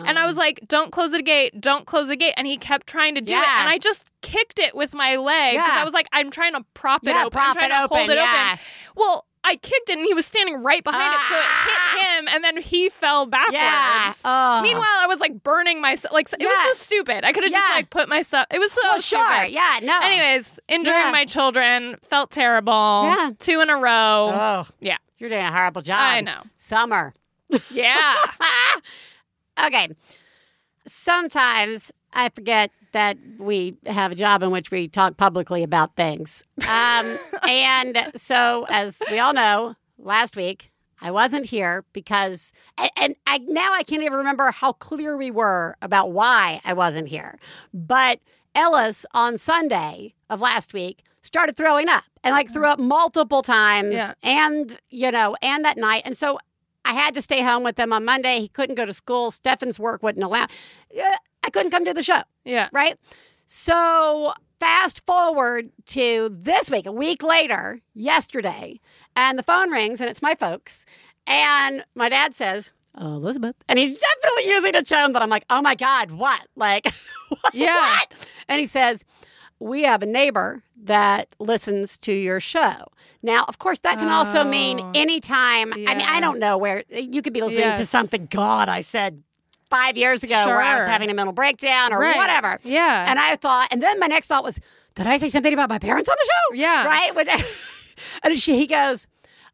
And 0.07 0.19
I 0.19 0.27
was 0.27 0.37
oh. 0.37 0.41
like, 0.41 0.61
don't 0.69 0.93
close 0.93 1.11
the 1.11 1.23
gate, 1.23 1.61
don't 1.61 1.87
close 1.87 2.07
the 2.09 2.17
gate. 2.17 2.35
And 2.37 2.47
he 2.47 2.57
kept 2.57 2.87
trying 2.87 3.15
to 3.17 3.21
do 3.21 3.35
it. 3.35 3.37
And 3.39 3.69
I 3.69 3.79
just 3.79 4.11
kicked 4.23 4.59
it 4.59 4.75
with 4.75 4.95
my 4.95 5.17
leg 5.17 5.55
because 5.55 5.69
Yeah. 5.69 5.81
I 5.81 5.85
was 5.85 5.93
like, 5.93 6.07
I'm 6.13 6.31
trying 6.31 6.53
to 6.55 6.65
prop 6.75 7.03
it 7.05 7.11
Yeah, 7.11 7.25
open. 7.25 7.41
I'm 7.41 7.55
trying 7.55 7.71
it 7.71 7.75
to 7.75 7.85
open, 7.85 7.97
hold 7.99 8.11
it 8.11 8.17
yeah. 8.17 8.51
open. 8.53 8.59
Well, 8.97 9.27
I 9.45 9.57
kicked 9.57 9.91
it 9.91 9.99
and 9.99 10.07
he 10.07 10.15
was 10.15 10.25
standing 10.25 10.63
right 10.63 10.85
behind 10.85 11.15
it. 11.15 11.21
So 11.29 11.35
it 11.35 11.43
Ah. 11.45 11.93
hit 11.95 12.01
him 12.21 12.29
and 12.29 12.45
then 12.45 12.57
he 12.59 12.89
fell 12.89 13.27
backwards. 13.27 13.55
Yeah. 13.57 14.13
Oh. 14.25 14.63
Meanwhile, 14.63 14.87
I 15.01 15.07
was 15.09 15.19
like 15.19 15.43
burning 15.43 15.81
myself. 15.81 16.13
Like, 16.15 16.29
so- 16.29 16.37
it 16.39 16.43
Yeah. 16.43 16.49
was 16.49 16.79
so 16.79 16.85
stupid. 16.85 17.25
I 17.25 17.33
could 17.33 17.43
have 17.43 17.53
just 17.53 17.71
like 17.75 17.91
put 17.91 18.09
myself. 18.09 18.47
It 18.53 18.61
was 18.61 18.71
so 18.71 18.81
Well, 18.85 19.01
sure. 19.01 19.33
stupid. 19.35 19.51
Yeah. 19.53 19.81
No. 19.83 19.99
Anyways, 20.01 20.61
injuring 20.69 20.97
Yeah. 20.97 21.11
my 21.11 21.25
children 21.25 21.97
felt 22.09 22.31
terrible. 22.31 23.03
Yeah. 23.17 23.31
Two 23.39 23.61
in 23.61 23.69
a 23.71 23.77
row. 23.77 24.31
Oh, 24.33 24.67
Yeah. 24.81 24.99
you're 25.19 25.29
doing 25.31 25.45
a 25.45 25.51
horrible 25.53 25.83
job. 25.83 25.99
I 25.99 26.21
know. 26.21 26.43
Summer. 26.59 27.13
Yeah. 27.71 28.15
okay. 29.65 29.89
Sometimes 30.87 31.93
I 32.13 32.29
forget 32.31 32.71
that 32.93 33.17
we 33.39 33.75
have 33.87 34.13
a 34.13 34.15
job 34.15 34.43
in 34.43 34.51
which 34.51 34.71
we 34.71 34.89
talk 34.89 35.17
publicly 35.17 35.63
about 35.63 35.97
things. 35.97 36.43
Um, 36.69 37.19
and 37.49 38.11
so, 38.17 38.67
as 38.71 39.03
we 39.11 39.19
all 39.19 39.33
know, 39.33 39.75
last 39.99 40.37
week 40.37 40.71
I 41.01 41.11
wasn't 41.11 41.47
here 41.47 41.85
because, 41.93 42.53
and, 42.79 42.91
and 42.97 43.15
I 43.27 43.39
now 43.39 43.73
I 43.73 43.83
can't 43.83 44.03
even 44.03 44.19
remember 44.19 44.51
how 44.51 44.73
clear 44.73 45.17
we 45.17 45.31
were 45.31 45.77
about 45.83 46.13
why 46.13 46.61
I 46.65 46.73
wasn't 46.75 47.09
here. 47.09 47.39
But 47.75 48.21
Ellis 48.55 49.05
on 49.15 49.39
Sunday 49.39 50.15
of 50.31 50.41
last 50.41 50.73
week 50.75 51.03
started 51.23 51.57
throwing 51.57 51.89
up 51.89 52.05
and 52.23 52.35
like 52.35 52.53
threw 52.53 52.67
up 52.67 52.79
multiple 52.79 53.43
times, 53.43 53.95
Yeah. 53.95 54.13
and 54.23 54.79
you 54.91 55.11
know, 55.11 55.37
and 55.43 55.65
that 55.65 55.77
night, 55.77 56.03
and 56.05 56.17
so 56.17 56.39
I 56.85 56.95
had 56.95 57.15
to 57.15 57.23
stay 57.23 57.43
home 57.43 57.63
with 57.63 57.79
him 57.79 57.93
on 57.93 58.05
Monday. 58.05 58.41
He 58.41 58.49
couldn't 58.49 58.75
go 58.75 58.85
to 58.85 58.93
school. 58.95 59.31
Stefan's 59.31 59.79
work 59.79 60.03
wouldn't 60.03 60.25
allow. 60.25 60.47
Yeah, 61.43 61.47
I 61.47 61.51
couldn't 61.51 61.71
come 61.71 61.85
to 61.85 61.95
the 61.95 62.03
show, 62.03 62.23
yeah. 62.45 62.69
right? 62.73 62.99
So 63.47 64.33
fast 64.61 65.05
forward 65.07 65.71
to 65.87 66.29
this 66.33 66.71
week, 66.71 66.87
a 66.87 66.93
week 66.93 67.23
later, 67.23 67.81
yesterday, 67.95 68.81
and 69.17 69.39
the 69.39 69.43
phone 69.43 69.71
rings 69.71 70.01
and 70.01 70.09
it's 70.09 70.23
my 70.23 70.35
folks. 70.35 70.85
And 71.27 71.85
my 71.95 72.09
dad 72.09 72.35
says, 72.35 72.71
"Oh, 72.97 73.15
Elizabeth. 73.17 73.57
And 73.69 73.79
he's 73.79 73.97
definitely 73.97 74.51
using 74.53 74.75
a 74.77 74.83
tone 74.83 75.13
that 75.13 75.23
I'm 75.23 75.31
like, 75.31 75.45
oh 75.51 75.63
my 75.63 75.75
God, 75.75 76.11
what? 76.13 76.41
Like, 76.57 76.87
what? 77.29 77.55
Yeah. 77.55 77.77
what? 77.77 78.29
And 78.49 78.61
he 78.61 78.67
says, 78.67 79.05
we 79.59 79.83
have 79.85 80.03
a 80.03 80.07
neighbor 80.07 80.63
that 80.85 81.29
listens 81.39 81.97
to 81.99 82.13
your 82.13 82.41
show. 82.41 82.87
Now, 83.23 83.45
of 83.47 83.59
course, 83.59 83.79
that 83.81 83.99
can 83.99 84.09
also 84.09 84.43
mean 84.45 84.81
Oh. 84.81 84.91
anytime. 84.95 85.73
I 85.73 85.77
mean, 85.77 86.01
I 86.01 86.19
don't 86.21 86.41
know 86.41 86.59
where 86.59 86.83
you 86.91 87.23
could 87.23 87.33
be 87.33 87.41
listening 87.41 87.77
to 87.77 87.87
something, 87.87 88.27
God, 88.31 88.69
I 88.69 88.81
said 88.81 89.23
five 89.73 89.97
years 89.97 90.23
ago 90.23 90.45
where 90.47 90.61
I 90.61 90.77
was 90.77 90.87
having 90.87 91.11
a 91.11 91.15
mental 91.15 91.33
breakdown 91.33 91.93
or 91.93 91.99
Right. 91.99 92.17
whatever. 92.17 92.59
Yeah. 92.63 93.05
And 93.11 93.19
I 93.19 93.37
thought, 93.37 93.69
and 93.73 93.81
then 93.83 93.99
my 93.99 94.07
next 94.07 94.27
thought 94.27 94.45
was, 94.45 94.59
did 94.95 95.07
I 95.07 95.17
say 95.17 95.29
something 95.31 95.53
about 95.55 95.69
my 95.71 95.79
parents 95.79 96.09
on 96.09 96.17
the 96.21 96.27
show? 96.31 96.55
Yeah. 96.57 96.85
Right? 96.87 97.45
And 98.25 98.41
she, 98.41 98.57
he 98.57 98.67
goes, 98.67 99.07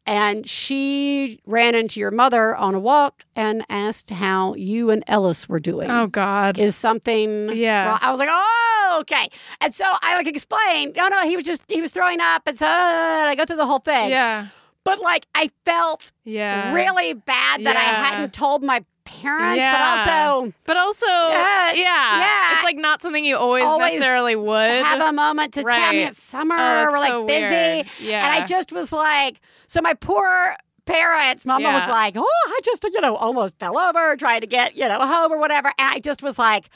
and 0.05 0.47
she 0.49 1.39
ran 1.45 1.75
into 1.75 1.99
your 1.99 2.09
mother 2.09 2.55
on 2.55 2.73
a 2.73 2.79
walk 2.79 3.25
and 3.35 3.63
asked 3.69 4.09
how 4.09 4.55
you 4.55 4.89
and 4.89 5.03
Ellis 5.07 5.47
were 5.47 5.59
doing. 5.59 5.89
oh 5.91 6.07
God. 6.07 6.57
Is 6.57 6.75
something. 6.75 7.49
Yeah. 7.53 7.87
Well, 7.89 7.99
I 8.01 8.09
was 8.11 8.17
like, 8.19 8.29
oh, 8.31 8.97
okay. 9.01 9.29
And 9.61 9.73
so 9.73 9.83
I 10.01 10.15
like 10.15 10.25
explained, 10.27 10.95
no, 10.95 11.09
no, 11.09 11.21
he 11.27 11.35
was 11.35 11.45
just, 11.45 11.69
he 11.69 11.81
was 11.81 11.91
throwing 11.91 12.21
up. 12.21 12.43
And 12.47 12.57
so 12.57 12.65
I 12.65 13.35
go 13.37 13.45
through 13.45 13.57
the 13.57 13.67
whole 13.67 13.79
thing. 13.79 14.09
Yeah. 14.09 14.47
But 14.83 14.99
like, 14.99 15.27
I 15.35 15.51
felt 15.65 16.11
Yeah. 16.23 16.73
really 16.73 17.13
bad 17.13 17.65
that 17.65 17.75
I 17.75 17.81
hadn't 17.81 18.33
told 18.33 18.63
my 18.63 18.83
parents, 19.21 19.57
Yeah. 19.57 19.73
but 19.73 20.09
also 20.11 20.53
But 20.65 20.77
also, 20.77 21.05
Yeah, 21.07 21.71
yeah, 21.73 22.19
yeah. 22.19 22.53
It's 22.55 22.63
like 22.63 22.77
not 22.77 23.01
something 23.01 23.23
you 23.25 23.37
always, 23.37 23.63
Always 23.63 23.93
necessarily 23.93 24.35
would. 24.35 24.71
have 24.85 25.01
a 25.01 25.11
moment 25.13 25.53
to 25.55 25.63
tell 25.63 25.91
me 25.91 26.03
it's 26.03 26.21
summer. 26.21 26.55
Oh, 26.57 26.83
it's 26.83 26.91
we're 26.91 26.99
like 26.99 27.09
so 27.09 27.25
busy. 27.25 27.39
weird. 27.41 27.87
Yeah. 27.99 28.25
And 28.33 28.43
I 28.43 28.45
just 28.45 28.71
was 28.71 28.91
like, 28.91 29.41
so 29.67 29.81
my 29.81 29.93
poor 29.93 30.55
parents, 30.85 31.45
mama 31.45 31.69
was 31.71 31.87
like, 31.89 32.15
oh, 32.17 32.25
I 32.47 32.59
just, 32.63 32.83
you 32.83 33.01
know, 33.01 33.15
almost 33.15 33.59
fell 33.59 33.77
over 33.77 34.15
trying 34.15 34.41
to 34.41 34.47
get, 34.47 34.75
you 34.75 34.87
know, 34.87 34.99
home 35.05 35.31
or 35.31 35.37
whatever. 35.37 35.67
And 35.77 35.95
I 35.95 35.99
just 35.99 36.23
was 36.23 36.39
like, 36.39 36.69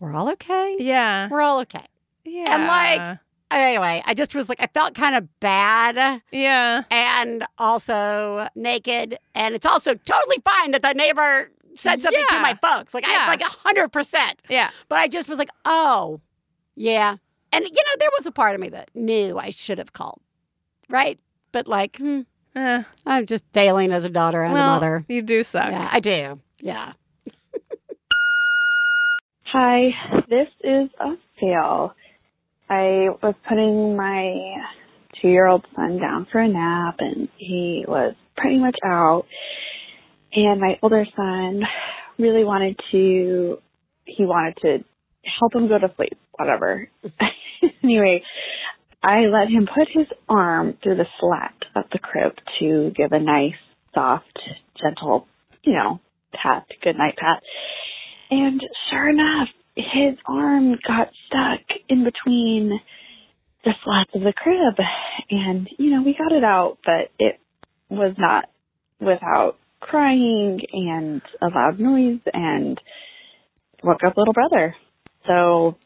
we're 0.00 0.14
all 0.14 0.28
okay. 0.30 0.76
yeah. 0.80 1.28
We're 1.30 1.40
all 1.40 1.60
okay. 1.60 1.84
Yeah. 2.24 2.54
And 2.54 2.66
like- 2.66 3.18
Anyway, 3.50 4.02
I 4.04 4.14
just 4.14 4.34
was 4.34 4.48
like, 4.48 4.58
I 4.60 4.66
felt 4.74 4.94
kind 4.96 5.14
of 5.14 5.28
bad 5.38 6.20
yeah. 6.32 6.82
and 6.90 7.46
also 7.58 8.48
naked. 8.56 9.16
And 9.36 9.54
it's 9.54 9.66
also 9.66 9.94
totally 9.94 10.38
fine 10.44 10.72
that 10.72 10.82
the 10.82 10.92
neighbor 10.92 11.52
said 11.76 12.00
something 12.02 12.24
to 12.30 12.38
my 12.40 12.58
folks. 12.62 12.94
Like, 12.94 13.06
Yeah. 13.06 13.24
I 13.26 13.28
like 13.28 13.40
a 13.42 13.44
hundred 13.46 13.88
percent. 13.90 14.42
Yeah. 14.48 14.70
But 14.88 14.98
I 14.98 15.08
just 15.08 15.28
was 15.28 15.38
like, 15.38 15.50
oh, 15.64 16.20
yeah. 16.76 17.16
And, 17.52 17.64
you 17.64 17.70
know, 17.72 17.94
there 17.98 18.10
was 18.18 18.26
a 18.26 18.32
part 18.32 18.54
of 18.54 18.60
me 18.60 18.68
that 18.70 18.90
knew 18.94 19.38
I 19.38 19.50
should 19.50 19.78
have 19.78 19.92
called, 19.92 20.20
right? 20.88 21.18
But, 21.52 21.68
like, 21.68 21.96
hmm, 21.98 22.22
Eh, 22.56 22.82
I'm 23.04 23.26
just 23.26 23.44
failing 23.52 23.90
as 23.92 24.04
a 24.04 24.08
daughter 24.08 24.42
and 24.42 24.52
well, 24.54 24.62
a 24.68 24.74
mother. 24.74 25.04
You 25.08 25.22
do 25.22 25.42
suck. 25.42 25.70
Yeah, 25.72 25.88
I 25.90 25.98
do. 26.00 26.40
Yeah. 26.60 26.92
Hi, 29.52 29.90
this 30.28 30.48
is 30.62 30.88
a 31.00 31.14
fail. 31.40 31.94
I 32.68 33.08
was 33.22 33.34
putting 33.48 33.96
my 33.96 34.56
two 35.20 35.28
year 35.28 35.46
old 35.46 35.64
son 35.76 35.98
down 35.98 36.26
for 36.30 36.40
a 36.40 36.48
nap 36.48 36.96
and 36.98 37.28
he 37.36 37.84
was 37.86 38.14
pretty 38.36 38.58
much 38.58 38.76
out. 38.84 39.26
And 40.34 40.60
my 40.60 40.78
older 40.82 41.04
son 41.16 41.62
really 42.18 42.44
wanted 42.44 42.78
to, 42.92 43.58
he 44.04 44.24
wanted 44.24 44.56
to 44.62 44.84
help 45.40 45.54
him 45.54 45.68
go 45.68 45.78
to 45.78 45.92
sleep, 45.96 46.18
whatever. 46.32 46.88
anyway, 47.82 48.22
I 49.02 49.20
let 49.26 49.48
him 49.48 49.66
put 49.66 49.88
his 49.92 50.06
arm 50.28 50.76
through 50.82 50.96
the 50.96 51.06
slat 51.20 51.54
of 51.76 51.84
the 51.92 51.98
crib 51.98 52.32
to 52.58 52.90
give 52.96 53.12
a 53.12 53.20
nice, 53.20 53.52
soft, 53.94 54.38
gentle, 54.80 55.26
you 55.62 55.74
know, 55.74 56.00
pat, 56.32 56.66
good 56.82 56.96
night 56.96 57.16
pat. 57.16 57.42
And 58.30 58.60
sure 58.90 59.08
enough, 59.08 59.48
his 59.76 60.18
arm 60.26 60.76
got 60.86 61.08
stuck 61.26 61.60
in 61.88 62.04
between 62.04 62.80
the 63.64 63.72
slats 63.84 64.10
of 64.14 64.22
the 64.22 64.32
crib. 64.32 64.74
And, 65.30 65.68
you 65.78 65.90
know, 65.90 66.02
we 66.02 66.16
got 66.16 66.36
it 66.36 66.44
out, 66.44 66.78
but 66.84 67.10
it 67.18 67.40
was 67.88 68.14
not 68.18 68.46
without 69.00 69.56
crying 69.88 70.60
and 70.72 71.22
a 71.40 71.46
loud 71.46 71.78
noise 71.78 72.20
and 72.32 72.80
woke 73.82 74.02
up 74.06 74.16
little 74.16 74.32
brother. 74.34 74.74
So 75.26 75.76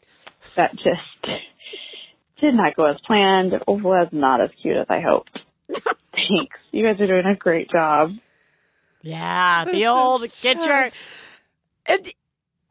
that 0.55 0.71
just 0.73 1.23
did 2.41 2.53
not 2.55 2.75
go 2.75 2.85
as 2.85 2.97
planned. 3.05 3.53
It 3.53 3.63
was 3.67 4.07
not 4.11 4.41
as 4.41 4.49
cute 4.61 4.77
as 4.77 4.87
I 4.89 5.01
hoped. 5.01 5.37
Thanks. 5.67 6.57
You 6.71 6.83
guys 6.85 6.99
are 6.99 7.07
doing 7.07 7.25
a 7.25 7.35
great 7.35 7.69
job. 7.69 8.11
Yeah. 9.01 9.65
This 9.65 9.75
the 9.75 9.85
old 9.87 10.23
is 10.23 10.41
get 10.41 10.57
your. 10.65 10.85
just- 10.85 10.95
It, 11.87 12.13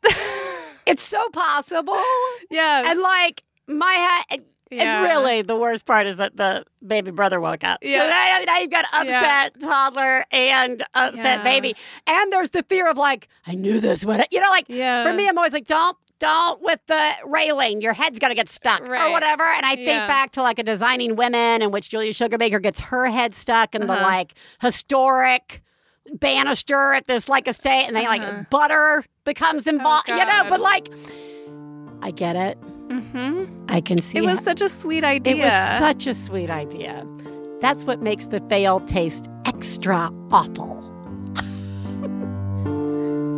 it's 0.86 1.02
so 1.02 1.28
possible. 1.30 2.02
Yes. 2.50 2.86
And, 2.90 3.00
like, 3.00 3.42
my 3.66 3.92
hat. 3.92 4.40
Yeah. 4.70 5.02
And 5.02 5.04
really, 5.04 5.42
the 5.42 5.56
worst 5.56 5.86
part 5.86 6.06
is 6.06 6.16
that 6.16 6.36
the 6.36 6.64
baby 6.86 7.10
brother 7.10 7.40
woke 7.40 7.64
up. 7.64 7.78
Yeah. 7.82 8.00
So 8.02 8.08
now, 8.08 8.52
now 8.52 8.58
you've 8.60 8.70
got 8.70 8.84
upset 8.92 9.60
toddler 9.60 10.24
and 10.30 10.82
upset 10.94 11.38
Yeah. 11.38 11.42
baby. 11.44 11.74
And 12.06 12.32
there's 12.32 12.50
the 12.50 12.62
fear 12.68 12.88
of 12.90 12.96
like, 12.96 13.28
I 13.46 13.54
knew 13.54 13.80
this 13.80 14.04
would, 14.04 14.24
you 14.30 14.40
know, 14.40 14.50
like 14.50 14.66
Yeah. 14.68 15.02
for 15.02 15.12
me, 15.12 15.28
I'm 15.28 15.36
always 15.38 15.52
like, 15.52 15.66
don't, 15.66 15.96
don't 16.18 16.60
with 16.62 16.80
the 16.86 17.10
railing. 17.26 17.80
Your 17.80 17.92
head's 17.92 18.18
going 18.18 18.30
to 18.30 18.34
get 18.34 18.48
stuck 18.48 18.80
or 18.88 19.10
whatever. 19.12 19.44
And 19.44 19.64
I 19.64 19.76
think 19.76 19.88
Yeah. 19.88 20.06
back 20.08 20.32
to 20.32 20.42
like 20.42 20.58
a 20.58 20.64
designing 20.64 21.14
women 21.16 21.62
in 21.62 21.70
which 21.70 21.88
Julia 21.90 22.12
Sugarbaker 22.12 22.60
gets 22.60 22.80
her 22.80 23.06
head 23.06 23.34
stuck 23.34 23.74
in 23.74 23.86
the 23.86 23.92
Uh-huh. 23.92 24.02
like 24.02 24.34
historic 24.60 25.62
banister 26.14 26.92
at 26.94 27.06
this 27.06 27.28
like 27.28 27.46
estate 27.48 27.84
and 27.86 27.94
then 27.96 28.06
Uh-huh. 28.06 28.16
like 28.18 28.50
butter 28.50 29.04
becomes 29.24 29.66
involved, 29.66 30.08
you 30.08 30.16
know, 30.16 30.44
but 30.48 30.60
like, 30.60 30.88
I 32.02 32.10
get 32.10 32.34
it. 32.36 32.58
Mm-hmm. 32.88 33.66
I 33.68 33.80
can 33.80 34.00
see 34.00 34.18
It 34.18 34.22
was 34.22 34.38
how- 34.38 34.44
such 34.44 34.60
a 34.62 34.68
sweet 34.68 35.04
idea. 35.04 35.34
it 35.34 35.38
was 35.38 35.78
such 35.78 36.06
a 36.06 36.14
sweet 36.14 36.50
idea. 36.50 37.06
That's 37.60 37.84
what 37.84 38.00
makes 38.02 38.26
the 38.26 38.40
fail 38.48 38.80
taste 38.80 39.28
extra 39.44 40.10
awful. 40.30 40.84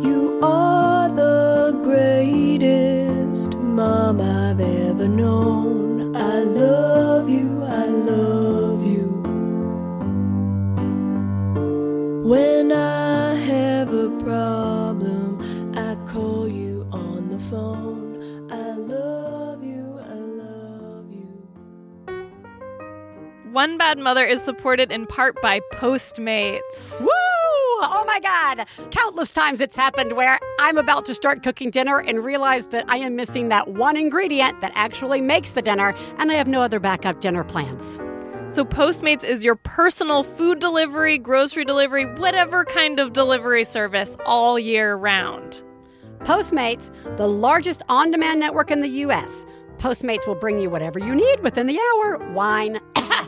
You 0.07 0.39
are 0.43 1.09
the 1.09 1.79
greatest 1.83 3.55
mom 3.57 4.19
I've 4.19 4.59
ever 4.59 5.07
known. 5.07 6.15
I 6.15 6.39
love 6.39 7.29
you, 7.29 7.61
I 7.63 7.85
love 7.85 8.81
you. 8.85 9.07
When 12.27 12.71
I 12.71 13.35
have 13.35 13.93
a 13.93 14.09
problem, 14.19 15.39
I 15.77 15.95
call 16.11 16.47
you 16.47 16.87
on 16.91 17.29
the 17.29 17.39
phone. 17.39 17.90
One 23.51 23.77
Bad 23.77 23.99
Mother 23.99 24.25
is 24.25 24.41
supported 24.41 24.93
in 24.93 25.05
part 25.05 25.41
by 25.41 25.59
Postmates. 25.73 27.01
Woo! 27.01 27.09
Oh 27.83 28.05
my 28.07 28.21
God. 28.21 28.65
Countless 28.91 29.29
times 29.29 29.59
it's 29.59 29.75
happened 29.75 30.13
where 30.13 30.39
I'm 30.59 30.77
about 30.77 31.05
to 31.07 31.13
start 31.13 31.43
cooking 31.43 31.69
dinner 31.69 31.99
and 31.99 32.23
realize 32.23 32.67
that 32.67 32.85
I 32.87 32.95
am 32.97 33.17
missing 33.17 33.49
that 33.49 33.67
one 33.67 33.97
ingredient 33.97 34.61
that 34.61 34.71
actually 34.73 35.19
makes 35.19 35.51
the 35.51 35.61
dinner, 35.61 35.93
and 36.17 36.31
I 36.31 36.35
have 36.35 36.47
no 36.47 36.61
other 36.61 36.79
backup 36.79 37.19
dinner 37.19 37.43
plans. 37.43 37.99
So, 38.47 38.63
Postmates 38.63 39.25
is 39.25 39.43
your 39.43 39.55
personal 39.55 40.23
food 40.23 40.59
delivery, 40.59 41.17
grocery 41.17 41.65
delivery, 41.65 42.05
whatever 42.05 42.63
kind 42.63 43.01
of 43.01 43.11
delivery 43.11 43.65
service 43.65 44.15
all 44.25 44.57
year 44.57 44.95
round. 44.95 45.61
Postmates, 46.19 46.89
the 47.17 47.27
largest 47.27 47.81
on 47.89 48.11
demand 48.11 48.39
network 48.39 48.71
in 48.71 48.79
the 48.79 48.87
U.S., 48.87 49.45
Postmates 49.77 50.27
will 50.27 50.35
bring 50.35 50.59
you 50.59 50.69
whatever 50.69 50.99
you 50.99 51.15
need 51.15 51.39
within 51.41 51.65
the 51.65 51.79
hour. 51.79 52.31
Wine. 52.31 52.79
Ah, 53.13 53.27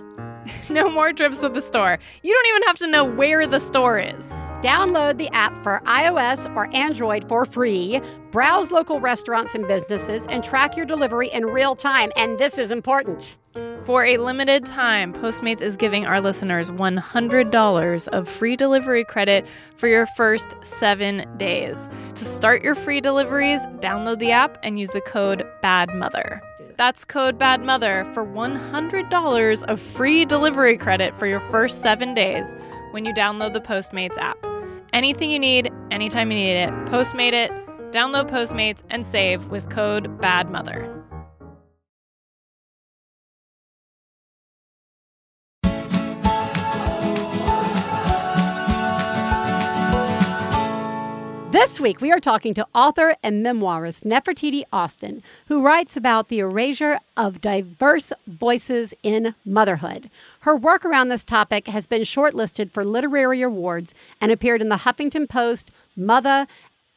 No 0.69 0.89
more 0.89 1.13
trips 1.13 1.41
to 1.41 1.49
the 1.49 1.61
store. 1.61 1.99
You 2.23 2.33
don't 2.33 2.47
even 2.47 2.63
have 2.63 2.77
to 2.79 2.87
know 2.87 3.03
where 3.03 3.45
the 3.45 3.59
store 3.59 3.99
is. 3.99 4.29
Download 4.61 5.17
the 5.17 5.29
app 5.29 5.61
for 5.61 5.81
iOS 5.85 6.53
or 6.55 6.73
Android 6.73 7.27
for 7.27 7.45
free. 7.45 8.01
Browse 8.31 8.71
local 8.71 8.99
restaurants 8.99 9.53
and 9.53 9.67
businesses 9.67 10.25
and 10.27 10.43
track 10.43 10.77
your 10.77 10.85
delivery 10.85 11.27
in 11.27 11.45
real 11.45 11.75
time. 11.75 12.11
And 12.15 12.39
this 12.39 12.57
is 12.57 12.71
important. 12.71 13.37
For 13.83 14.05
a 14.05 14.17
limited 14.17 14.65
time, 14.65 15.11
Postmates 15.11 15.59
is 15.59 15.75
giving 15.75 16.05
our 16.05 16.21
listeners 16.21 16.71
$100 16.71 18.07
of 18.07 18.29
free 18.29 18.55
delivery 18.55 19.03
credit 19.03 19.45
for 19.75 19.89
your 19.89 20.05
first 20.05 20.55
seven 20.63 21.27
days. 21.37 21.89
To 22.15 22.23
start 22.23 22.63
your 22.63 22.75
free 22.75 23.01
deliveries, 23.01 23.59
download 23.81 24.19
the 24.19 24.31
app 24.31 24.57
and 24.63 24.79
use 24.79 24.91
the 24.91 25.01
code 25.01 25.45
BADMOTHER. 25.61 26.41
That's 26.77 27.05
code 27.05 27.37
Bad 27.37 27.63
Mother 27.63 28.05
for 28.13 28.25
$100 28.25 29.63
of 29.63 29.79
free 29.79 30.25
delivery 30.25 30.77
credit 30.77 31.17
for 31.17 31.27
your 31.27 31.39
first 31.39 31.81
seven 31.81 32.13
days 32.13 32.55
when 32.91 33.05
you 33.05 33.13
download 33.13 33.53
the 33.53 33.61
Postmates 33.61 34.17
app. 34.17 34.37
Anything 34.91 35.29
you 35.29 35.39
need, 35.39 35.71
anytime 35.91 36.31
you 36.31 36.37
need 36.37 36.55
it, 36.55 36.69
Postmate 36.85 37.33
it, 37.33 37.51
download 37.91 38.29
Postmates, 38.29 38.81
and 38.89 39.05
save 39.05 39.47
with 39.47 39.69
code 39.69 40.19
BADMOTHER. 40.19 41.02
This 51.53 51.79
week, 51.79 52.01
we 52.01 52.11
are 52.11 52.19
talking 52.19 52.55
to 52.55 52.65
author 52.73 53.15
and 53.21 53.45
memoirist 53.45 54.05
Nefertiti 54.05 54.63
Austin, 54.73 55.21
who 55.49 55.61
writes 55.61 55.95
about 55.95 56.29
the 56.29 56.39
erasure 56.39 56.97
of 57.15 57.41
diverse 57.41 58.11
voices 58.25 58.95
in 59.03 59.35
motherhood. 59.45 60.09
Her 60.39 60.55
work 60.55 60.83
around 60.83 61.09
this 61.09 61.23
topic 61.23 61.67
has 61.67 61.85
been 61.85 62.01
shortlisted 62.01 62.71
for 62.71 62.83
literary 62.83 63.43
awards 63.43 63.93
and 64.19 64.31
appeared 64.31 64.61
in 64.63 64.69
the 64.69 64.77
Huffington 64.77 65.29
Post, 65.29 65.69
Mother, 65.95 66.47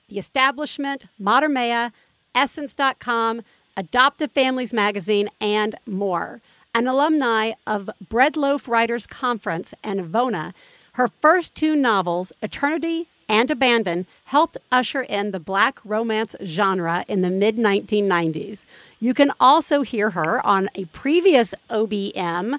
The 0.08 0.18
Establishment, 0.18 1.04
Modern 1.18 1.52
Maya, 1.52 1.90
Essence.com, 2.34 3.42
Adoptive 3.76 4.32
Families 4.32 4.72
Magazine, 4.72 5.28
and 5.38 5.74
more. 5.84 6.40
An 6.74 6.86
alumni 6.86 7.52
of 7.66 7.90
Bread 8.08 8.38
Loaf 8.38 8.66
Writers 8.68 9.06
Conference 9.06 9.74
and 9.84 10.10
Vona, 10.10 10.54
her 10.92 11.08
first 11.08 11.54
two 11.54 11.76
novels, 11.76 12.32
Eternity 12.40 13.06
and 13.28 13.50
abandon 13.50 14.06
helped 14.24 14.56
usher 14.70 15.02
in 15.02 15.30
the 15.30 15.40
black 15.40 15.78
romance 15.84 16.34
genre 16.44 17.04
in 17.08 17.22
the 17.22 17.30
mid 17.30 17.56
1990s. 17.56 18.60
You 19.00 19.14
can 19.14 19.32
also 19.40 19.82
hear 19.82 20.10
her 20.10 20.44
on 20.44 20.68
a 20.74 20.86
previous 20.86 21.54
OBM, 21.68 22.58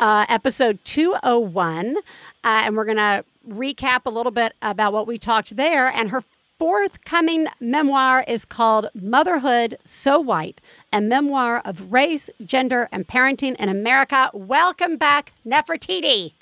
uh, 0.00 0.26
episode 0.28 0.78
201, 0.84 1.96
uh, 1.96 2.00
and 2.44 2.76
we're 2.76 2.84
going 2.84 2.96
to 2.96 3.24
recap 3.48 4.00
a 4.04 4.10
little 4.10 4.32
bit 4.32 4.52
about 4.60 4.92
what 4.92 5.06
we 5.06 5.18
talked 5.18 5.56
there. 5.56 5.88
And 5.88 6.10
her 6.10 6.22
forthcoming 6.58 7.46
memoir 7.60 8.24
is 8.26 8.44
called 8.44 8.88
Motherhood 8.94 9.78
So 9.84 10.18
White, 10.18 10.60
a 10.92 11.00
memoir 11.00 11.62
of 11.64 11.92
race, 11.92 12.28
gender, 12.44 12.88
and 12.90 13.06
parenting 13.06 13.56
in 13.56 13.68
America. 13.68 14.30
Welcome 14.34 14.96
back, 14.96 15.32
Nefertiti. 15.46 16.32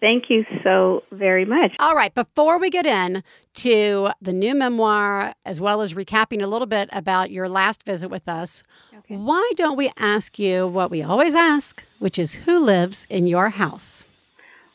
Thank 0.00 0.30
you 0.30 0.44
so 0.64 1.02
very 1.12 1.44
much. 1.44 1.72
All 1.78 1.94
right, 1.94 2.14
before 2.14 2.58
we 2.58 2.70
get 2.70 2.86
in 2.86 3.22
to 3.56 4.08
the 4.22 4.32
new 4.32 4.54
memoir, 4.54 5.34
as 5.44 5.60
well 5.60 5.82
as 5.82 5.92
recapping 5.92 6.42
a 6.42 6.46
little 6.46 6.66
bit 6.66 6.88
about 6.92 7.30
your 7.30 7.48
last 7.48 7.82
visit 7.82 8.08
with 8.08 8.26
us, 8.26 8.62
okay. 8.96 9.16
why 9.16 9.52
don't 9.56 9.76
we 9.76 9.90
ask 9.98 10.38
you 10.38 10.66
what 10.66 10.90
we 10.90 11.02
always 11.02 11.34
ask, 11.34 11.84
which 11.98 12.18
is 12.18 12.32
who 12.32 12.64
lives 12.64 13.06
in 13.10 13.26
your 13.26 13.50
house? 13.50 14.04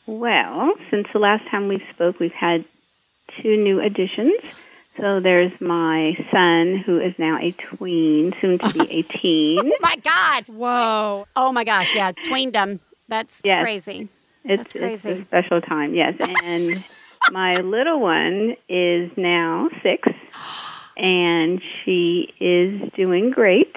Well, 0.06 0.74
since 0.90 1.08
the 1.12 1.18
last 1.18 1.42
time 1.50 1.66
we 1.66 1.82
spoke, 1.92 2.20
we've 2.20 2.30
had 2.32 2.64
two 3.42 3.56
new 3.56 3.80
additions. 3.80 4.34
So 5.00 5.20
there's 5.20 5.52
my 5.60 6.12
son, 6.32 6.82
who 6.86 7.00
is 7.00 7.12
now 7.18 7.38
a 7.40 7.50
tween, 7.52 8.32
soon 8.40 8.58
to 8.60 8.72
be 8.72 8.90
a 8.90 9.02
teen. 9.20 9.58
oh 9.58 9.76
my 9.80 9.96
God! 9.96 10.44
Whoa! 10.46 11.26
Oh 11.34 11.52
my 11.52 11.64
gosh! 11.64 11.94
Yeah, 11.94 12.12
tweendom. 12.28 12.80
That's 13.08 13.42
yes. 13.44 13.60
crazy. 13.60 14.08
It's, 14.48 14.62
That's 14.62 14.72
crazy. 14.72 15.08
It's 15.10 15.20
a 15.22 15.24
special 15.24 15.60
time, 15.60 15.94
yes. 15.94 16.14
And 16.44 16.84
my 17.32 17.54
little 17.56 18.00
one 18.00 18.56
is 18.68 19.10
now 19.16 19.68
six, 19.82 20.08
and 20.96 21.60
she 21.84 22.32
is 22.40 22.92
doing 22.94 23.30
great. 23.30 23.74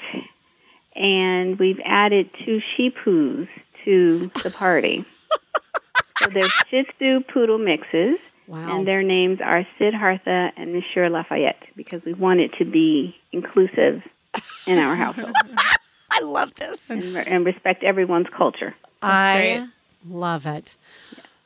And 0.96 1.58
we've 1.58 1.80
added 1.84 2.30
two 2.46 2.60
shih-poos 2.76 3.48
to 3.86 4.32
the 4.44 4.52
party. 4.52 5.06
so 6.20 6.30
there's 6.30 6.52
Shih 6.70 6.84
Tzu 6.84 7.22
poodle 7.34 7.58
mixes. 7.58 8.18
Wow. 8.48 8.78
And 8.78 8.88
their 8.88 9.04
names 9.04 9.40
are 9.44 9.66
Siddhartha 9.78 10.52
and 10.58 10.74
Monsieur 10.74 11.08
Lafayette 11.10 11.62
because 11.76 12.04
we 12.04 12.14
want 12.14 12.40
it 12.40 12.52
to 12.58 12.66
be 12.66 13.16
inclusive 13.32 14.02
in 14.66 14.80
our 14.80 14.96
household. 14.96 15.36
I 16.12 16.22
love 16.22 16.56
this. 16.56 16.90
And, 16.90 17.16
and 17.16 17.46
respect 17.46 17.84
everyone's 17.84 18.28
culture. 18.36 18.76
That's 19.02 19.14
I 19.14 19.38
great. 19.38 19.70
Love 20.08 20.46
it. 20.46 20.76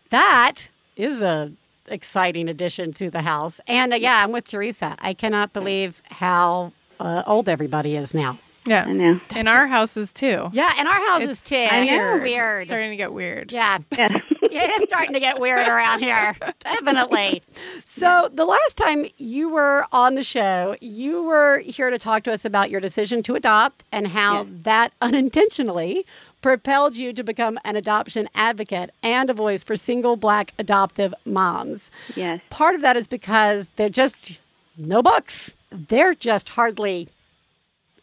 That 0.10 0.68
is 0.96 1.22
a 1.22 1.52
exciting 1.88 2.48
addition 2.48 2.94
to 2.94 3.10
the 3.10 3.22
house. 3.22 3.60
And 3.68 3.94
uh, 3.94 3.98
yeah, 3.98 4.24
I'm 4.24 4.32
with 4.32 4.48
Theresa. 4.48 4.96
I 5.00 5.14
cannot 5.14 5.54
believe 5.54 6.02
how 6.06 6.72
uh, 7.00 7.24
old 7.28 7.50
everybody 7.50 7.96
is 7.96 8.14
now. 8.14 8.40
Yeah, 8.66 8.86
I 8.86 8.94
know. 8.94 9.20
in 9.36 9.50
our 9.50 9.68
houses 9.68 10.14
too. 10.14 10.50
Yeah, 10.54 10.72
in 10.80 10.88
our 10.88 11.08
houses 11.08 11.32
It's 11.32 11.50
too. 11.50 11.56
weird. 11.56 11.84
It's 11.90 12.22
weird. 12.24 12.58
It's 12.60 12.68
starting 12.68 12.92
to 12.92 12.96
get 12.96 13.12
weird. 13.12 13.52
yeah. 13.52 13.80
Yeah. 13.98 14.20
Yeah, 14.52 14.64
it 14.70 14.82
is 14.82 14.84
starting 14.88 15.14
to 15.16 15.20
get 15.20 15.40
weird 15.42 15.68
around 15.68 16.00
here. 16.02 16.36
Definitely. 16.60 17.42
So, 17.86 18.30
the 18.32 18.46
last 18.46 18.78
time 18.78 19.08
you 19.18 19.50
were 19.50 19.86
on 19.92 20.14
the 20.16 20.24
show, 20.24 20.76
you 20.80 21.24
were 21.24 21.58
here 21.60 21.90
to 21.90 21.98
talk 21.98 22.24
to 22.24 22.32
us 22.32 22.46
about 22.46 22.70
your 22.70 22.80
decision 22.80 23.24
to 23.24 23.34
adopt 23.36 23.84
and 23.92 24.08
how 24.08 24.44
Yes. 24.44 24.48
that 24.64 24.94
unintentionally 25.02 26.06
propelled 26.44 26.96
you 26.96 27.14
to 27.14 27.24
become 27.24 27.58
an 27.66 27.76
adoption 27.76 28.30
advocate 28.36 28.92
and 29.02 29.30
a 29.30 29.34
voice 29.34 29.64
for 29.64 29.76
single 29.76 30.16
black 30.16 30.54
adoptive 30.60 31.14
moms. 31.26 31.90
yes. 32.16 32.40
Part 32.52 32.76
of 32.76 32.82
that 32.82 32.96
is 32.96 33.08
because 33.08 33.68
they're 33.78 33.90
just 33.90 34.38
no 34.78 35.02
books. 35.02 35.56
They're 35.72 36.14
just 36.14 36.50
hardly 36.50 37.08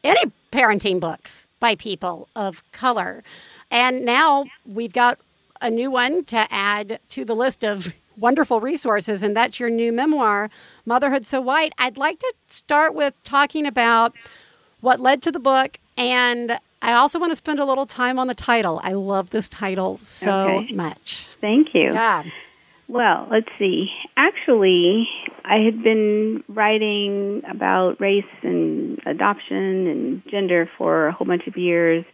any 0.02 0.32
parenting 0.50 0.98
books 0.98 1.46
by 1.60 1.76
people 1.76 2.28
of 2.34 2.64
color. 2.72 3.22
And 3.70 4.04
now 4.04 4.46
we've 4.66 4.92
got 4.92 5.18
a 5.60 5.70
new 5.70 5.90
one 5.90 6.24
to 6.24 6.46
add 6.50 6.98
to 7.10 7.24
the 7.24 7.36
list 7.36 7.62
of 7.62 7.92
wonderful 8.16 8.60
resources, 8.60 9.22
and 9.22 9.36
that's 9.36 9.60
your 9.60 9.70
new 9.70 9.92
memoir, 9.92 10.50
Motherhood 10.86 11.26
So 11.26 11.40
White. 11.40 11.72
I'd 11.78 11.98
like 11.98 12.18
to 12.18 12.34
start 12.48 12.94
with 12.94 13.14
talking 13.24 13.66
about 13.66 14.14
what 14.80 14.98
led 14.98 15.22
to 15.22 15.32
the 15.32 15.38
book, 15.38 15.78
and 15.96 16.58
I 16.82 16.94
also 16.94 17.18
want 17.18 17.32
to 17.32 17.36
spend 17.36 17.60
a 17.60 17.64
little 17.64 17.86
time 17.86 18.18
on 18.18 18.26
the 18.26 18.34
title. 18.34 18.80
I 18.82 18.92
love 18.92 19.30
this 19.30 19.48
title 19.48 19.98
so 20.02 20.58
Okay. 20.64 20.72
much. 20.72 21.26
Thank 21.40 21.74
you. 21.74 21.90
Yeah. 21.92 22.24
Well, 22.88 23.28
let's 23.30 23.48
see. 23.58 23.88
Actually, 24.16 25.08
I 25.44 25.56
had 25.58 25.82
been 25.82 26.42
writing 26.48 27.42
about 27.48 28.00
race 28.00 28.24
and 28.42 28.98
adoption 29.06 29.86
and 29.86 30.22
gender 30.28 30.68
for 30.76 31.06
a 31.08 31.12
whole 31.12 31.26
bunch 31.26 31.46
of 31.46 31.56
years, 31.56 32.04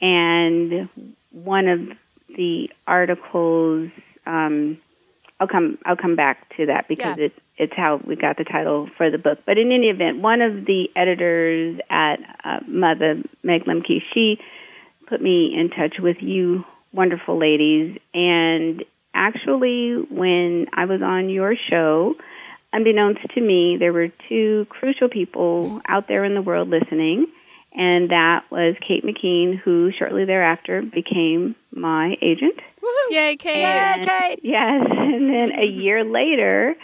and 0.00 0.88
one 1.32 1.68
of 1.68 1.80
the 2.34 2.70
articles, 2.86 3.90
um, 4.24 4.78
I'll 5.38 5.48
come. 5.48 5.76
I'll 5.84 5.96
come 5.96 6.16
back 6.16 6.56
to 6.56 6.64
that 6.66 6.88
because 6.88 7.18
Yeah. 7.18 7.24
it's 7.26 7.38
it's 7.58 7.72
how 7.76 8.00
we 8.04 8.16
got 8.16 8.36
the 8.36 8.44
title 8.44 8.88
for 8.96 9.10
the 9.10 9.18
book. 9.18 9.38
But 9.46 9.58
in 9.58 9.72
any 9.72 9.86
event, 9.88 10.20
one 10.20 10.40
of 10.42 10.66
the 10.66 10.88
editors 10.94 11.78
at 11.88 12.16
uh, 12.44 12.60
Mother, 12.68 13.22
Meg 13.42 13.64
Lemke, 13.64 14.02
she 14.12 14.38
put 15.08 15.20
me 15.22 15.54
in 15.58 15.70
touch 15.70 15.96
with 15.98 16.18
you 16.20 16.64
wonderful 16.92 17.38
ladies. 17.38 17.98
And 18.12 18.84
actually, 19.14 19.94
when 20.10 20.66
I 20.74 20.84
was 20.84 21.00
on 21.02 21.30
your 21.30 21.54
show, 21.70 22.14
unbeknownst 22.72 23.20
to 23.34 23.40
me, 23.40 23.76
there 23.78 23.92
were 23.92 24.08
two 24.28 24.66
crucial 24.68 25.08
people 25.08 25.80
out 25.88 26.08
there 26.08 26.24
in 26.24 26.34
the 26.34 26.42
world 26.42 26.68
listening. 26.68 27.26
And 27.78 28.10
that 28.10 28.44
was 28.50 28.74
Kate 28.86 29.04
McKean, 29.04 29.58
who 29.58 29.92
shortly 29.98 30.24
thereafter 30.24 30.82
became 30.82 31.54
my 31.72 32.16
agent. 32.22 32.58
Yay, 33.10 33.36
Kate! 33.36 33.60
Yeah, 33.60 33.94
And- 33.96 34.08
Kate. 34.08 34.40
Yes. 34.42 34.86
And 34.90 35.28
then 35.28 35.58
a 35.58 35.64
year 35.66 36.04
later, 36.04 36.74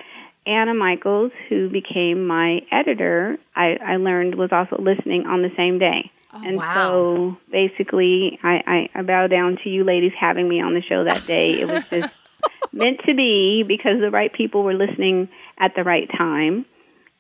Anna 0.47 0.74
Michels, 0.74 1.32
who 1.49 1.68
became 1.68 2.26
my 2.26 2.61
editor, 2.70 3.38
I, 3.55 3.76
I 3.84 3.97
learned 3.97 4.34
was 4.34 4.51
also 4.53 4.76
listening 4.80 5.26
on 5.26 5.43
the 5.43 5.53
same 5.57 5.78
day. 5.78 6.11
Oh, 6.34 6.43
and 6.45 6.57
wow. 6.57 6.74
so 6.74 7.36
basically, 7.51 8.38
I, 8.43 8.88
I, 8.95 9.01
I 9.01 9.03
bow 9.03 9.26
down 9.26 9.59
to 9.62 9.68
you 9.68 9.84
ladies 9.84 10.12
having 10.18 10.49
me 10.49 10.61
on 10.61 10.74
the 10.74 10.82
show 10.82 11.05
that 11.05 11.26
day. 11.26 11.61
It 11.61 11.68
was 11.68 11.84
just 11.88 12.14
meant 12.72 13.01
to 13.07 13.14
be 13.14 13.64
because 13.66 14.01
the 14.01 14.11
right 14.11 14.32
people 14.32 14.62
were 14.62 14.74
listening 14.74 15.28
at 15.59 15.74
the 15.76 15.84
right 15.84 16.09
time. 16.11 16.66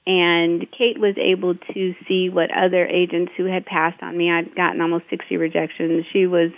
And 0.04 0.66
Kate 0.76 0.98
was 0.98 1.14
able 1.16 1.54
to 1.54 1.94
see 2.08 2.28
what 2.28 2.50
other 2.50 2.86
agents 2.86 3.32
who 3.36 3.44
had 3.44 3.64
passed 3.64 4.02
on 4.02 4.16
me. 4.16 4.32
I'd 4.32 4.54
gotten 4.56 4.80
almost 4.80 5.04
60 5.10 5.36
rejections. 5.36 6.06
She 6.12 6.26
was 6.26 6.50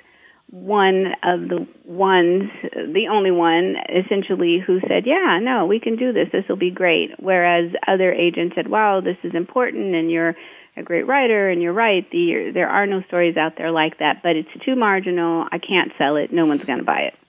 one 0.54 1.06
of 1.24 1.48
the 1.48 1.66
ones, 1.84 2.44
the 2.62 3.08
only 3.10 3.32
one, 3.32 3.74
essentially, 3.88 4.62
who 4.64 4.78
said, 4.86 5.04
Yeah, 5.04 5.40
no, 5.42 5.66
we 5.66 5.80
can 5.80 5.96
do 5.96 6.12
this. 6.12 6.28
This 6.30 6.44
will 6.48 6.56
be 6.56 6.70
great. 6.70 7.10
Whereas 7.18 7.72
other 7.88 8.12
agents 8.12 8.54
said, 8.54 8.68
Wow, 8.68 9.00
this 9.00 9.16
is 9.24 9.34
important, 9.34 9.96
and 9.96 10.12
you're 10.12 10.36
a 10.76 10.82
great 10.84 11.08
writer, 11.08 11.50
and 11.50 11.60
you're 11.60 11.72
right. 11.72 12.08
The, 12.08 12.52
there 12.54 12.68
are 12.68 12.86
no 12.86 13.02
stories 13.08 13.36
out 13.36 13.54
there 13.58 13.72
like 13.72 13.98
that, 13.98 14.22
but 14.22 14.36
it's 14.36 14.48
too 14.64 14.76
marginal. 14.76 15.44
I 15.50 15.58
can't 15.58 15.90
sell 15.98 16.14
it. 16.14 16.32
No 16.32 16.46
one's 16.46 16.64
going 16.64 16.78
to 16.78 16.84
buy 16.84 17.10
it. 17.10 17.14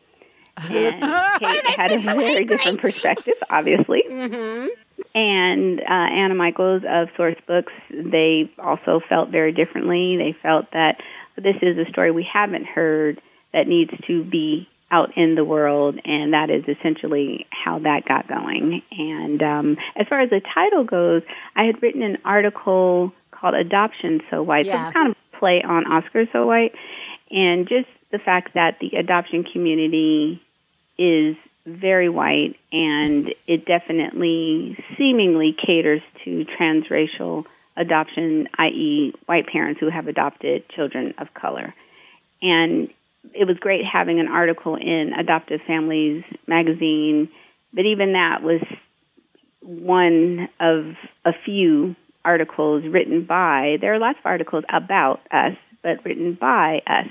And 0.57 1.41
Kate 1.41 1.67
had 1.75 1.91
a 1.91 1.99
very 1.99 2.45
different 2.45 2.79
perspective, 2.79 3.33
obviously. 3.49 4.03
Mm-hmm. 4.09 4.67
And 5.13 5.81
uh, 5.81 5.83
Anna 5.89 6.33
Michels 6.33 6.83
of 6.87 7.09
Source 7.17 7.35
Books, 7.45 7.73
they 7.89 8.49
also 8.57 9.01
felt 9.09 9.31
very 9.31 9.51
differently. 9.51 10.15
They 10.15 10.33
felt 10.41 10.71
that 10.71 11.01
this 11.37 11.55
is 11.61 11.77
a 11.77 11.89
story 11.89 12.11
we 12.11 12.27
haven't 12.31 12.65
heard 12.65 13.21
that 13.53 13.67
needs 13.67 13.91
to 14.07 14.23
be 14.23 14.67
out 14.91 15.17
in 15.17 15.35
the 15.35 15.43
world, 15.43 15.99
and 16.05 16.33
that 16.33 16.49
is 16.49 16.63
essentially 16.67 17.47
how 17.49 17.79
that 17.79 18.05
got 18.07 18.27
going. 18.27 18.81
And 18.91 19.41
um, 19.41 19.77
as 19.95 20.07
far 20.07 20.21
as 20.21 20.29
the 20.29 20.41
title 20.53 20.83
goes, 20.83 21.23
I 21.55 21.63
had 21.63 21.81
written 21.81 22.03
an 22.03 22.17
article 22.23 23.11
called 23.31 23.55
Adoption 23.55 24.21
So 24.29 24.43
White. 24.43 24.65
So 24.65 24.71
it's 24.71 24.93
kind 24.93 25.09
of 25.11 25.17
a 25.33 25.37
play 25.37 25.61
on 25.63 25.91
Oscar 25.91 26.25
So 26.31 26.45
White, 26.45 26.75
and 27.31 27.67
just 27.67 27.87
the 28.11 28.19
fact 28.19 28.53
that 28.53 28.77
the 28.79 28.97
adoption 28.97 29.43
community 29.43 30.41
is 30.97 31.35
very 31.65 32.09
white 32.09 32.55
and 32.71 33.33
it 33.47 33.65
definitely 33.65 34.77
seemingly 34.97 35.53
caters 35.53 36.01
to 36.23 36.45
transracial 36.59 37.45
adoption, 37.77 38.47
i.e., 38.57 39.13
white 39.25 39.47
parents 39.47 39.79
who 39.79 39.89
have 39.89 40.07
adopted 40.07 40.67
children 40.69 41.13
of 41.17 41.33
color. 41.33 41.73
And 42.41 42.89
it 43.33 43.47
was 43.47 43.57
great 43.59 43.83
having 43.85 44.19
an 44.19 44.27
article 44.27 44.75
in 44.75 45.11
Adoptive 45.17 45.61
Families 45.65 46.23
magazine, 46.47 47.29
but 47.73 47.85
even 47.85 48.13
that 48.13 48.43
was 48.43 48.61
one 49.61 50.47
of 50.59 50.93
a 51.25 51.31
few 51.43 51.95
articles 52.23 52.83
written 52.85 53.25
by, 53.25 53.77
there 53.81 53.93
are 53.93 53.99
lots 53.99 54.19
of 54.19 54.25
articles 54.25 54.63
about 54.69 55.21
us, 55.31 55.57
but 55.81 56.03
written 56.05 56.37
by 56.39 56.81
us 56.87 57.09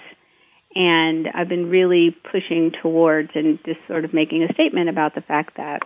and 0.74 1.28
I've 1.32 1.48
been 1.48 1.70
really 1.70 2.16
pushing 2.30 2.72
towards 2.82 3.30
and 3.34 3.58
just 3.64 3.78
sort 3.86 4.04
of 4.04 4.12
making 4.12 4.42
a 4.42 4.52
statement 4.52 4.88
about 4.88 5.14
the 5.14 5.20
fact 5.20 5.56
that 5.56 5.82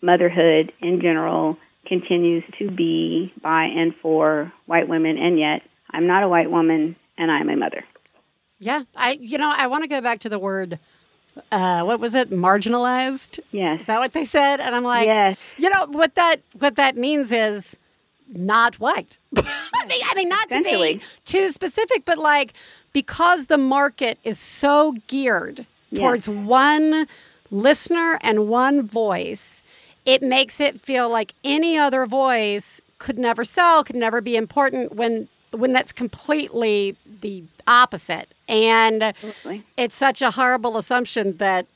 motherhood 0.00 0.72
in 0.80 1.00
general 1.00 1.56
continues 1.86 2.44
to 2.58 2.70
be 2.70 3.32
by 3.42 3.64
and 3.64 3.94
for 4.02 4.52
white 4.66 4.88
women, 4.88 5.18
and 5.18 5.38
yet 5.38 5.62
I'm 5.90 6.06
not 6.06 6.22
a 6.22 6.28
white 6.28 6.50
woman 6.50 6.96
and 7.18 7.30
I'm 7.30 7.48
a 7.48 7.56
mother. 7.56 7.84
Yeah, 8.58 8.82
I 8.94 9.12
you 9.20 9.38
know 9.38 9.50
I 9.54 9.66
want 9.66 9.84
to 9.84 9.88
go 9.88 10.00
back 10.00 10.20
to 10.20 10.28
the 10.28 10.38
word. 10.38 10.78
Uh, 11.52 11.82
what 11.84 12.00
was 12.00 12.14
it? 12.14 12.30
Marginalized. 12.30 13.38
Yes. 13.52 13.80
Is 13.80 13.86
that 13.86 14.00
what 14.00 14.12
they 14.12 14.24
said? 14.24 14.60
And 14.60 14.74
I'm 14.74 14.82
like, 14.84 15.06
Yes. 15.06 15.38
you 15.56 15.70
know 15.70 15.86
what 15.86 16.14
that 16.16 16.40
what 16.58 16.76
that 16.76 16.96
means 16.96 17.32
is 17.32 17.76
not 18.28 18.78
white. 18.78 19.16
I 19.36 19.86
mean, 19.88 20.02
I 20.04 20.14
mean, 20.14 20.28
not 20.28 20.48
to 20.50 20.62
be 20.62 21.00
too 21.24 21.50
specific, 21.50 22.04
but 22.04 22.18
like 22.18 22.52
because 22.92 23.46
the 23.46 23.58
market 23.58 24.18
is 24.24 24.38
so 24.38 24.94
geared 25.06 25.66
Yes. 25.90 26.00
towards 26.00 26.28
one 26.28 27.06
listener 27.50 28.18
and 28.22 28.48
one 28.48 28.86
voice, 28.86 29.59
it 30.06 30.22
makes 30.22 30.60
it 30.60 30.80
feel 30.80 31.08
like 31.08 31.34
any 31.44 31.76
other 31.76 32.06
voice 32.06 32.80
could 32.98 33.18
never 33.18 33.44
sell, 33.44 33.82
could 33.84 33.96
never 33.96 34.20
be 34.20 34.36
important 34.36 34.94
when 34.94 35.28
when 35.52 35.72
that's 35.72 35.90
completely 35.90 36.96
the 37.22 37.42
opposite. 37.66 38.28
And 38.48 39.02
Absolutely. 39.02 39.64
it's 39.76 39.96
such 39.96 40.22
a 40.22 40.30
horrible 40.30 40.78
assumption 40.78 41.36
that 41.38 41.66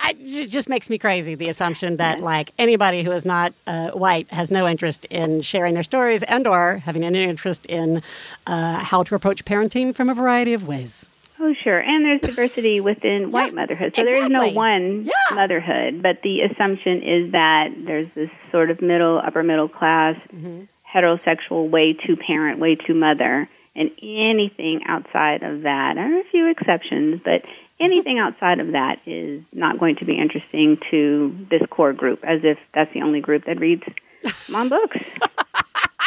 I, 0.00 0.14
it 0.18 0.48
just 0.48 0.68
makes 0.68 0.90
me 0.90 0.98
crazy. 0.98 1.34
The 1.34 1.48
assumption 1.48 1.96
that 1.96 2.20
like 2.20 2.52
anybody 2.58 3.02
who 3.02 3.12
is 3.12 3.24
not 3.24 3.54
uh, 3.66 3.90
white 3.90 4.30
has 4.32 4.50
no 4.50 4.66
interest 4.66 5.04
in 5.06 5.40
sharing 5.42 5.74
their 5.74 5.82
stories 5.82 6.22
and 6.24 6.46
or 6.46 6.78
having 6.84 7.04
any 7.04 7.22
interest 7.22 7.64
in 7.66 8.02
uh, 8.46 8.78
how 8.78 9.02
to 9.04 9.14
approach 9.14 9.44
parenting 9.44 9.94
from 9.94 10.08
a 10.08 10.14
variety 10.14 10.52
of 10.52 10.66
ways. 10.66 11.06
Oh, 11.46 11.52
sure. 11.62 11.78
And 11.78 12.04
there's 12.06 12.20
diversity 12.34 12.80
within 12.80 13.30
white 13.30 13.52
motherhood. 13.52 13.92
So 13.94 14.02
there 14.02 14.24
is 14.24 14.30
no 14.30 14.48
one 14.48 15.02
Yeah. 15.04 15.34
motherhood, 15.34 16.02
but 16.02 16.22
the 16.22 16.40
assumption 16.40 17.02
is 17.02 17.32
that 17.32 17.68
there's 17.84 18.08
this 18.14 18.30
sort 18.50 18.70
of 18.70 18.80
middle, 18.80 19.18
upper 19.18 19.42
middle 19.42 19.68
class, 19.68 20.16
Mm-hmm. 20.34 20.62
heterosexual 20.96 21.68
way 21.68 21.92
to 22.06 22.16
parent, 22.16 22.60
way 22.60 22.76
to 22.86 22.94
mother. 22.94 23.48
And 23.76 23.90
anything 24.02 24.80
outside 24.86 25.42
of 25.42 25.62
that, 25.62 25.94
there 25.96 26.16
are 26.16 26.20
a 26.20 26.24
few 26.30 26.48
exceptions, 26.48 27.20
but 27.24 27.42
anything 27.80 28.18
outside 28.20 28.60
of 28.60 28.68
that 28.72 29.00
is 29.04 29.42
not 29.52 29.78
going 29.80 29.96
to 29.96 30.04
be 30.06 30.16
interesting 30.16 30.78
to 30.92 31.46
this 31.50 31.60
core 31.68 31.92
group, 31.92 32.20
as 32.24 32.40
if 32.44 32.56
that's 32.72 32.92
the 32.94 33.02
only 33.02 33.20
group 33.20 33.44
that 33.46 33.58
reads 33.60 33.82
mom 34.48 34.68
books. 34.70 34.96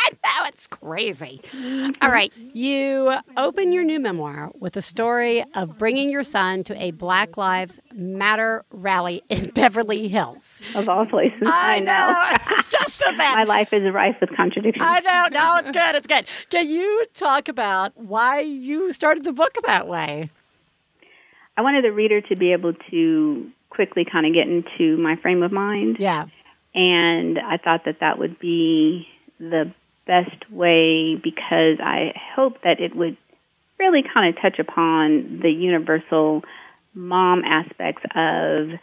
I 0.07 0.11
know 0.41 0.47
it's 0.47 0.67
crazy. 0.67 1.41
All 2.01 2.09
right, 2.09 2.31
you 2.53 3.13
open 3.35 3.73
your 3.73 3.83
new 3.83 3.99
memoir 3.99 4.51
with 4.57 4.77
a 4.77 4.81
story 4.81 5.43
of 5.53 5.77
bringing 5.77 6.09
your 6.09 6.23
son 6.23 6.63
to 6.65 6.81
a 6.81 6.91
Black 6.91 7.35
Lives 7.35 7.77
Matter 7.93 8.63
rally 8.71 9.21
in 9.27 9.49
Beverly 9.55 10.07
Hills. 10.07 10.63
Of 10.75 10.87
all 10.87 11.05
places, 11.05 11.41
I, 11.45 11.79
know. 11.81 12.23
it's 12.57 12.69
just 12.69 12.99
the 12.99 13.13
best. 13.17 13.35
My 13.35 13.43
life 13.43 13.73
is 13.73 13.91
rife 13.93 14.15
with 14.21 14.33
contradictions. 14.33 14.81
I 14.85 15.01
know. 15.01 15.27
No, 15.31 15.57
it's 15.57 15.71
good. 15.71 15.95
It's 15.95 16.07
good. 16.07 16.25
Can 16.49 16.69
you 16.69 17.05
talk 17.13 17.49
about 17.49 17.97
why 17.97 18.39
you 18.39 18.93
started 18.93 19.25
the 19.25 19.33
book 19.33 19.57
that 19.65 19.87
way? 19.89 20.29
I 21.57 21.61
wanted 21.61 21.83
the 21.83 21.91
reader 21.91 22.21
to 22.21 22.35
be 22.37 22.53
able 22.53 22.73
to 22.91 23.51
quickly 23.69 24.05
kind 24.09 24.25
of 24.25 24.33
get 24.33 24.47
into 24.47 24.95
my 25.01 25.17
frame 25.17 25.43
of 25.43 25.51
mind. 25.51 25.97
Yeah. 25.99 26.27
And 26.73 27.39
I 27.39 27.57
thought 27.57 27.83
that 27.85 27.99
that 27.99 28.19
would 28.19 28.39
be 28.39 29.07
the 29.39 29.73
best 30.07 30.49
way 30.49 31.15
because 31.15 31.79
I 31.83 32.13
hope 32.35 32.61
that 32.63 32.79
it 32.79 32.95
would 32.95 33.17
really 33.77 34.01
kind 34.11 34.35
of 34.35 34.41
touch 34.41 34.59
upon 34.59 35.39
the 35.43 35.51
universal 35.51 36.43
mom 36.93 37.43
aspects 37.43 38.01
of 38.15 38.79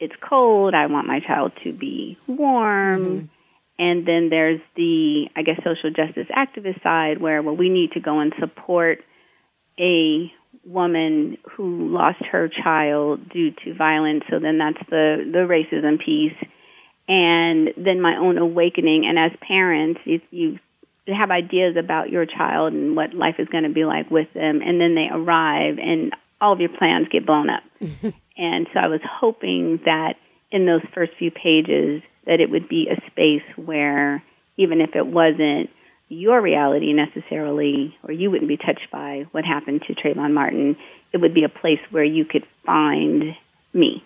it's 0.00 0.14
cold, 0.28 0.74
I 0.74 0.86
want 0.86 1.06
my 1.06 1.20
child 1.20 1.52
to 1.64 1.72
be 1.72 2.18
warm. 2.26 3.04
Mm-hmm. 3.04 3.26
And 3.80 4.06
then 4.06 4.28
there's 4.30 4.60
the, 4.76 5.26
I 5.36 5.42
guess, 5.42 5.58
social 5.58 5.90
justice 5.90 6.26
activist 6.36 6.82
side 6.82 7.20
where, 7.20 7.42
well, 7.42 7.56
we 7.56 7.68
need 7.68 7.92
to 7.92 8.00
go 8.00 8.18
and 8.18 8.32
support 8.40 8.98
a 9.78 10.32
woman 10.64 11.38
who 11.56 11.88
lost 11.88 12.22
her 12.32 12.48
child 12.48 13.28
due 13.30 13.52
to 13.64 13.74
violence. 13.74 14.24
So 14.30 14.38
then 14.40 14.58
that's 14.58 14.90
the, 14.90 15.24
the 15.32 15.46
racism 15.46 16.04
piece. 16.04 16.36
And 17.08 17.70
then 17.76 18.00
my 18.00 18.16
own 18.16 18.38
awakening. 18.38 19.06
And 19.06 19.18
as 19.18 19.32
parents, 19.40 20.00
if 20.04 20.22
you 20.30 20.58
have 21.06 21.30
ideas 21.30 21.76
about 21.76 22.10
your 22.10 22.26
child 22.26 22.74
and 22.74 22.94
what 22.94 23.14
life 23.14 23.36
is 23.38 23.48
going 23.48 23.64
to 23.64 23.70
be 23.70 23.84
like 23.84 24.10
with 24.10 24.32
them, 24.34 24.60
and 24.62 24.80
then 24.80 24.94
they 24.94 25.08
arrive 25.10 25.78
and 25.78 26.12
all 26.40 26.52
of 26.52 26.60
your 26.60 26.68
plans 26.68 27.08
get 27.10 27.26
blown 27.26 27.48
up. 27.50 27.62
and 28.36 28.66
so 28.72 28.80
I 28.80 28.88
was 28.88 29.00
hoping 29.02 29.80
that 29.84 30.14
in 30.50 30.66
those 30.66 30.82
first 30.94 31.12
few 31.18 31.30
pages 31.30 32.02
that 32.26 32.40
it 32.40 32.50
would 32.50 32.68
be 32.68 32.88
a 32.88 33.00
space 33.10 33.42
where 33.56 34.22
even 34.56 34.80
if 34.80 34.94
it 34.94 35.06
wasn't 35.06 35.70
your 36.08 36.40
reality 36.40 36.92
necessarily, 36.92 37.96
or 38.02 38.12
you 38.12 38.30
wouldn't 38.30 38.48
be 38.48 38.56
touched 38.56 38.90
by 38.90 39.26
what 39.32 39.44
happened 39.44 39.82
to 39.86 39.94
Trayvon 39.94 40.32
Martin, 40.32 40.76
it 41.12 41.18
would 41.18 41.34
be 41.34 41.44
a 41.44 41.48
place 41.48 41.80
where 41.90 42.04
you 42.04 42.24
could 42.24 42.46
find 42.64 43.34
me. 43.74 44.04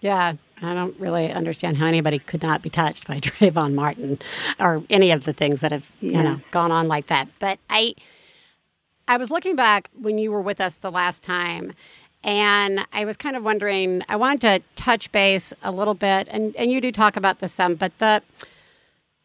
Yeah. 0.00 0.34
I 0.62 0.74
don't 0.74 0.98
really 0.98 1.32
understand 1.32 1.76
how 1.76 1.86
anybody 1.86 2.18
could 2.18 2.42
not 2.42 2.62
be 2.62 2.70
touched 2.70 3.06
by 3.06 3.18
Trayvon 3.20 3.74
Martin 3.74 4.18
or 4.58 4.82
any 4.90 5.10
of 5.10 5.24
the 5.24 5.32
things 5.32 5.60
that 5.60 5.72
have, 5.72 5.88
you 6.00 6.22
know, 6.22 6.40
gone 6.50 6.72
on 6.72 6.88
like 6.88 7.06
that. 7.08 7.28
But 7.38 7.58
I 7.70 7.94
I 9.08 9.16
was 9.16 9.30
looking 9.30 9.56
back 9.56 9.90
when 10.00 10.18
you 10.18 10.30
were 10.30 10.40
with 10.40 10.60
us 10.60 10.74
the 10.76 10.90
last 10.90 11.22
time 11.22 11.72
and 12.24 12.86
I 12.92 13.04
was 13.04 13.16
kind 13.16 13.36
of 13.36 13.42
wondering 13.42 14.02
I 14.08 14.16
wanted 14.16 14.40
to 14.42 14.82
touch 14.82 15.10
base 15.12 15.52
a 15.62 15.72
little 15.72 15.94
bit 15.94 16.28
and, 16.30 16.54
and 16.56 16.70
you 16.70 16.80
do 16.80 16.92
talk 16.92 17.16
about 17.16 17.40
this 17.40 17.52
some, 17.52 17.74
but 17.74 17.92
the 17.98 18.22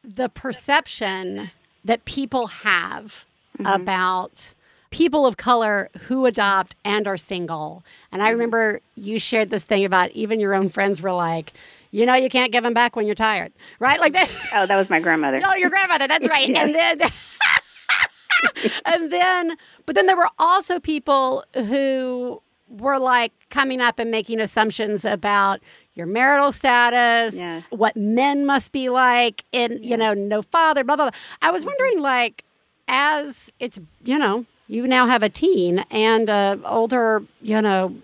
the 0.04 0.30
perception 0.30 1.52
that 1.84 2.06
people 2.06 2.48
have 2.48 3.26
mm-hmm. 3.58 3.82
about 3.82 4.54
people 4.90 5.26
of 5.26 5.38
color 5.38 5.90
who 6.08 6.26
adopt 6.26 6.76
and 6.84 7.08
are 7.08 7.18
single. 7.18 7.84
And 8.12 8.22
I 8.22 8.26
mm-hmm. 8.26 8.34
remember 8.34 8.82
you 8.96 9.20
shared 9.20 9.50
this 9.50 9.64
thing 9.64 9.86
about 9.86 10.12
even 10.12 10.40
your 10.40 10.56
own 10.56 10.70
friends 10.70 11.02
were 11.02 11.12
like, 11.12 11.54
you 11.92 12.06
know, 12.06 12.16
you 12.16 12.30
can't 12.30 12.52
give 12.52 12.64
them 12.64 12.74
back 12.74 12.96
when 12.96 13.06
you're 13.06 13.16
tired, 13.16 13.54
right? 13.80 14.00
Like 14.00 14.14
that. 14.14 14.30
Oh, 14.54 14.66
that 14.66 14.76
was 14.76 14.90
my 14.90 15.00
grandmother. 15.00 15.40
No, 15.40 15.54
your 15.56 15.70
grandmother. 15.70 16.08
That's 16.08 16.28
right. 16.30 16.50
And 16.50 16.76
then, 16.76 17.02
and 18.86 19.12
then, 19.12 19.58
but 19.86 19.96
then 19.96 20.06
there 20.06 20.18
were 20.18 20.30
also 20.38 20.80
people 20.80 21.44
who 21.54 22.42
were 22.70 23.00
like 23.00 23.32
coming 23.50 23.82
up 23.82 24.00
and 24.00 24.12
making 24.12 24.40
assumptions 24.40 25.06
about 25.06 25.62
your 25.94 26.06
marital 26.06 26.52
status, 26.52 27.36
Yes. 27.36 27.64
what 27.70 27.96
men 27.96 28.46
must 28.46 28.72
be 28.72 28.90
like, 28.90 29.44
and 29.54 29.84
you 29.84 29.98
know, 29.98 30.14
no 30.14 30.42
father, 30.42 30.84
blah 30.84 30.96
blah 30.96 31.10
blah. 31.10 31.20
I 31.42 31.52
was 31.52 31.62
mm-hmm. 31.62 31.70
wondering, 31.70 32.02
like, 32.02 32.44
as 32.88 33.52
it's 33.60 33.80
you 34.04 34.18
know, 34.18 34.46
you 34.68 34.88
now 34.88 35.08
have 35.08 35.24
a 35.24 35.30
teen 35.30 35.80
and 35.92 36.30
a 36.30 36.60
older, 36.66 37.24
you 37.42 37.62
know, 37.62 37.96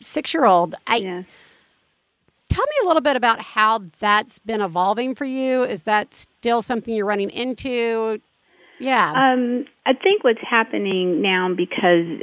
six 0.00 0.32
year 0.34 0.44
old. 0.44 0.74
I 0.86 0.96
Yeah. 0.96 1.22
Tell 2.48 2.64
me 2.64 2.72
a 2.84 2.86
little 2.88 3.00
bit 3.02 3.14
about 3.14 3.40
how 3.40 3.80
that's 4.00 4.40
been 4.40 4.60
evolving 4.60 5.14
for 5.14 5.24
you. 5.24 5.62
Is 5.62 5.82
that 5.84 6.12
still 6.14 6.62
something 6.62 6.92
you're 6.94 7.06
running 7.06 7.30
into? 7.30 8.20
Yeah. 8.80 9.12
Um, 9.14 9.66
I 9.86 9.92
think 9.92 10.24
what's 10.24 10.40
happening 10.42 11.22
now 11.22 11.54
because 11.54 12.22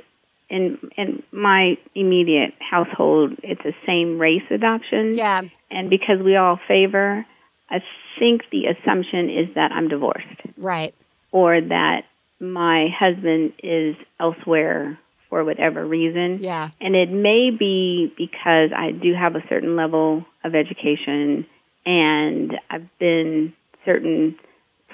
in 0.49 0.77
in 0.97 1.23
my 1.31 1.77
immediate 1.95 2.53
household, 2.59 3.35
it's 3.41 3.63
a 3.63 3.73
same 3.85 4.19
race 4.19 4.43
adoption. 4.51 5.15
yeah. 5.15 5.43
And 5.71 5.89
because 5.89 6.19
we 6.21 6.35
all 6.35 6.59
favor, 6.67 7.25
I 7.69 7.81
think 8.19 8.41
the 8.51 8.65
assumption 8.67 9.29
is 9.29 9.53
that 9.55 9.71
I'm 9.71 9.87
divorced 9.87 10.25
Right. 10.57 10.93
or 11.31 11.59
that 11.61 12.01
my 12.39 12.87
husband 12.97 13.53
is 13.63 13.95
elsewhere 14.19 14.99
for 15.29 15.43
whatever 15.43 15.85
reason. 15.85 16.41
Yeah. 16.41 16.69
And 16.79 16.95
it 16.95 17.11
may 17.11 17.51
be 17.51 18.13
because 18.17 18.71
I 18.75 18.91
do 18.91 19.13
have 19.13 19.35
a 19.35 19.43
certain 19.49 19.75
level 19.75 20.25
of 20.43 20.55
education 20.55 21.45
and 21.85 22.53
I've 22.69 22.87
been 22.99 23.53
certain 23.85 24.35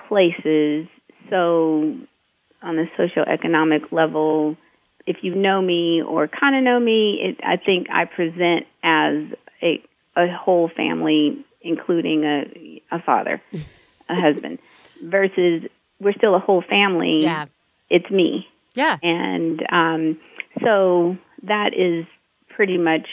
places. 0.07 0.87
So, 1.29 1.97
on 2.61 2.77
the 2.77 2.87
socioeconomic 2.97 3.91
level, 3.91 4.55
if 5.05 5.17
you 5.21 5.35
know 5.35 5.61
me 5.61 6.01
or 6.01 6.27
kind 6.27 6.55
of 6.55 6.63
know 6.63 6.79
me, 6.79 7.19
it, 7.21 7.39
I 7.43 7.57
think 7.57 7.87
I 7.91 8.05
present 8.05 8.67
as 8.83 9.15
a, 9.61 9.83
a 10.15 10.31
whole 10.31 10.69
family, 10.69 11.45
including 11.61 12.23
a, 12.23 12.81
a 12.91 13.01
father, 13.01 13.41
a 14.09 14.15
husband, 14.15 14.59
versus 15.03 15.63
we're 16.04 16.14
still 16.14 16.36
a 16.36 16.39
whole 16.39 16.62
family. 16.68 17.20
Yeah. 17.24 17.45
It's 17.89 18.10
me. 18.10 18.47
Yeah. 18.76 18.97
And 19.04 19.62
um, 19.72 20.20
so 20.64 21.18
that 21.43 21.72
is 21.76 22.06
pretty 22.49 22.78
much, 22.78 23.08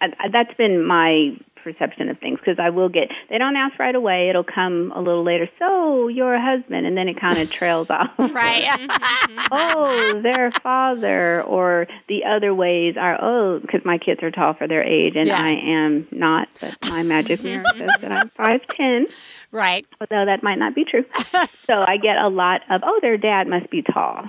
I- 0.00 0.28
that's 0.32 0.54
been 0.56 0.84
my 0.84 1.36
perception 1.62 2.08
of 2.08 2.18
things 2.18 2.38
because 2.38 2.58
I 2.58 2.70
will 2.70 2.88
get 2.88 3.08
they 3.28 3.38
don't 3.38 3.56
ask 3.56 3.78
right 3.78 3.94
away 3.94 4.28
it'll 4.28 4.44
come 4.44 4.92
a 4.94 5.00
little 5.00 5.22
later 5.24 5.48
so 5.58 6.08
you're 6.08 6.34
a 6.34 6.42
husband 6.42 6.86
and 6.86 6.96
then 6.96 7.08
it 7.08 7.20
kind 7.20 7.38
of 7.38 7.50
trails 7.60 7.88
off 7.90 8.10
Right. 8.18 8.66
oh 9.52 10.20
they're 10.22 10.50
father 10.50 11.42
or 11.42 11.86
the 12.08 12.24
other 12.24 12.54
ways 12.54 12.96
are 12.98 13.18
oh 13.22 13.58
because 13.60 13.80
my 13.84 13.98
kids 13.98 14.22
are 14.22 14.30
tall 14.30 14.54
for 14.54 14.66
their 14.68 14.82
age 14.82 15.14
and 15.16 15.26
Yeah. 15.28 15.40
I 15.42 15.50
am 15.50 16.08
not 16.10 16.48
but 16.60 16.76
my 16.88 17.02
magic 17.02 17.42
mirror 17.42 17.64
says 17.76 17.90
that 18.00 18.12
I'm 18.12 18.30
five 18.30 18.60
ten 18.68 19.06
right. 19.52 19.86
although 20.00 20.26
that 20.26 20.42
might 20.42 20.58
not 20.58 20.74
be 20.74 20.84
true 20.84 21.04
so 21.66 21.84
I 21.86 21.96
get 21.96 22.16
a 22.18 22.28
lot 22.28 22.62
of 22.70 22.80
oh 22.84 22.98
their 23.02 23.16
dad 23.16 23.46
must 23.48 23.70
be 23.70 23.82
tall 23.82 24.24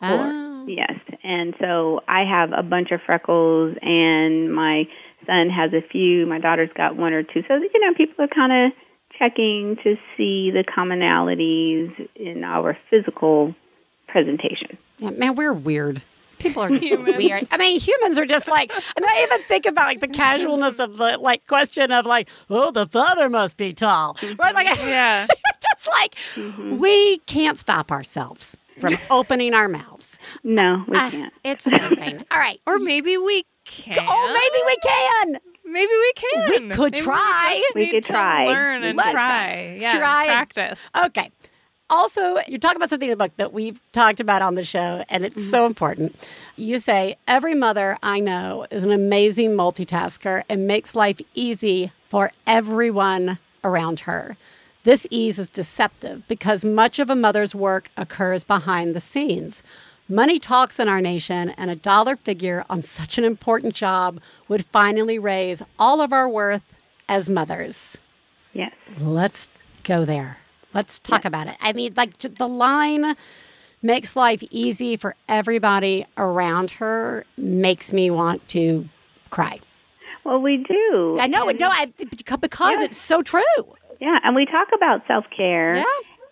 Oh. 0.00 0.64
Yes. 0.68 0.98
And 1.24 1.54
so 1.60 2.02
I 2.08 2.24
have 2.24 2.52
a 2.56 2.62
bunch 2.62 2.90
of 2.90 3.00
freckles 3.04 3.76
and 3.82 4.52
my 4.54 4.84
son 5.26 5.50
has 5.50 5.72
a 5.72 5.80
few. 5.86 6.26
My 6.26 6.38
daughter's 6.38 6.70
got 6.74 6.96
one 6.96 7.12
or 7.12 7.22
two. 7.22 7.42
So, 7.48 7.54
you 7.54 7.80
know, 7.80 7.94
people 7.94 8.24
are 8.24 8.28
kind 8.28 8.66
of 8.66 8.72
checking 9.18 9.76
to 9.84 9.96
see 10.16 10.50
the 10.50 10.64
commonalities 10.64 12.08
in 12.14 12.44
our 12.44 12.76
physical 12.90 13.54
presentation. 14.06 14.78
Yeah, 14.98 15.10
man, 15.10 15.34
we're 15.34 15.52
weird. 15.52 16.02
People 16.38 16.62
are 16.62 16.68
just 16.70 16.84
Humans. 16.86 17.16
weird. 17.18 17.46
I 17.50 17.56
mean, 17.56 17.80
humans 17.80 18.16
are 18.16 18.24
just 18.26 18.46
like, 18.46 18.70
and 18.72 19.04
I 19.04 19.22
even 19.24 19.42
think 19.48 19.66
about 19.66 19.86
like 19.86 20.00
the 20.00 20.06
casualness 20.08 20.78
of 20.78 20.96
the 20.96 21.18
like 21.18 21.46
question 21.48 21.90
of 21.90 22.06
like, 22.06 22.28
oh, 22.48 22.70
the 22.70 22.86
father 22.86 23.28
must 23.28 23.56
be 23.56 23.72
tall, 23.72 24.16
right? 24.38 24.54
Like, 24.54 24.76
Yeah. 24.78 25.26
just 25.62 25.88
like 25.88 26.14
we 26.80 27.18
can't 27.26 27.58
stop 27.58 27.90
ourselves 27.90 28.56
from 28.78 28.96
opening 29.10 29.52
our 29.54 29.66
mouths. 29.68 30.18
No, 30.44 30.84
we 30.86 30.96
Ah, 30.96 31.10
can't. 31.10 31.32
it's 31.44 31.66
amazing. 31.66 32.24
All 32.30 32.38
right, 32.38 32.60
Or 32.66 32.78
maybe 32.78 33.16
we 33.16 33.44
can. 33.68 34.06
oh, 34.08 34.32
maybe 34.32 34.62
we 34.66 34.76
can. 34.76 35.40
Maybe 35.64 35.92
we 35.92 36.12
can. 36.14 36.68
We 36.68 36.74
could 36.74 36.92
Maybe 36.92 37.04
try. 37.04 37.60
just 37.62 37.74
We 37.74 37.90
could 37.90 38.04
try. 38.04 38.46
Learn 38.46 38.82
and 38.82 38.96
Let's 38.96 39.10
try. 39.10 39.76
Yeah. 39.78 39.98
try 39.98 40.26
Practice. 40.26 40.80
Okay. 41.04 41.30
Also, 41.90 42.38
you're 42.46 42.58
talking 42.58 42.76
about 42.76 42.90
something 42.90 43.08
in 43.08 43.16
the 43.16 43.24
book 43.24 43.34
that 43.38 43.52
we've 43.52 43.80
talked 43.92 44.20
about 44.20 44.42
on 44.42 44.56
the 44.56 44.64
show, 44.64 45.04
and 45.08 45.24
it's 45.24 45.48
so 45.48 45.58
mm-hmm. 45.58 45.66
important. 45.66 46.16
You 46.56 46.80
say 46.80 47.16
every 47.26 47.54
mother 47.54 47.96
I 48.02 48.20
know 48.20 48.66
is 48.70 48.84
an 48.84 48.90
amazing 48.90 49.52
multitasker 49.52 50.42
and 50.50 50.66
makes 50.66 50.94
life 50.94 51.20
easy 51.34 51.90
for 52.08 52.30
everyone 52.46 53.38
around 53.64 54.00
her. 54.00 54.36
This 54.84 55.06
ease 55.10 55.38
is 55.38 55.48
deceptive 55.48 56.26
because 56.28 56.64
much 56.64 56.98
of 56.98 57.10
a 57.10 57.16
mother's 57.16 57.54
work 57.54 57.90
occurs 57.96 58.44
behind 58.44 58.94
the 58.94 59.00
scenes. 59.00 59.62
Money 60.08 60.38
talks 60.38 60.78
in 60.80 60.88
our 60.88 61.00
nation, 61.02 61.50
and 61.50 61.70
a 61.70 61.76
dollar 61.76 62.16
figure 62.16 62.64
on 62.70 62.82
such 62.82 63.18
an 63.18 63.24
important 63.24 63.74
job 63.74 64.20
would 64.48 64.64
finally 64.66 65.18
raise 65.18 65.60
all 65.78 66.00
of 66.00 66.12
our 66.14 66.28
worth 66.28 66.62
as 67.08 67.28
mothers. 67.28 67.98
Yes. 68.54 68.72
Let's 68.98 69.48
go 69.84 70.04
there. 70.06 70.38
Let's 70.72 70.98
talk 70.98 71.24
about 71.26 71.46
it. 71.46 71.56
I 71.60 71.72
mean, 71.74 71.92
like 71.96 72.16
the 72.18 72.48
line 72.48 73.16
makes 73.82 74.16
life 74.16 74.42
easy 74.50 74.96
for 74.96 75.14
everybody 75.28 76.06
around 76.16 76.70
her 76.72 77.24
makes 77.36 77.92
me 77.92 78.10
want 78.10 78.46
to 78.48 78.88
cry. 79.30 79.60
Well, 80.24 80.40
we 80.40 80.56
do. 80.68 81.18
I 81.20 81.26
know, 81.26 81.48
And- 81.48 81.58
no, 81.60 81.68
I, 81.70 81.86
because 82.40 82.78
Yeah. 82.78 82.84
it's 82.84 82.98
so 82.98 83.22
true. 83.22 83.42
Yeah, 84.00 84.18
and 84.24 84.34
we 84.34 84.46
talk 84.46 84.68
about 84.74 85.06
self 85.06 85.24
care. 85.36 85.76
Yeah. 85.76 85.84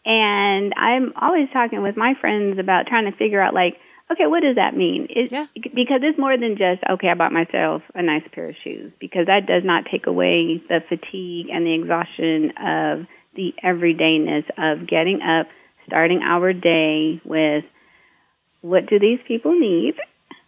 And 0.06 0.72
I'm 0.76 1.12
always 1.20 1.48
talking 1.52 1.82
with 1.82 1.96
my 1.96 2.14
friends 2.20 2.58
about 2.58 2.86
trying 2.86 3.10
to 3.10 3.16
figure 3.16 3.40
out, 3.40 3.52
like, 3.52 3.76
okay, 4.10 4.26
what 4.26 4.40
does 4.40 4.54
that 4.54 4.76
mean? 4.76 5.08
Is, 5.10 5.32
Yeah. 5.32 5.46
Because 5.54 6.00
it's 6.02 6.16
more 6.16 6.38
than 6.38 6.56
just, 6.56 6.80
okay, 6.88 7.08
I 7.08 7.14
bought 7.14 7.32
myself 7.32 7.82
a 7.94 8.02
nice 8.02 8.22
pair 8.32 8.48
of 8.48 8.54
shoes, 8.62 8.92
because 9.00 9.26
that 9.26 9.46
does 9.46 9.64
not 9.64 9.84
take 9.90 10.06
away 10.06 10.62
the 10.68 10.80
fatigue 10.88 11.48
and 11.52 11.66
the 11.66 11.74
exhaustion 11.74 12.52
of 12.56 13.06
the 13.34 13.52
everydayness 13.64 14.44
of 14.56 14.86
getting 14.86 15.20
up, 15.22 15.48
starting 15.86 16.22
our 16.22 16.52
day 16.52 17.20
with 17.24 17.64
what 18.62 18.86
do 18.86 18.98
these 18.98 19.18
people 19.26 19.58
need? 19.58 19.94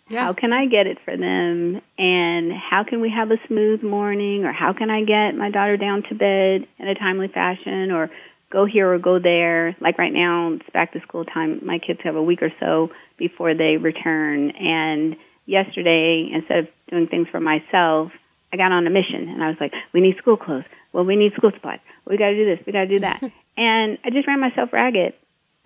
Yeah. 0.09 0.25
How 0.25 0.33
can 0.33 0.53
I 0.53 0.67
get 0.67 0.87
it 0.87 0.99
for 1.05 1.17
them? 1.17 1.83
And 1.99 2.53
how 2.53 2.83
can 2.89 3.01
we 3.01 3.11
have 3.11 3.31
a 3.31 3.37
smooth 3.47 3.83
morning? 3.83 4.45
Or 4.45 4.53
how 4.53 4.73
can 4.73 4.89
I 4.89 5.05
get 5.05 5.37
my 5.37 5.51
daughter 5.51 5.77
down 5.77 6.03
to 6.09 6.15
bed 6.15 6.67
in 6.79 6.89
a 6.89 6.95
timely 6.95 7.29
fashion? 7.29 7.91
Or 7.91 8.11
go 8.51 8.65
here 8.65 8.93
or 8.93 8.99
go 8.99 9.19
there? 9.19 9.77
Like 9.81 9.99
right 9.99 10.13
now, 10.13 10.53
it's 10.53 10.71
back 10.73 10.93
to 10.93 11.01
school 11.01 11.25
time. 11.25 11.61
My 11.65 11.79
kids 11.79 12.01
have 12.05 12.17
a 12.17 12.23
week 12.23 12.43
or 12.43 12.53
so 12.61 12.91
before 13.19 13.55
they 13.55 13.77
return. 13.77 14.51
And 14.51 15.17
yesterday, 15.47 16.29
instead 16.33 16.59
of 16.61 16.69
doing 16.91 17.09
things 17.09 17.29
for 17.31 17.41
myself, 17.41 18.13
I 18.53 18.57
got 18.57 18.73
on 18.73 18.87
a 18.87 18.91
mission 18.91 19.29
and 19.29 19.43
I 19.43 19.49
was 19.49 19.57
like, 19.61 19.73
we 19.93 20.01
need 20.01 20.17
school 20.19 20.37
clothes. 20.37 20.65
Well, 20.93 21.05
we 21.05 21.17
need 21.17 21.33
school 21.35 21.51
supplies. 21.53 21.81
We 22.07 22.17
got 22.17 22.31
to 22.31 22.37
do 22.37 22.45
this. 22.45 22.65
We 22.67 22.73
got 22.73 22.85
to 22.85 22.89
do 22.89 23.01
that. 23.01 23.21
and 23.57 23.99
I 24.05 24.11
just 24.11 24.27
ran 24.27 24.41
myself 24.41 24.73
ragged 24.73 25.15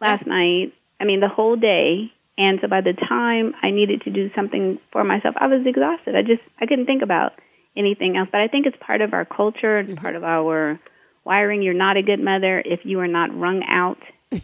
last 0.01 0.27
night. 0.27 0.73
I 1.01 1.05
mean, 1.05 1.21
the 1.21 1.29
whole 1.29 1.57
day. 1.57 2.13
And 2.39 2.59
so 2.61 2.69
by 2.69 2.81
the 2.81 2.95
time 2.95 3.55
I 3.63 3.71
needed 3.71 4.03
to 4.03 4.11
do 4.11 4.31
something 4.35 4.79
for 4.91 5.05
myself, 5.05 5.35
I 5.39 5.47
was 5.47 5.65
exhausted. 5.67 6.17
I 6.17 6.23
just 6.23 6.43
I 6.61 6.67
couldn't 6.67 6.87
think 6.87 7.03
about 7.03 7.33
anything 7.77 8.17
else. 8.17 8.29
But 8.33 8.41
I 8.41 8.49
think 8.49 8.67
it's 8.67 8.77
part 8.81 9.01
of 9.01 9.13
our 9.13 9.25
culture, 9.25 9.79
it's 9.79 9.91
mm-hmm. 9.91 10.01
part 10.01 10.17
of 10.17 10.25
our 10.25 10.81
wiring. 11.25 11.63
You're 11.63 11.75
not 11.75 11.97
a 11.97 12.03
good 12.03 12.21
mother 12.21 12.61
if 12.61 12.81
you 12.85 13.01
are 13.01 13.09
not 13.09 13.37
wrung 13.37 13.63
out 13.69 13.99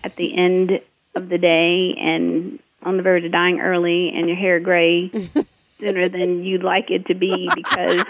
at 0.04 0.16
the 0.16 0.36
end 0.36 0.80
of 1.14 1.28
the 1.28 1.38
day 1.38 1.94
and 1.98 2.58
on 2.82 2.96
the 2.96 3.02
verge 3.02 3.24
of 3.24 3.32
dying 3.32 3.60
early 3.60 4.12
and 4.14 4.28
your 4.28 4.36
hair 4.36 4.60
gray 4.60 5.10
sooner 5.80 6.08
than 6.08 6.44
you'd 6.44 6.62
like 6.62 6.90
it 6.90 7.06
to 7.06 7.14
be 7.14 7.50
because 7.54 8.04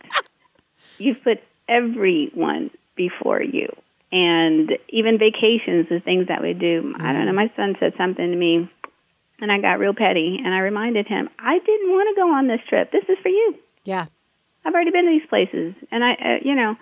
you've 0.98 1.22
put 1.22 1.38
everyone 1.68 2.70
before 2.96 3.42
you. 3.42 3.68
And 4.10 4.70
even 4.88 5.18
vacations, 5.18 5.88
the 5.90 6.00
things 6.02 6.28
that 6.28 6.42
we 6.42 6.54
do. 6.54 6.94
I 6.98 7.12
don't 7.12 7.26
know. 7.26 7.32
My 7.32 7.52
son 7.56 7.76
said 7.78 7.92
something 7.98 8.30
to 8.30 8.36
me, 8.36 8.70
and 9.38 9.52
I 9.52 9.60
got 9.60 9.78
real 9.78 9.92
petty. 9.92 10.40
And 10.42 10.54
I 10.54 10.60
reminded 10.60 11.06
him, 11.06 11.28
I 11.38 11.58
didn't 11.58 11.90
want 11.90 12.08
to 12.08 12.20
go 12.20 12.32
on 12.32 12.48
this 12.48 12.60
trip. 12.68 12.90
This 12.90 13.04
is 13.08 13.18
for 13.22 13.28
you. 13.28 13.56
Yeah. 13.84 14.06
I've 14.64 14.72
already 14.72 14.90
been 14.90 15.04
to 15.04 15.10
these 15.10 15.28
places, 15.28 15.74
and 15.90 16.02
I, 16.02 16.12
uh, 16.12 16.38
you 16.42 16.54
know, 16.54 16.76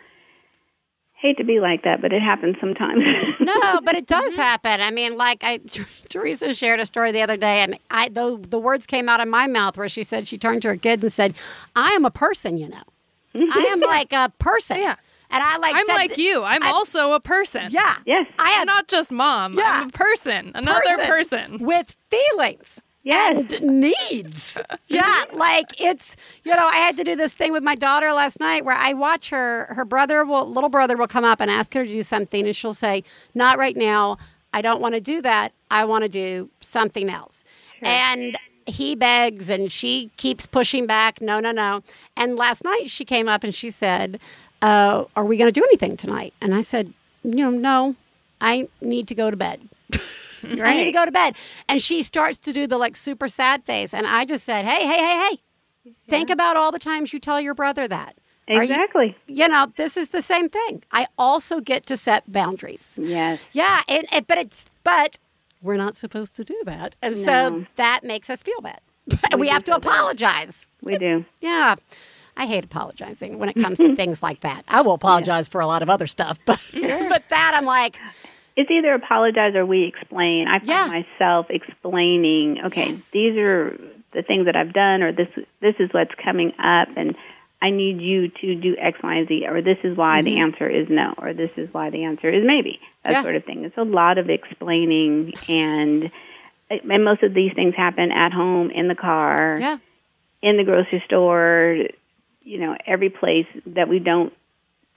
hate 1.21 1.39
to 1.39 1.45
be 1.45 1.61
like 1.61 1.83
that, 1.85 2.03
but 2.03 2.13
it 2.13 2.23
happens 2.23 2.57
sometimes. 2.61 3.03
No, 3.41 3.81
but 3.85 3.95
it 3.95 4.07
does 4.07 4.33
mm-hmm. 4.33 4.41
happen. 4.41 4.81
I 4.81 4.91
mean, 4.91 5.17
like 5.17 5.43
I, 5.43 5.61
Theresa 6.09 6.55
shared 6.55 6.81
a 6.81 6.87
story 6.87 7.13
the 7.13 7.23
other 7.23 7.37
day, 7.37 7.61
and 7.61 7.79
I 7.91 8.09
the, 8.09 8.39
the 8.41 8.59
words 8.59 8.87
came 8.87 9.09
out 9.09 9.21
of 9.21 9.29
my 9.29 9.47
mouth 9.47 9.77
where 9.77 9.89
she 9.89 10.03
said 10.03 10.29
she 10.29 10.39
turned 10.39 10.63
to 10.63 10.69
her 10.69 10.77
kids 10.77 11.03
and 11.03 11.13
said, 11.13 11.35
"I 11.75 11.91
am 11.91 12.05
a 12.05 12.11
person, 12.11 12.57
you 12.57 12.69
know. 12.69 12.83
I 13.35 13.69
am 13.71 13.81
like 13.81 14.13
a 14.13 14.33
person." 14.39 14.79
Yeah. 14.79 14.97
And 15.29 15.43
I 15.43 15.57
like 15.57 15.75
I'm 15.75 15.87
said 15.87 15.95
like 15.95 16.15
th- 16.15 16.19
you. 16.19 16.45
I'm 16.45 16.63
I- 16.63 16.71
also 16.71 17.13
a 17.13 17.21
person. 17.21 17.73
Yeah. 17.73 17.97
yes. 18.07 18.27
I 18.39 18.61
I'm 18.61 18.67
not 18.67 18.87
just 18.87 19.11
mom. 19.11 19.59
Yeah. 19.59 19.81
I'm 19.83 19.89
a 19.89 19.91
person. 19.91 20.53
Another 20.55 20.99
person. 20.99 21.59
with 21.59 21.97
feelings. 22.11 22.81
Yes. 23.07 23.53
And 23.53 23.81
needs. 23.83 24.59
yeah, 24.89 25.25
like 25.33 25.81
it's 25.81 26.17
you 26.43 26.51
know, 26.51 26.67
I 26.67 26.79
had 26.79 26.97
to 26.97 27.05
do 27.05 27.15
this 27.15 27.33
thing 27.33 27.53
with 27.53 27.63
my 27.63 27.77
daughter 27.77 28.13
last 28.13 28.41
night 28.41 28.65
where 28.65 28.75
I 28.75 28.95
watch 28.95 29.31
her 29.31 29.67
her 29.67 29.85
brother 29.85 30.25
will 30.25 30.45
little 30.51 30.69
brother 30.69 30.97
will 30.97 31.07
come 31.07 31.25
up 31.25 31.41
and 31.41 31.49
ask 31.49 31.73
her 31.75 31.85
to 31.85 31.91
do 31.91 32.03
something 32.03 32.47
and 32.47 32.57
she'll 32.57 32.75
say, 32.75 33.05
Not 33.33 33.59
right 33.59 33.77
now. 33.77 34.19
I 34.53 34.61
don't 34.61 34.81
want 34.81 34.95
to 34.97 35.01
do 35.01 35.23
that. 35.23 35.53
I 35.71 35.85
want 35.85 36.03
to 36.03 36.09
do 36.09 36.51
something 36.61 37.09
else. 37.09 37.45
And 37.83 38.37
he 38.67 38.97
begs 38.97 39.49
and 39.49 39.71
she 39.71 40.11
keeps 40.17 40.47
pushing 40.47 40.87
back. 40.87 41.21
No, 41.21 41.39
no, 41.39 41.53
no. 41.53 41.83
And 42.17 42.35
last 42.35 42.65
night 42.65 42.91
she 42.91 43.05
came 43.05 43.29
up 43.29 43.45
and 43.45 43.55
she 43.55 43.71
said, 43.71 44.19
uh, 44.63 45.05
Are 45.15 45.25
we 45.25 45.37
going 45.37 45.49
to 45.49 45.61
do 45.61 45.65
anything 45.65 45.97
tonight? 45.97 46.35
And 46.41 46.57
I 46.57 46.63
said, 46.63 46.93
You 47.23 47.37
know, 47.37 47.51
no, 47.51 47.97
I 48.41 48.67
need 48.81 49.07
to 49.09 49.15
go 49.15 49.31
to 49.31 49.37
bed. 49.37 49.61
I 50.63 50.75
need 50.75 50.85
to 50.85 50.93
go 50.93 51.05
to 51.05 51.13
bed. 51.13 51.35
And 51.69 51.81
she 51.83 52.03
starts 52.03 52.39
to 52.39 52.53
do 52.53 52.67
the 52.67 52.79
like 52.79 52.97
super 52.97 53.29
sad 53.29 53.65
face. 53.65 53.93
And 53.95 54.07
I 54.07 54.25
just 54.25 54.45
said, 54.45 54.65
Hey, 54.65 54.87
hey, 54.87 54.99
hey, 54.99 55.29
hey, 55.85 55.93
think 56.09 56.31
about 56.31 56.57
all 56.57 56.73
the 56.73 56.79
times 56.79 57.13
you 57.13 57.19
tell 57.21 57.41
your 57.41 57.55
brother 57.55 57.87
that. 57.89 58.17
Are 58.49 58.55
you- 58.63 58.71
Exactly. 58.71 59.17
You 59.27 59.49
know, 59.49 59.73
this 59.77 59.97
is 59.97 60.11
the 60.11 60.23
same 60.23 60.49
thing. 60.49 60.85
I 60.93 61.07
also 61.19 61.61
get 61.61 61.87
to 61.87 61.97
set 61.97 62.31
boundaries. 62.31 62.93
Yes. 62.97 63.41
Yeah, 63.53 63.81
and, 63.89 64.07
and 64.13 64.27
but 64.27 64.39
it's 64.39 64.67
but 64.85 65.19
we're 65.63 65.77
not 65.77 65.97
supposed 65.97 66.35
to 66.37 66.45
do 66.45 66.61
that, 66.65 66.95
and 67.03 67.17
so 67.17 67.65
that 67.75 68.05
makes 68.05 68.31
us 68.31 68.43
feel 68.43 68.61
bad. 68.61 68.81
we 69.39 69.49
have 69.49 69.65
to 69.65 69.75
apologize. 69.75 70.67
We 70.81 70.97
do. 70.97 71.25
Yeah, 71.41 71.75
I 72.37 72.47
hate 72.47 72.63
apologizing 72.65 73.39
when 73.39 73.49
it 73.49 73.55
comes 73.57 73.79
to 73.79 73.97
things 73.97 74.23
like 74.23 74.41
that. 74.41 74.65
I 74.69 74.83
will 74.83 74.95
apologize 74.95 75.49
for 75.49 75.61
a 75.61 75.67
lot 75.67 75.83
of 75.83 75.91
other 75.91 76.07
stuff, 76.07 76.39
but 76.47 76.61
but 76.73 77.29
that 77.31 77.53
I'm 77.57 77.65
like, 77.65 77.99
It's 78.57 78.71
either 78.71 78.95
apologize 78.95 79.55
or 79.55 79.67
we 79.67 79.85
explain. 79.85 80.49
I 80.49 80.59
find 80.59 80.69
Yeah. 80.69 80.87
myself 81.19 81.47
explaining, 81.51 82.63
okay, 82.67 82.93
these 83.13 83.37
are 83.37 83.79
the 84.13 84.23
things 84.23 84.47
that 84.47 84.57
I've 84.57 84.73
done 84.73 85.03
or 85.03 85.13
this 85.13 85.29
this 85.61 85.75
is 85.79 85.91
what's 85.93 86.15
coming 86.15 86.53
up 86.59 86.89
and 86.97 87.15
I 87.61 87.71
need 87.71 88.01
you 88.01 88.29
to 88.29 88.55
do 88.55 88.77
X, 88.79 88.99
Y, 89.03 89.15
and 89.15 89.29
Z, 89.29 89.47
or 89.49 89.63
this 89.63 89.79
is 89.83 89.97
why 89.97 90.23
the 90.23 90.31
mm-hmm. 90.33 90.43
answer 90.43 90.69
is 90.69 90.89
no, 90.91 91.15
or 91.17 91.33
this 91.33 91.51
is 91.57 91.73
why 91.73 91.89
the 91.91 92.05
answer 92.05 92.29
is 92.29 92.45
maybe. 92.47 92.79
That 93.03 93.13
Yeah. 93.13 93.23
sort 93.23 93.37
of 93.37 93.45
thing. 93.45 93.65
It's 93.65 93.77
a 93.79 93.83
lot 93.83 94.19
of 94.19 94.29
explaining, 94.29 95.35
and 95.49 96.11
and 96.69 97.05
most 97.05 97.23
of 97.23 97.33
these 97.33 97.53
things 97.55 97.75
happen 97.75 98.11
at 98.13 98.33
home, 98.33 98.71
in 98.71 98.89
the 98.89 98.95
car, 98.95 99.59
yeah, 99.61 99.79
in 100.43 100.57
the 100.59 100.65
grocery 100.65 101.03
store, 101.07 101.79
you 102.43 102.59
know, 102.59 102.77
every 102.87 103.09
place 103.11 103.47
that 103.67 103.89
we 103.89 103.99
don't 104.01 104.33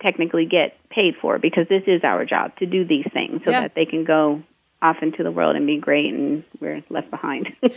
technically 0.01 0.45
get 0.45 0.73
paid 0.89 1.15
for 1.21 1.37
because 1.39 1.67
this 1.69 1.83
is 1.87 2.03
our 2.03 2.25
job 2.25 2.55
to 2.57 2.65
do 2.65 2.85
these 2.85 3.05
things 3.13 3.41
so 3.45 3.51
Yeah. 3.51 3.61
that 3.61 3.75
they 3.75 3.85
can 3.85 4.03
go 4.05 4.41
off 4.81 4.97
into 5.01 5.23
the 5.23 5.31
world 5.31 5.55
and 5.55 5.67
be 5.67 5.77
great 5.77 6.13
and 6.13 6.43
we're 6.59 6.81
left 6.89 7.09
behind. 7.11 7.49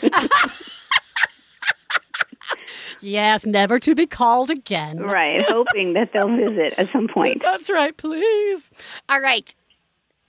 Yes, 3.05 3.45
never 3.45 3.81
to 3.81 3.97
be 3.97 4.07
called 4.07 4.49
again. 4.49 5.01
right, 5.01 5.43
hoping 5.49 5.95
that 5.95 6.13
they'll 6.13 6.29
visit 6.37 6.75
at 6.79 6.89
some 6.93 7.09
point. 7.09 7.43
That's 7.43 7.69
right, 7.69 7.97
please. 7.97 8.71
All 9.09 9.21
right. 9.21 9.53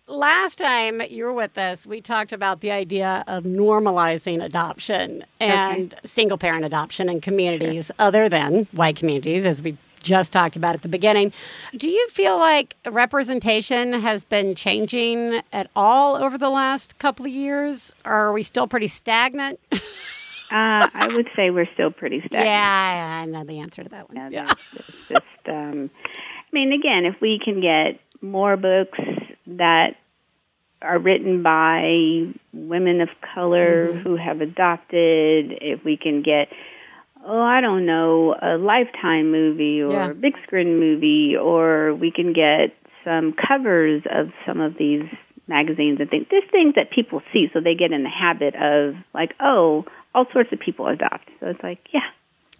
Last 0.08 0.58
time 0.58 1.02
you 1.08 1.26
were 1.26 1.34
with 1.34 1.56
us, 1.58 1.86
we 1.86 2.02
talked 2.02 2.34
about 2.34 2.62
the 2.62 2.72
idea 2.72 3.24
of 3.28 3.44
normalizing 3.44 4.44
adoption 4.44 5.24
and 5.40 5.94
single 6.04 6.38
parent 6.40 6.66
adoption 6.66 7.10
in 7.10 7.22
communities 7.22 7.92
other 8.00 8.28
than 8.28 8.68
white 8.72 8.96
communities, 8.96 9.46
as 9.46 9.62
we 9.62 9.78
just 10.04 10.32
talked 10.32 10.56
about 10.56 10.76
at 10.76 10.84
the 10.84 10.88
beginning. 10.88 11.34
Do 11.76 11.90
you 11.90 12.08
feel 12.10 12.38
like 12.38 12.76
representation 12.92 13.94
has 13.94 14.24
been 14.24 14.54
changing 14.54 15.42
at 15.52 15.70
all 15.76 16.16
over 16.16 16.38
the 16.38 16.50
last 16.52 17.00
couple 17.00 17.26
of 17.26 17.32
years? 17.32 17.92
Or 18.06 18.12
are 18.14 18.34
we 18.34 18.44
still 18.44 18.68
pretty 18.68 18.88
stagnant? 18.88 19.60
Uh, 20.52 20.86
I 20.94 21.08
would 21.08 21.28
say 21.36 21.50
we're 21.50 21.68
still 21.74 21.90
pretty 21.90 22.20
stagnant. 22.20 22.46
yeah, 22.46 23.16
I 23.18 23.22
I 23.22 23.26
know 23.26 23.44
the 23.44 23.60
answer 23.62 23.82
to 23.82 23.90
that 23.90 24.08
one. 24.08 24.18
Yeah, 24.18 24.30
Yeah. 24.30 24.54
there's- 24.74 24.92
just, 25.10 25.50
um, 25.50 25.90
I 26.06 26.50
mean, 26.52 26.72
again, 26.74 27.06
if 27.06 27.20
we 27.22 27.40
can 27.44 27.60
get 27.60 28.00
more 28.22 28.56
books 28.56 29.00
that 29.48 29.96
are 30.84 31.00
written 31.00 31.42
by 31.42 32.28
women 32.52 33.02
of 33.02 33.10
color 33.34 33.94
who 33.94 34.16
have 34.16 34.42
adopted, 34.42 35.58
if 35.60 35.84
we 35.84 35.98
can 35.98 36.22
get, 36.22 36.50
oh, 37.26 37.42
I 37.42 37.62
don't 37.62 37.86
know, 37.86 38.36
a 38.42 38.58
Lifetime 38.58 39.32
movie 39.32 39.82
or 39.82 39.92
Yeah. 39.94 40.10
a 40.12 40.14
big 40.14 40.34
screen 40.46 40.80
movie, 40.80 41.36
or 41.36 41.94
we 41.96 42.12
can 42.12 42.34
get 42.34 42.76
some 43.04 43.34
covers 43.34 44.04
of 44.12 44.32
some 44.46 44.62
of 44.62 44.78
these 44.78 45.04
magazines 45.48 46.00
and 46.00 46.10
things, 46.10 46.26
just 46.32 46.50
things 46.52 46.76
that 46.76 46.90
people 46.92 47.22
see 47.34 47.50
so 47.54 47.60
they 47.60 47.76
get 47.76 47.92
in 47.92 48.04
the 48.04 48.10
habit 48.10 48.56
of, 48.56 48.96
like, 49.14 49.34
oh, 49.40 49.86
all 50.16 50.26
sorts 50.32 50.52
of 50.54 50.60
people 50.60 50.88
adopt. 50.88 51.30
So 51.40 51.48
it's 51.48 51.62
like, 51.64 51.80
yeah, 51.94 52.02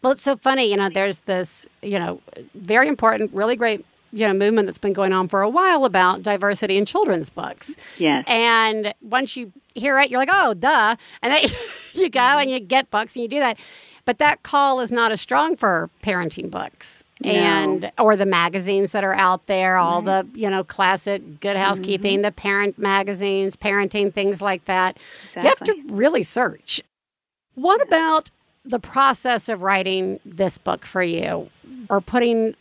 Well, 0.02 0.12
it's 0.14 0.24
so 0.24 0.36
funny, 0.36 0.70
you 0.70 0.76
know, 0.76 0.90
there's 0.90 1.20
this, 1.20 1.66
you 1.82 1.98
know, 1.98 2.20
very 2.56 2.88
important, 2.90 3.32
really 3.34 3.56
great, 3.56 3.86
you 4.14 4.28
know, 4.28 4.34
movement 4.34 4.68
that's 4.68 4.78
been 4.78 4.94
going 4.94 5.12
on 5.12 5.28
for 5.28 5.42
a 5.42 5.50
while 5.50 5.86
about 5.86 6.22
diversity 6.22 6.78
in 6.78 6.86
children's 6.86 7.30
books. 7.30 7.76
yes. 7.98 8.24
And 8.28 8.94
once 9.02 9.36
you 9.36 9.52
hear 9.74 10.00
it, 10.00 10.12
you're 10.12 10.20
like, 10.20 10.30
oh, 10.32 10.54
duh. 10.54 10.96
And 11.22 11.34
then 11.34 11.50
you 11.94 12.10
go 12.10 12.20
and 12.20 12.50
you 12.50 12.60
get 12.60 12.92
books 12.92 13.16
and 13.16 13.24
you 13.24 13.28
do 13.28 13.40
that. 13.40 13.58
But 14.06 14.20
that 14.20 14.44
call 14.44 14.80
is 14.82 14.92
not 14.92 15.12
as 15.12 15.20
strong 15.20 15.56
for 15.56 15.90
parenting 16.04 16.52
books. 16.52 17.04
And 17.24 17.90
or 17.98 18.18
the 18.18 18.26
magazines 18.26 18.92
that 18.92 19.06
are 19.06 19.14
out 19.14 19.48
there, 19.48 19.78
all 19.78 20.02
the 20.02 20.28
you 20.34 20.50
know 20.50 20.62
classic 20.66 21.40
Good 21.40 21.56
Housekeeping, 21.56 22.16
mm-hmm. 22.16 22.24
the 22.24 22.32
parent 22.34 22.78
magazines, 22.78 23.56
parenting 23.56 24.14
things 24.14 24.42
like 24.42 24.66
that. 24.66 24.98
You 25.34 25.44
have 25.44 25.60
to 25.62 25.74
really 25.88 26.24
search. 26.24 26.82
What 27.56 27.82
about 27.82 28.30
the 28.66 28.80
process 28.80 29.48
of 29.48 29.62
writing 29.62 30.20
this 30.26 30.58
book 30.58 30.86
for 30.86 31.02
you 31.02 31.50
or 31.90 32.02
putting 32.02 32.56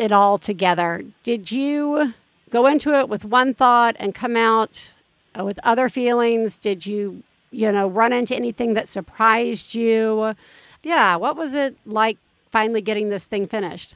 it 0.00 0.12
all 0.12 0.38
together? 0.38 1.04
Did 1.22 1.52
you 1.52 2.14
go 2.50 2.66
into 2.66 2.98
it 2.98 3.08
with 3.08 3.24
one 3.24 3.54
thought 3.54 3.96
and 3.98 4.14
come 4.14 4.36
out 4.36 4.90
uh, 5.38 5.44
with 5.44 5.60
other 5.62 5.88
feelings? 5.88 6.56
Did 6.56 6.86
you, 6.86 7.22
you 7.50 7.70
know, 7.70 7.88
run 7.88 8.12
into 8.12 8.34
anything 8.34 8.74
that 8.74 8.88
surprised 8.88 9.74
you? 9.74 10.34
Yeah, 10.82 11.16
what 11.16 11.36
was 11.36 11.54
it 11.54 11.76
like 11.84 12.16
finally 12.50 12.80
getting 12.80 13.10
this 13.10 13.24
thing 13.24 13.46
finished? 13.46 13.94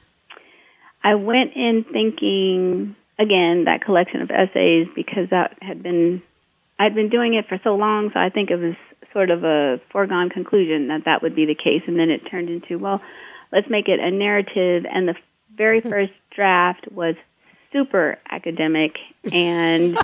I 1.03 1.15
went 1.15 1.55
in 1.55 1.85
thinking 1.91 2.95
again 3.19 3.65
that 3.65 3.81
collection 3.83 4.21
of 4.21 4.29
essays 4.31 4.87
because 4.95 5.29
that 5.31 5.57
had 5.61 5.81
been 5.83 6.21
I'd 6.77 6.93
been 6.93 7.09
doing 7.09 7.35
it 7.35 7.47
for 7.47 7.59
so 7.63 7.75
long, 7.75 8.11
so 8.13 8.19
I 8.19 8.29
think 8.29 8.51
it 8.51 8.57
was 8.57 8.75
sort 9.13 9.29
of 9.29 9.45
a 9.45 9.79
foregone 9.91 10.29
conclusion 10.29 10.89
that 10.89 11.05
that 11.05 11.21
would 11.21 11.35
be 11.35 11.45
the 11.45 11.55
case, 11.55 11.83
and 11.87 11.97
then 11.97 12.09
it 12.09 12.29
turned 12.29 12.49
into 12.49 12.77
well, 12.77 13.01
let's 13.51 13.69
make 13.69 13.87
it 13.87 13.99
a 13.99 14.11
narrative, 14.11 14.85
and 14.91 15.07
the 15.07 15.15
very 15.55 15.81
first 15.81 16.13
draft 16.35 16.91
was 16.91 17.15
super 17.71 18.17
academic 18.29 18.97
and 19.31 19.97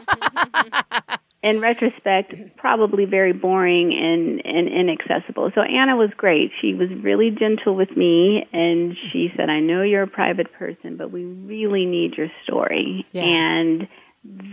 in 1.43 1.59
retrospect 1.59 2.35
probably 2.57 3.05
very 3.05 3.33
boring 3.33 3.93
and, 3.93 4.41
and 4.45 4.67
inaccessible. 4.67 5.51
So 5.55 5.61
anna 5.61 5.95
was 5.95 6.11
great. 6.15 6.51
She 6.61 6.73
was 6.73 6.89
really 7.01 7.31
gentle 7.31 7.75
with 7.75 7.95
me 7.95 8.47
and 8.53 8.95
she 9.11 9.31
said 9.35 9.49
i 9.49 9.59
know 9.59 9.81
you're 9.81 10.03
a 10.03 10.07
private 10.07 10.53
person 10.53 10.97
but 10.97 11.11
we 11.11 11.23
really 11.23 11.85
need 11.85 12.15
your 12.15 12.27
story. 12.43 13.05
Yeah. 13.11 13.23
and 13.23 13.87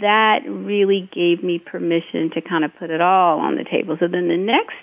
that 0.00 0.40
really 0.46 1.10
gave 1.12 1.42
me 1.42 1.58
permission 1.58 2.30
to 2.34 2.40
kind 2.40 2.64
of 2.64 2.74
put 2.78 2.90
it 2.90 3.02
all 3.02 3.38
on 3.38 3.56
the 3.56 3.64
table. 3.64 3.96
So 4.00 4.08
then 4.08 4.28
the 4.28 4.36
next 4.36 4.76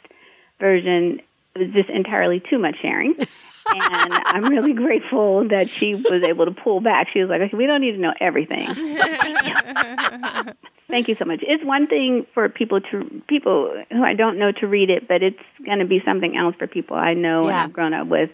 version 0.59 1.21
was 1.55 1.69
just 1.73 1.89
entirely 1.89 2.41
too 2.49 2.59
much 2.59 2.75
sharing 2.81 3.15
and 3.73 4.13
I'm 4.13 4.43
really 4.45 4.73
grateful 4.73 5.47
that 5.49 5.69
she 5.69 5.95
was 5.95 6.23
able 6.23 6.45
to 6.45 6.51
pull 6.51 6.81
back. 6.81 7.07
She 7.13 7.19
was 7.19 7.29
like, 7.29 7.41
okay, 7.41 7.57
we 7.57 7.65
don't 7.65 7.81
need 7.81 7.93
to 7.93 7.97
know 7.97 8.13
everything. 8.19 8.67
Thank 10.87 11.07
you 11.07 11.15
so 11.17 11.25
much. 11.25 11.39
It's 11.41 11.63
one 11.63 11.87
thing 11.87 12.27
for 12.33 12.47
people 12.47 12.79
to 12.79 13.21
people 13.27 13.73
who 13.91 14.03
I 14.03 14.13
don't 14.13 14.37
know 14.37 14.51
to 14.51 14.67
read 14.67 14.89
it, 14.89 15.07
but 15.07 15.23
it's 15.23 15.39
going 15.65 15.79
to 15.79 15.85
be 15.85 15.99
something 16.05 16.37
else 16.37 16.55
for 16.59 16.67
people 16.67 16.95
I 16.95 17.13
know 17.15 17.39
and 17.41 17.49
Yeah. 17.49 17.63
I've 17.63 17.73
grown 17.73 17.93
up 17.93 18.07
with 18.07 18.29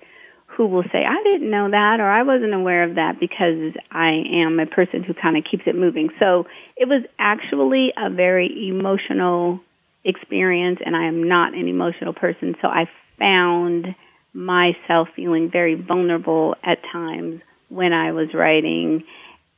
who 0.47 0.67
will 0.67 0.83
say, 0.91 1.05
I 1.05 1.23
didn't 1.23 1.49
know 1.49 1.71
that 1.71 2.01
or 2.01 2.09
I 2.11 2.23
wasn't 2.23 2.53
aware 2.53 2.83
of 2.83 2.95
that 2.95 3.21
because 3.21 3.73
I 3.89 4.21
am 4.33 4.59
a 4.59 4.65
person 4.65 5.01
who 5.01 5.13
kind 5.13 5.37
of 5.37 5.45
keeps 5.49 5.63
it 5.65 5.75
moving. 5.75 6.09
So 6.19 6.45
it 6.75 6.89
was 6.89 7.03
actually 7.17 7.93
a 7.97 8.09
very 8.09 8.67
emotional 8.67 9.61
experience 10.03 10.79
and 10.85 10.93
I 10.95 11.05
am 11.05 11.25
not 11.29 11.53
an 11.53 11.69
emotional 11.69 12.13
person. 12.13 12.55
So 12.61 12.67
I 12.67 12.89
found 13.17 13.95
myself 14.33 15.09
feeling 15.15 15.49
very 15.51 15.75
vulnerable 15.75 16.55
at 16.63 16.77
times 16.91 17.41
when 17.69 17.93
I 17.93 18.11
was 18.11 18.29
writing. 18.33 19.03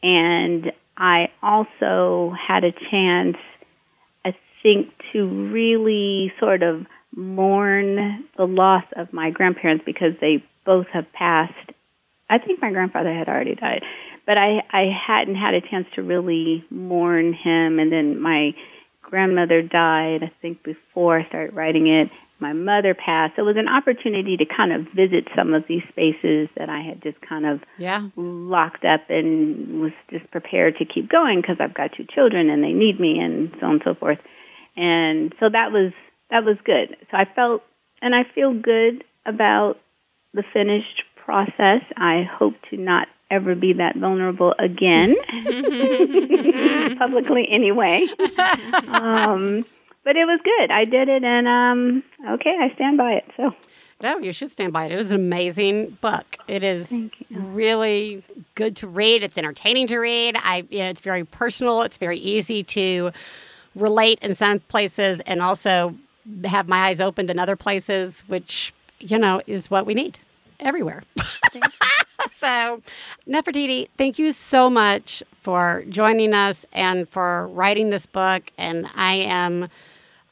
And 0.02 0.72
I 0.98 1.30
also 1.42 2.34
had 2.36 2.64
a 2.64 2.72
chance, 2.72 3.38
I 4.26 4.36
think, 4.62 4.90
to 5.14 5.52
really 5.52 6.34
sort 6.40 6.64
of 6.64 6.86
mourn 7.16 8.26
the 8.38 8.46
loss 8.46 8.84
of 8.96 9.14
my 9.14 9.30
grandparents 9.30 9.84
because 9.86 10.14
they 10.20 10.44
both 10.66 10.88
have 10.94 11.12
passed. 11.14 11.54
I 12.30 12.40
think 12.40 12.62
my 12.62 12.72
grandfather 12.72 13.14
had 13.14 13.28
already 13.28 13.56
died, 13.56 13.84
but 14.26 14.38
I, 14.38 14.64
I 14.72 14.90
hadn't 15.08 15.36
had 15.36 15.54
a 15.54 15.62
chance 15.62 15.86
to 15.96 16.02
really 16.02 16.66
mourn 16.70 17.34
him. 17.34 17.80
And 17.80 17.92
then 17.92 18.20
my 18.20 18.52
grandmother 19.02 19.62
died, 19.62 20.24
I 20.24 20.32
think, 20.42 20.64
before 20.64 21.20
I 21.20 21.28
started 21.28 21.56
writing 21.56 21.88
it. 21.88 22.10
My 22.44 22.54
mother 22.54 22.94
passed. 22.94 23.36
So 23.36 23.42
it 23.42 23.46
was 23.46 23.58
an 23.58 23.68
opportunity 23.70 24.36
to 24.38 24.46
kind 24.46 24.72
of 24.72 24.82
visit 24.94 25.28
some 25.36 25.54
of 25.54 25.64
these 25.68 25.82
spaces 25.90 26.50
that 26.58 26.70
I 26.70 26.82
had 26.82 27.02
just 27.02 27.20
kind 27.22 27.46
of 27.46 27.62
Yeah. 27.78 28.10
locked 28.16 28.86
up 28.86 29.10
and 29.10 29.80
was 29.82 29.94
just 30.12 30.30
prepared 30.30 30.78
to 30.78 30.86
keep 30.86 31.10
going 31.10 31.42
because 31.42 31.58
I've 31.60 31.74
got 31.74 31.92
two 31.98 32.06
children 32.14 32.50
and 32.50 32.64
they 32.64 32.74
need 32.74 33.00
me 33.00 33.18
and 33.20 33.50
so 33.60 33.66
on 33.66 33.72
and 33.74 33.82
so 33.84 33.94
forth. 33.96 34.20
And 34.76 35.34
so 35.40 35.50
that 35.50 35.72
was 35.72 35.92
that 36.30 36.44
was 36.44 36.58
good. 36.66 36.98
So 37.10 37.18
I 37.18 37.26
felt 37.34 37.64
and 38.02 38.14
I 38.14 38.24
feel 38.36 38.54
good 38.54 39.04
about 39.26 39.80
the 40.34 40.44
finished 40.52 41.04
process. 41.26 41.82
I 41.96 42.24
hope 42.40 42.56
to 42.72 42.78
not 42.78 43.08
ever 43.32 43.56
be 43.56 43.74
that 43.74 43.96
vulnerable 43.96 44.54
again, 44.60 45.16
publicly 46.98 47.48
anyway. 47.50 48.06
Um, 48.88 49.66
but 50.04 50.16
it 50.16 50.26
was 50.26 50.40
good. 50.44 50.72
I 50.72 50.86
did 50.86 51.10
it, 51.10 51.24
and 51.24 51.48
um, 51.48 52.04
okay, 52.36 52.56
I 52.60 52.74
stand 52.76 52.98
by 52.98 53.14
it. 53.14 53.26
So 53.38 53.52
No, 54.02 54.20
you 54.20 54.34
should 54.34 54.52
stand 54.52 54.74
by 54.74 54.86
it. 54.86 54.92
It 54.92 55.00
is 55.00 55.12
an 55.12 55.16
amazing 55.16 55.98
book. 56.02 56.38
It 56.48 56.64
is 56.64 56.94
really 57.30 58.24
good 58.56 58.76
to 58.78 58.88
read. 58.88 59.24
It's 59.24 59.38
entertaining 59.38 59.88
to 59.88 59.98
read. 59.98 60.38
I, 60.40 60.66
you 60.70 60.80
know, 60.80 60.90
it's 60.90 61.02
very 61.02 61.24
personal. 61.24 61.82
It's 61.84 61.98
very 61.98 62.20
easy 62.20 62.64
to 62.64 63.12
relate 63.76 64.20
in 64.22 64.36
some 64.36 64.60
places, 64.60 65.20
and 65.22 65.42
also 65.42 65.96
have 66.46 66.68
my 66.68 66.88
eyes 66.88 67.00
opened 67.00 67.30
in 67.30 67.40
other 67.40 67.56
places, 67.56 68.24
which 68.28 68.74
you 69.00 69.18
know 69.18 69.42
is 69.48 69.72
what 69.72 69.86
we 69.86 69.94
need 69.94 70.20
everywhere. 70.60 71.04
so, 72.32 72.82
Nefertiti, 73.28 73.88
thank 73.98 74.18
you 74.20 74.32
so 74.32 74.70
much 74.70 75.24
for 75.42 75.84
joining 75.90 76.34
us 76.34 76.66
and 76.72 77.08
for 77.10 77.48
writing 77.48 77.90
this 77.90 78.06
book. 78.06 78.44
And 78.58 78.88
I 78.96 79.16
am 79.16 79.70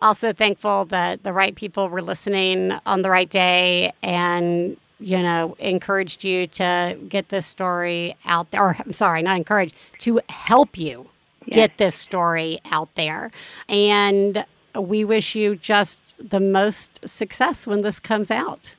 also 0.02 0.34
thankful 0.34 0.86
that 0.86 1.24
the 1.24 1.34
right 1.34 1.56
people 1.56 1.90
were 1.90 2.02
listening 2.02 2.72
on 2.86 3.02
the 3.02 3.10
right 3.10 3.30
day 3.30 3.92
and 4.02 4.78
you 5.00 5.22
know 5.22 5.56
encouraged 5.60 6.24
you 6.24 6.48
to 6.48 6.98
get 7.10 7.30
this 7.30 7.46
story 7.46 8.16
out 8.26 8.52
there 8.52 8.64
or 8.64 8.76
i'm 8.80 8.94
sorry 8.94 9.22
not 9.22 9.38
encouraged 9.38 9.76
to 10.00 10.20
help 10.30 10.78
you 10.78 11.08
get 11.48 11.78
this 11.78 11.96
story 11.96 12.60
out 12.66 12.94
there 12.96 13.32
and 13.68 14.46
we 14.76 15.04
wish 15.04 15.36
you 15.36 15.56
just 15.56 16.00
the 16.20 16.40
most 16.40 17.08
success 17.08 17.66
when 17.66 17.82
this 17.82 18.00
comes 18.00 18.30
out 18.30 18.76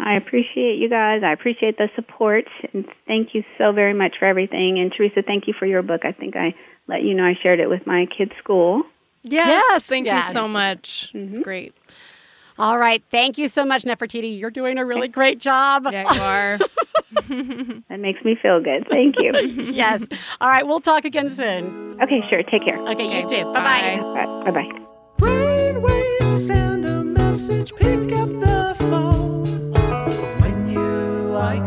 I 0.00 0.14
appreciate 0.14 0.78
you 0.78 0.88
guys. 0.88 1.22
I 1.24 1.32
appreciate 1.32 1.76
the 1.76 1.88
support, 1.96 2.44
and 2.72 2.86
thank 3.08 3.34
you 3.34 3.42
so 3.58 3.72
very 3.72 3.94
much 3.94 4.14
for 4.18 4.26
everything. 4.26 4.78
And 4.78 4.92
Theresa, 4.92 5.22
thank 5.26 5.48
you 5.48 5.54
for 5.58 5.66
your 5.66 5.82
book. 5.82 6.04
I 6.04 6.12
think 6.12 6.36
I 6.36 6.54
let 6.86 7.02
you 7.02 7.14
know 7.14 7.24
I 7.24 7.34
shared 7.42 7.58
it 7.58 7.68
with 7.68 7.84
my 7.84 8.06
kids' 8.06 8.30
school. 8.38 8.84
Yes. 9.22 9.62
Yes, 9.70 9.86
Thank 9.86 10.06
yeah. 10.06 10.26
you 10.26 10.32
so 10.32 10.48
much. 10.48 11.10
It's 11.14 11.34
mm-hmm. 11.34 11.42
great. 11.42 11.74
All 12.58 12.78
right. 12.78 13.02
Thank 13.10 13.38
you 13.38 13.48
so 13.48 13.64
much, 13.64 13.84
Nefertiti. 13.84 14.38
You're 14.38 14.50
doing 14.50 14.78
a 14.78 14.84
really 14.84 15.06
great 15.08 15.38
job. 15.38 15.86
Yeah, 15.90 16.12
you 16.12 16.20
are. 16.20 16.58
That 17.88 18.00
makes 18.00 18.24
me 18.24 18.36
feel 18.40 18.60
good. 18.60 18.86
Thank 18.88 19.18
you. 19.18 19.36
yes. 19.72 20.02
All 20.40 20.48
right. 20.48 20.66
We'll 20.66 20.80
talk 20.80 21.04
again 21.04 21.30
soon. 21.30 22.00
okay, 22.02 22.22
sure. 22.28 22.42
Take 22.42 22.64
care. 22.64 22.78
Okay, 22.78 23.20
you 23.20 23.28
too. 23.28 23.44
Bye 23.52 23.98
bye. 24.04 24.24
Bye 24.44 24.50
bye. 24.50 24.80
Brainwaves 25.18 26.46
send 26.46 26.84
a 26.86 27.02
message, 27.02 27.74
pick 27.76 28.12
up 28.12 28.28
the 28.28 28.76
phone. 28.78 29.44
When 30.40 30.70
you 30.70 31.36
I 31.36 31.58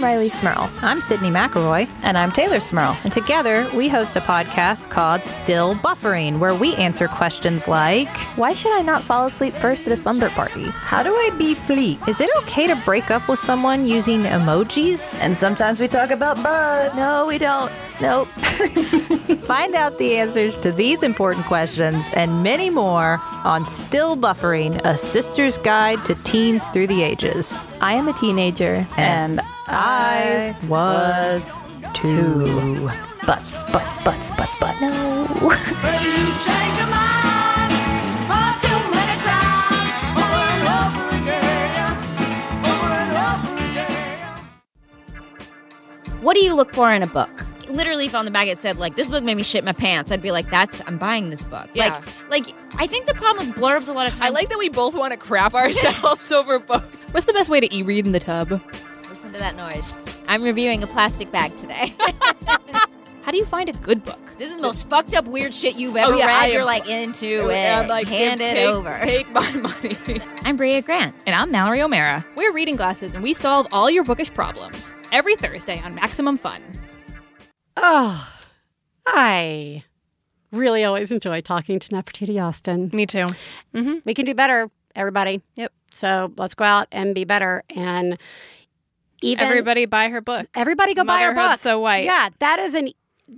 I'm 0.00 0.18
Rileigh 0.18 0.30
Smirl. 0.30 0.70
I'm 0.80 1.02
Sydnee 1.02 1.30
McElroy. 1.30 1.86
And 2.02 2.16
I'm 2.16 2.32
Teylor 2.32 2.62
Smirl. 2.62 2.96
And 3.04 3.12
together 3.12 3.70
we 3.74 3.86
host 3.86 4.16
a 4.16 4.20
podcast 4.22 4.88
called 4.88 5.26
Still 5.26 5.74
Buffering, 5.74 6.38
where 6.38 6.54
we 6.54 6.74
answer 6.76 7.06
questions 7.06 7.68
like 7.68 8.08
Why 8.36 8.54
should 8.54 8.72
I 8.72 8.80
not 8.80 9.02
fall 9.02 9.26
asleep 9.26 9.54
first 9.56 9.86
at 9.86 9.92
a 9.92 9.98
slumber 9.98 10.30
party? 10.30 10.64
How 10.70 11.02
do 11.02 11.14
I 11.14 11.28
be 11.36 11.54
fleet? 11.54 11.98
Is 12.08 12.18
it 12.18 12.30
okay 12.38 12.66
to 12.66 12.76
break 12.76 13.10
up 13.10 13.28
with 13.28 13.40
someone 13.40 13.84
using 13.84 14.22
emojis? 14.22 15.18
And 15.20 15.36
sometimes 15.36 15.80
we 15.80 15.86
talk 15.86 16.10
about 16.10 16.42
bugs. 16.42 16.96
No, 16.96 17.26
we 17.26 17.36
don't. 17.36 17.70
Nope. 18.00 18.28
Find 19.44 19.74
out 19.74 19.98
the 19.98 20.16
answers 20.16 20.56
to 20.58 20.72
these 20.72 21.02
important 21.02 21.46
questions 21.46 22.04
and 22.14 22.42
many 22.42 22.70
more 22.70 23.18
on 23.44 23.66
Still 23.66 24.16
Buffering, 24.16 24.80
a 24.84 24.96
sister's 24.96 25.58
guide 25.58 26.04
to 26.06 26.14
teens 26.16 26.68
through 26.70 26.86
the 26.86 27.02
ages. 27.02 27.52
I 27.80 27.94
am 27.94 28.08
a 28.08 28.12
teenager. 28.12 28.86
And 28.96 29.40
I 29.66 30.56
was 30.68 31.52
two. 31.94 32.90
Butts, 33.26 33.62
butts, 33.64 33.98
butts, 33.98 34.30
butts, 34.32 34.56
butts. 34.56 34.80
No. 34.80 35.26
But 35.40 36.02
you 36.02 36.16
change 36.44 36.78
your 36.78 36.88
mind 36.88 37.30
too 38.60 38.68
many 38.68 39.16
times 39.24 39.90
over 40.20 40.42
and 40.52 40.64
over 40.76 41.16
again, 41.16 41.96
over 42.70 42.92
and 43.02 43.12
over 43.28 43.52
again. 43.70 44.00
What 46.20 46.34
do 46.34 46.40
you 46.40 46.54
look 46.54 46.74
for 46.74 46.92
in 46.92 47.02
a 47.02 47.06
book? 47.06 47.49
Literally, 47.70 48.06
if 48.06 48.14
on 48.14 48.24
the 48.24 48.30
bag 48.30 48.48
it 48.48 48.58
said 48.58 48.76
like 48.78 48.96
this 48.96 49.08
book 49.08 49.22
made 49.22 49.36
me 49.36 49.42
shit 49.42 49.64
my 49.64 49.72
pants, 49.72 50.10
I'd 50.10 50.22
be 50.22 50.30
like, 50.32 50.50
"That's 50.50 50.82
I'm 50.86 50.98
buying 50.98 51.30
this 51.30 51.44
book." 51.44 51.68
Yeah. 51.72 52.02
Like, 52.28 52.46
like 52.46 52.56
I 52.74 52.86
think 52.86 53.06
the 53.06 53.14
problem 53.14 53.48
with 53.48 53.56
blurbs 53.56 53.88
a 53.88 53.92
lot 53.92 54.06
of 54.06 54.12
times. 54.14 54.24
I 54.26 54.28
like 54.30 54.48
that 54.48 54.58
we 54.58 54.68
both 54.68 54.94
want 54.94 55.12
to 55.12 55.16
crap 55.16 55.54
ourselves 55.54 56.32
over 56.32 56.58
books. 56.58 57.04
What's 57.12 57.26
the 57.26 57.32
best 57.32 57.48
way 57.48 57.60
to 57.60 57.74
e-read 57.74 58.06
in 58.06 58.12
the 58.12 58.20
tub? 58.20 58.50
Listen 59.08 59.32
to 59.32 59.38
that 59.38 59.56
noise. 59.56 59.94
I'm 60.26 60.42
reviewing 60.42 60.82
a 60.82 60.86
plastic 60.86 61.30
bag 61.30 61.56
today. 61.56 61.94
How 63.22 63.32
do 63.32 63.36
you 63.38 63.44
find 63.44 63.68
a 63.68 63.72
good 63.74 64.02
book? 64.02 64.18
this 64.38 64.48
is 64.48 64.56
the 64.56 64.62
most 64.62 64.88
fucked 64.88 65.12
up 65.12 65.26
weird 65.26 65.52
shit 65.52 65.76
you've 65.76 65.94
oh, 65.96 65.98
ever 65.98 66.14
Oh, 66.14 66.16
yeah, 66.16 66.26
read. 66.26 66.36
I 66.36 66.46
You're 66.46 66.60
am- 66.62 66.66
like 66.66 66.88
into 66.88 67.50
it. 67.50 67.70
I'm 67.70 67.88
like, 67.88 68.08
Hand 68.08 68.40
it 68.40 68.54
take, 68.54 68.66
over. 68.66 68.98
Take 69.02 69.30
my 69.30 69.50
money. 69.54 70.20
I'm 70.44 70.56
Brea 70.56 70.80
Grant. 70.80 71.14
And 71.26 71.34
I'm 71.36 71.50
Mallory 71.50 71.82
O'Meara. 71.82 72.24
We're 72.36 72.50
Reading 72.52 72.76
Glasses, 72.76 73.14
and 73.14 73.22
we 73.22 73.34
solve 73.34 73.66
all 73.70 73.90
your 73.90 74.02
bookish 74.02 74.32
problems 74.32 74.94
every 75.12 75.36
Thursday 75.36 75.78
on 75.84 75.94
Maximum 75.94 76.38
Fun. 76.38 76.62
Oh, 77.82 78.32
I 79.06 79.84
really 80.52 80.84
always 80.84 81.10
enjoy 81.12 81.40
talking 81.40 81.78
to 81.78 81.88
Nefertiti 81.88 82.42
Austin. 82.42 82.90
Me 82.92 83.06
too. 83.06 83.26
Mm-hmm. 83.74 83.94
We 84.04 84.14
can 84.14 84.24
do 84.26 84.34
better, 84.34 84.70
everybody. 84.94 85.40
Yep. 85.56 85.72
So 85.92 86.32
let's 86.36 86.54
go 86.54 86.64
out 86.64 86.88
and 86.92 87.14
be 87.14 87.24
better. 87.24 87.62
And 87.74 88.18
even 89.22 89.44
Everybody 89.44 89.86
buy 89.86 90.08
her 90.08 90.20
book. 90.20 90.46
everybody 90.54 90.94
go 90.94 91.04
buy 91.04 91.20
her 91.22 91.34
book. 91.34 91.60
So 91.60 91.80
White. 91.80 92.04
Yeah, 92.04 92.28
that 92.38 92.58
is 92.58 92.74
an 92.74 92.90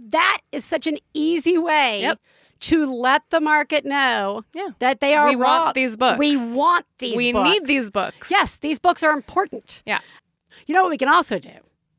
that 0.08 0.38
is 0.52 0.64
such 0.64 0.86
an 0.86 0.96
easy 1.12 1.58
way 1.58 2.00
Yep. 2.02 2.18
to 2.60 2.92
let 2.94 3.22
the 3.30 3.40
market 3.40 3.84
know 3.84 4.42
Yeah. 4.54 4.68
that 4.78 5.00
they 5.00 5.14
are 5.14 5.28
We 5.28 5.36
want 5.36 5.64
wrong. 5.66 5.72
these 5.74 5.96
books. 5.96 6.18
We 6.18 6.36
want 6.54 6.86
these. 6.98 7.16
we 7.16 7.32
books. 7.32 7.50
need 7.50 7.66
these 7.66 7.90
books. 7.90 8.30
Yes, 8.30 8.56
these 8.56 8.78
books 8.78 9.02
are 9.02 9.12
important. 9.12 9.82
Yeah. 9.86 10.00
You 10.66 10.74
know 10.74 10.82
what 10.82 10.90
we 10.90 10.98
can 10.98 11.08
also 11.08 11.38
do, 11.38 11.50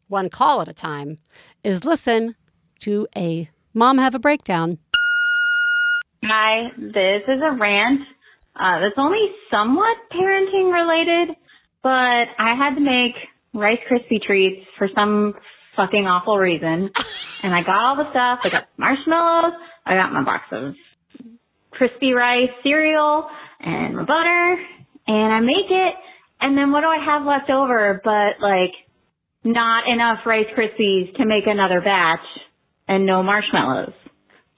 one 0.08 0.30
call 0.30 0.62
at 0.62 0.68
a 0.68 0.74
time, 0.74 1.20
is 1.64 1.86
listen 1.86 2.36
to 2.82 3.08
a 3.16 3.50
mom 3.74 3.98
have 3.98 4.16
a 4.16 4.20
breakdown. 4.20 4.78
Hi, 6.24 6.72
this 6.78 7.24
is 7.28 7.42
a 7.42 7.52
rant 7.52 8.02
uh, 8.56 8.80
that's 8.80 8.96
only 8.98 9.32
somewhat 9.50 9.98
parenting 10.12 10.72
related, 10.72 11.36
but 11.82 11.90
I 12.38 12.56
had 12.56 12.76
to 12.76 12.82
make 12.82 13.16
Rice 13.54 13.80
Krispie 13.90 14.22
treats 14.22 14.66
for 14.78 14.88
some 14.96 15.36
fucking 15.76 16.08
awful 16.08 16.38
reason. 16.38 16.92
and 17.44 17.54
I 17.54 17.62
got 17.64 17.84
all 17.84 17.96
the 17.96 18.10
stuff. 18.12 18.40
I 18.44 18.50
got 18.50 18.68
marshmallows. 18.78 19.54
I 19.86 19.96
got 19.96 20.14
my 20.14 20.24
box 20.24 20.46
of 20.52 20.76
crispy 21.72 22.14
rice 22.14 22.50
cereal 22.64 23.28
and 23.60 23.96
my 23.96 24.04
butter. 24.04 24.58
And 25.08 25.34
I 25.34 25.40
make 25.40 25.70
it. 25.70 25.96
And 26.40 26.58
then 26.58 26.72
what 26.72 26.82
do 26.82 26.88
I 26.88 27.04
have 27.04 27.26
left 27.26 27.50
over 27.50 28.02
but 28.04 28.40
like 28.40 28.72
not 29.44 29.88
enough 29.88 30.20
Rice 30.26 30.48
Krispies 30.58 31.16
to 31.18 31.26
make 31.26 31.46
another 31.48 31.82
batch 31.82 32.26
and 32.88 33.06
no 33.06 33.24
marshmallows. 33.24 33.94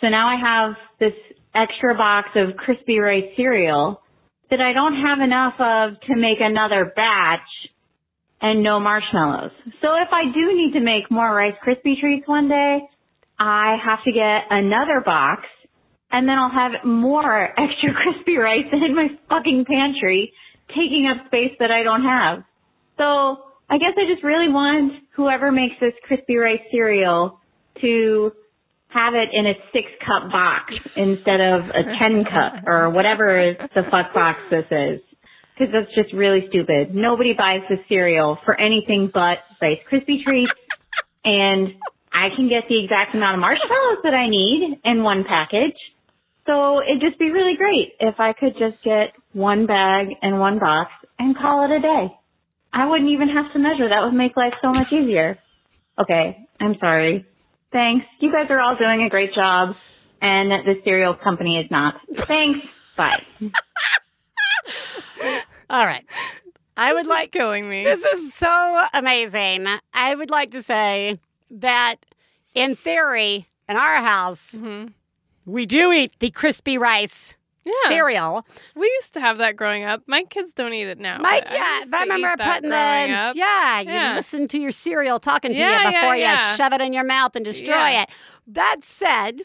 So 0.02 0.10
now 0.10 0.28
I 0.28 0.36
have 0.40 0.76
this 1.00 1.14
extra 1.54 1.96
box 1.96 2.30
of 2.36 2.58
crispy 2.58 3.00
rice 3.00 3.32
cereal 3.36 4.02
that 4.50 4.62
I 4.62 4.74
don't 4.74 4.96
have 5.02 5.20
enough 5.20 5.54
of 5.60 6.00
to 6.02 6.16
make 6.16 6.40
another 6.40 6.92
batch 6.96 7.40
and 8.42 8.62
no 8.62 8.80
marshmallows. 8.80 9.52
So 9.82 9.96
if 9.96 10.10
I 10.12 10.26
do 10.26 10.56
need 10.56 10.74
to 10.74 10.82
make 10.82 11.10
more 11.10 11.34
Rice 11.34 11.56
Krispie 11.66 12.00
treats 12.00 12.28
one 12.28 12.48
day, 12.48 12.82
I 13.40 13.78
have 13.84 14.04
to 14.04 14.12
get 14.12 14.44
another 14.50 15.02
box 15.04 15.44
and 16.12 16.28
then 16.28 16.38
I'll 16.38 16.52
have 16.52 16.86
more 16.86 17.44
extra 17.60 17.94
crispy 17.94 18.38
rice 18.38 18.68
in 18.72 18.96
my 18.96 19.08
fucking 19.30 19.66
pantry 19.66 20.34
taking 20.70 21.08
up 21.08 21.28
space 21.28 21.54
that 21.60 21.72
I 21.72 21.84
don't 21.84 22.04
have. 22.04 22.44
So 22.98 23.38
I 23.70 23.78
guess 23.78 23.94
I 23.98 24.06
just 24.06 24.24
really 24.24 24.50
want 24.50 24.94
whoever 25.12 25.52
makes 25.52 25.76
this 25.80 25.94
crispy 26.04 26.38
rice 26.38 26.62
cereal 26.72 27.40
to 27.82 28.32
have 28.90 29.14
it 29.16 29.30
in 29.34 29.48
a 29.48 29.56
six 29.74 29.92
cup 30.06 30.32
box 30.32 30.80
instead 30.96 31.42
of 31.42 31.70
a 31.72 31.84
10 31.98 32.26
cup 32.26 32.68
or 32.68 32.90
whatever 32.90 33.40
is 33.40 33.58
the 33.74 33.84
fuck 33.84 34.14
box 34.14 34.40
this 34.50 34.66
is. 34.72 35.02
Cause 35.58 35.70
that's 35.72 35.94
just 35.96 36.14
really 36.14 36.48
stupid. 36.50 36.94
Nobody 36.94 37.34
buys 37.34 37.62
this 37.70 37.80
cereal 37.88 38.38
for 38.44 38.60
anything 38.60 39.08
but 39.08 39.40
Rice 39.62 39.80
Krispie 39.90 40.24
treats 40.24 40.54
and 41.24 41.76
I 42.12 42.30
can 42.30 42.48
get 42.50 42.68
the 42.70 42.84
exact 42.84 43.16
amount 43.16 43.36
of 43.36 43.42
marshmallows 43.42 44.00
that 44.04 44.14
I 44.14 44.28
need 44.28 44.80
in 44.84 45.04
one 45.04 45.24
package. 45.24 45.76
So 46.46 46.82
it'd 46.82 47.02
just 47.02 47.18
be 47.18 47.32
really 47.32 47.56
great 47.56 47.94
if 48.00 48.20
I 48.20 48.34
could 48.34 48.58
just 48.58 48.82
get 48.84 49.14
one 49.34 49.66
bag 49.66 50.10
and 50.22 50.40
one 50.40 50.60
box 50.60 50.92
and 51.18 51.36
call 51.36 51.66
it 51.66 51.72
a 51.72 51.80
day. 51.80 52.18
I 52.76 52.86
wouldn't 52.88 53.10
even 53.10 53.30
have 53.30 53.52
to 53.54 53.60
measure. 53.60 53.88
That 53.90 54.04
would 54.04 54.14
make 54.14 54.36
life 54.38 54.54
so 54.62 54.72
much 54.72 54.92
easier. 54.92 55.38
Okay, 55.98 56.46
I'm 56.60 56.76
sorry. 56.80 57.26
Thanks. 57.72 58.06
You 58.20 58.32
guys 58.32 58.48
are 58.50 58.60
all 58.60 58.76
doing 58.76 59.02
a 59.04 59.10
great 59.10 59.34
job, 59.34 59.76
and 60.22 60.52
the 60.52 60.82
cereal 60.84 61.14
company 61.16 61.58
is 61.58 61.72
not. 61.72 62.02
Thanks. 62.14 62.68
Bye. 62.98 63.24
All 65.70 65.86
right. 65.86 66.06
I 66.78 66.92
would 66.94 67.00
This 67.06 67.08
is 67.08 67.10
like 67.10 67.32
killing 67.32 67.70
me. 67.70 67.84
This 67.86 68.04
is 68.04 68.34
so 68.34 68.84
amazing. 68.94 69.66
I 69.94 70.14
would 70.14 70.30
like 70.30 70.52
to 70.52 70.62
say 70.62 71.18
that 71.52 71.96
in 72.54 72.76
theory, 72.76 73.48
in 73.70 73.78
our 73.78 73.98
house, 74.02 74.52
Mm-hmm. 74.54 74.88
we 75.46 75.66
do 75.66 75.92
eat 75.94 76.14
the 76.20 76.30
crispy 76.32 76.78
rice 76.78 77.36
Yeah. 77.66 77.90
cereal. 77.90 78.46
We 78.76 78.86
used 78.86 79.14
to 79.16 79.20
have 79.22 79.40
that 79.40 79.56
growing 79.56 79.84
up. 79.84 80.04
My 80.06 80.24
kids 80.24 80.54
don't 80.54 80.72
eat 80.74 80.88
it 80.88 81.00
now. 81.00 81.18
I 81.24 81.38
yeah, 81.52 81.82
but 81.90 81.98
I 81.98 82.02
remember 82.04 82.36
putting 82.44 82.70
the 82.70 82.76
up. 82.76 83.36
yeah, 83.36 83.80
you 83.82 84.16
listen 84.16 84.48
to 84.50 84.60
your 84.60 84.72
cereal 84.72 85.20
talking 85.20 85.52
to 85.52 85.58
Yeah, 85.58 85.80
you 85.88 85.92
before 85.92 86.16
yeah. 86.16 86.52
you 86.52 86.58
shove 86.58 86.74
it 86.74 86.82
in 86.82 86.94
your 86.94 87.04
mouth 87.04 87.36
and 87.36 87.44
destroy 87.44 87.76
Yeah. 87.90 88.04
it. 88.04 88.10
That 88.48 88.78
said, 88.84 89.42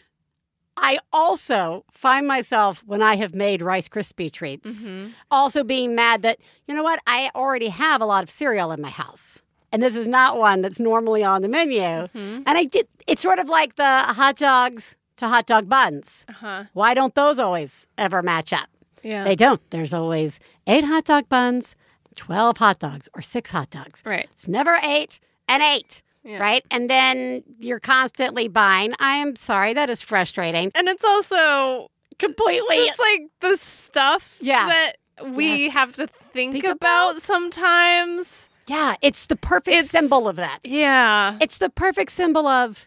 I 0.77 0.99
also 1.13 1.85
find 1.91 2.27
myself 2.27 2.83
when 2.87 3.03
I 3.03 3.17
have 3.17 3.35
made 3.35 3.63
Rice 3.63 3.89
Krispie 3.89 4.31
treats, 4.31 4.83
Mhm. 4.83 5.13
also 5.31 5.65
being 5.65 5.95
mad 5.95 6.23
that 6.23 6.39
you 6.67 6.75
know 6.75 6.83
what 6.83 7.01
I 7.07 7.31
already 7.35 7.69
have 7.69 8.01
a 8.03 8.07
lot 8.07 8.23
of 8.23 8.31
cereal 8.31 8.71
in 8.73 8.81
my 8.83 8.91
house. 8.91 9.41
And 9.73 9.83
this 9.83 9.95
is 9.97 10.07
not 10.07 10.37
one 10.37 10.63
that's 10.63 10.81
normally 10.81 11.23
on 11.23 11.43
the 11.43 11.49
menu. 11.49 11.81
Mhm. 11.81 12.43
And 12.47 12.59
I 12.59 12.65
did 12.65 12.87
it's 13.07 13.23
sort 13.23 13.39
of 13.39 13.49
like 13.49 13.77
the 13.77 13.85
hot 13.85 14.37
dogs 14.37 14.95
to 15.21 15.29
hot 15.29 15.47
dog 15.47 15.69
buns. 15.69 16.25
Uh-huh. 16.29 16.65
Why 16.73 16.93
don't 16.95 17.15
those 17.15 17.39
always 17.39 17.87
ever 17.97 18.23
match 18.23 18.53
up? 18.53 18.69
Yeah. 19.03 19.25
They 19.25 19.37
don't. 19.37 19.61
There's 19.71 19.93
always 19.95 20.39
eight 20.67 20.85
hot 20.85 21.05
dog 21.05 21.29
buns, 21.29 21.75
12 22.17 22.57
hot 22.59 22.79
dogs, 22.81 23.09
or 23.15 23.23
six 23.23 23.51
hot 23.51 23.71
dogs. 23.71 24.03
Right. 24.05 24.29
It's 24.35 24.49
never 24.49 24.79
eight 24.83 25.21
and 25.49 25.63
eight. 25.63 26.03
Yeah. 26.25 26.39
Right. 26.39 26.65
And 26.71 26.91
then 26.91 27.43
you're 27.59 27.81
constantly 27.81 28.49
buying. 28.49 28.93
I 28.99 29.17
am 29.17 29.37
sorry. 29.37 29.73
That 29.73 29.89
is 29.89 30.03
frustrating. 30.03 30.71
And 30.75 30.87
it's 30.89 31.05
also 31.05 31.91
completely 32.19 32.77
just 32.87 32.99
like 32.99 33.23
the 33.41 33.57
stuff 33.57 34.37
Yeah. 34.41 34.67
that 34.67 34.93
we 35.35 35.65
Yes. 35.65 35.73
have 35.73 35.95
to 35.97 36.07
think, 36.35 36.53
Think 36.53 36.65
about, 36.65 37.13
about. 37.13 37.23
sometimes. 37.23 38.49
Yeah, 38.67 38.97
it's 39.03 39.27
the 39.27 39.37
perfect 39.37 39.69
It's- 39.75 39.91
symbol 39.91 40.29
of 40.29 40.37
that. 40.37 40.61
Yeah. 40.65 41.39
It's 41.41 41.57
the 41.59 41.71
perfect 41.71 42.13
symbol 42.13 42.47
of 42.47 42.87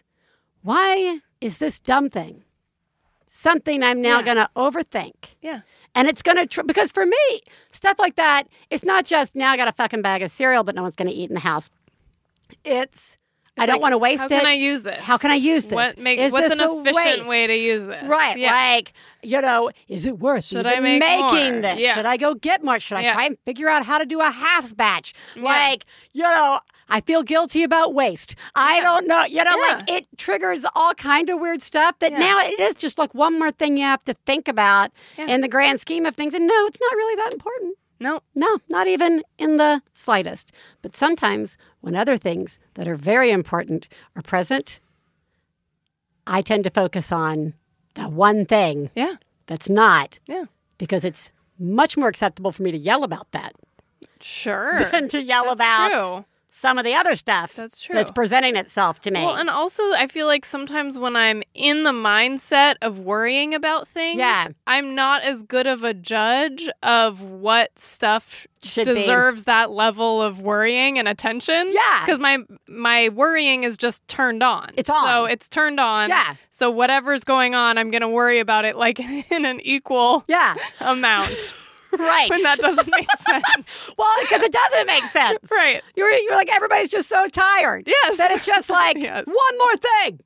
why 0.62 1.20
is 1.44 1.58
this 1.58 1.78
dumb 1.78 2.08
thing 2.08 2.42
something 3.28 3.82
I'm 3.82 4.00
now 4.00 4.18
Yeah. 4.20 4.24
going 4.24 4.36
to 4.36 4.48
overthink? 4.56 5.14
Yeah. 5.42 5.60
And 5.94 6.08
it's 6.08 6.22
going 6.22 6.36
to, 6.38 6.46
tr- 6.46 6.62
because 6.62 6.90
for 6.92 7.04
me, 7.04 7.40
stuff 7.70 7.98
like 7.98 8.14
that, 8.16 8.44
it's 8.70 8.84
not 8.84 9.04
just 9.04 9.34
now 9.34 9.50
I 9.52 9.56
got 9.56 9.68
a 9.68 9.72
fucking 9.72 10.02
bag 10.02 10.22
of 10.22 10.30
cereal, 10.30 10.62
but 10.64 10.74
no 10.74 10.82
one's 10.82 10.94
going 10.96 11.08
to 11.10 11.14
eat 11.14 11.30
in 11.30 11.34
the 11.34 11.40
house. 11.40 11.68
It's, 12.64 13.16
I 13.56 13.66
don't 13.66 13.74
like, 13.76 13.82
want 13.82 13.92
to 13.92 13.98
waste 13.98 14.20
how 14.20 14.26
it. 14.26 14.32
How 14.32 14.38
can 14.38 14.46
I 14.46 14.52
use 14.52 14.82
this? 14.82 15.04
How 15.04 15.16
can 15.18 15.30
I 15.30 15.34
use 15.34 15.64
this? 15.64 15.72
What 15.74 15.98
make, 15.98 16.18
Is 16.18 16.32
what's 16.32 16.48
this 16.48 16.58
an 16.60 16.68
efficient 16.80 17.18
waste? 17.18 17.28
way 17.28 17.46
to 17.46 17.56
use 17.56 17.86
this? 17.86 18.04
Right, 18.08 18.38
Yeah. 18.38 18.52
like 18.52 18.92
you 19.22 19.40
know, 19.40 19.70
is 19.88 20.06
it 20.06 20.18
worth 20.18 20.44
Should 20.44 20.66
I 20.66 20.80
make 20.80 21.00
making 21.00 21.52
more? 21.52 21.60
this? 21.62 21.80
Yeah. 21.80 21.94
Should 21.94 22.06
I 22.06 22.16
go 22.16 22.34
get 22.34 22.62
more? 22.64 22.78
Should 22.80 22.98
I 22.98 23.12
try 23.12 23.24
and 23.26 23.36
figure 23.44 23.68
out 23.68 23.84
how 23.84 23.98
to 23.98 24.04
do 24.06 24.20
a 24.20 24.30
half 24.30 24.76
batch? 24.76 25.14
Like 25.36 25.86
you 26.12 26.22
know, 26.22 26.60
I 26.88 27.00
feel 27.00 27.22
guilty 27.22 27.62
about 27.62 27.94
waste. 27.94 28.34
I 28.54 28.80
don't 28.80 29.06
know. 29.06 29.24
You 29.24 29.42
know, 29.44 29.50
Yeah. 29.56 29.74
like 29.76 29.90
it 29.90 30.06
triggers 30.18 30.64
all 30.74 30.94
kind 30.94 31.30
of 31.30 31.40
weird 31.40 31.62
stuff. 31.62 31.98
That 32.00 32.12
Yeah. 32.12 32.18
now 32.18 32.38
it 32.40 32.60
is 32.60 32.74
just 32.74 32.98
like 32.98 33.14
one 33.14 33.38
more 33.38 33.50
thing 33.50 33.76
you 33.76 33.84
have 33.84 34.04
to 34.04 34.14
think 34.26 34.48
about 34.48 34.90
in 35.16 35.40
the 35.40 35.48
grand 35.48 35.80
scheme 35.80 36.04
of 36.06 36.14
things. 36.14 36.34
And 36.34 36.46
no, 36.46 36.66
it's 36.66 36.78
not 36.80 36.92
really 36.94 37.16
that 37.16 37.32
important. 37.32 37.76
No. 38.00 38.20
No, 38.34 38.58
not 38.68 38.86
even 38.86 39.22
in 39.38 39.56
the 39.56 39.80
slightest. 39.94 40.52
But 40.82 40.94
sometimes 40.96 41.56
when 41.80 41.94
other 41.96 42.16
things 42.16 42.58
that 42.74 42.86
are 42.88 42.96
very 42.96 43.30
important 43.30 43.88
are 44.14 44.22
present, 44.22 44.80
I 46.26 46.42
tend 46.42 46.64
to 46.64 46.70
focus 46.70 47.12
on 47.12 47.54
the 47.94 48.08
one 48.08 48.44
thing 48.46 48.90
Yeah. 48.94 49.14
that's 49.46 49.68
not 49.68 50.18
Yeah. 50.26 50.44
because 50.78 51.04
it's 51.04 51.30
much 51.58 51.96
more 51.96 52.08
acceptable 52.08 52.50
for 52.52 52.62
me 52.62 52.72
to 52.72 52.78
yell 52.78 53.04
about 53.04 53.30
that 53.32 53.54
Sure. 54.20 54.78
than 54.90 55.08
to 55.08 55.22
yell 55.22 55.44
That's 55.44 55.60
about 55.60 55.88
true. 55.90 56.24
Some 56.56 56.78
of 56.78 56.84
the 56.84 56.94
other 56.94 57.16
stuff 57.16 57.54
That's 57.56 57.80
true. 57.80 57.96
that's 57.96 58.12
presenting 58.12 58.54
itself 58.54 59.00
to 59.00 59.10
me. 59.10 59.24
Well, 59.24 59.34
and 59.34 59.50
also 59.50 59.82
I 59.94 60.06
feel 60.06 60.28
like 60.28 60.44
sometimes 60.44 60.96
when 60.96 61.16
I'm 61.16 61.42
in 61.52 61.82
the 61.82 61.90
mindset 61.90 62.76
of 62.80 63.00
worrying 63.00 63.54
about 63.56 63.88
things, 63.88 64.18
Yeah. 64.20 64.46
I'm 64.64 64.94
not 64.94 65.22
as 65.22 65.42
good 65.42 65.66
of 65.66 65.82
a 65.82 65.92
judge 65.92 66.68
of 66.80 67.22
what 67.22 67.76
stuff 67.76 68.46
Should 68.62 68.86
be. 68.86 68.94
deserves 68.94 69.44
that 69.44 69.72
level 69.72 70.22
of 70.22 70.40
worrying 70.42 70.96
and 70.96 71.08
attention. 71.08 71.72
Yeah. 71.72 72.04
Because 72.06 72.20
my 72.20 72.38
my 72.68 73.08
worrying 73.08 73.64
is 73.64 73.76
just 73.76 74.06
turned 74.06 74.44
on. 74.44 74.70
It's 74.76 74.88
on. 74.88 75.04
So 75.06 75.24
it's 75.24 75.48
turned 75.48 75.80
on. 75.80 76.08
Yeah. 76.10 76.34
So 76.50 76.70
whatever's 76.70 77.24
going 77.24 77.56
on, 77.56 77.78
I'm 77.78 77.90
gonna 77.90 78.08
worry 78.08 78.38
about 78.38 78.64
it 78.64 78.76
like 78.76 79.00
in 79.30 79.44
an 79.44 79.60
equal 79.64 80.22
yeah, 80.28 80.54
amount. 80.80 81.52
Right. 81.98 82.30
when 82.30 82.42
that 82.42 82.58
doesn't 82.60 82.88
make 82.90 83.10
sense. 83.20 83.68
well, 83.98 84.12
because 84.22 84.42
it 84.42 84.52
doesn't 84.52 84.86
make 84.86 85.04
sense. 85.04 85.38
right. 85.50 85.82
You're, 85.96 86.10
you're 86.12 86.34
like, 86.36 86.48
everybody's 86.50 86.90
just 86.90 87.08
so 87.08 87.28
tired. 87.28 87.84
Yes. 87.86 88.16
That 88.16 88.30
it's 88.30 88.46
just 88.46 88.70
like, 88.70 88.96
Yes. 88.98 89.24
one 89.26 89.58
more 89.58 89.76
thing. 89.76 90.20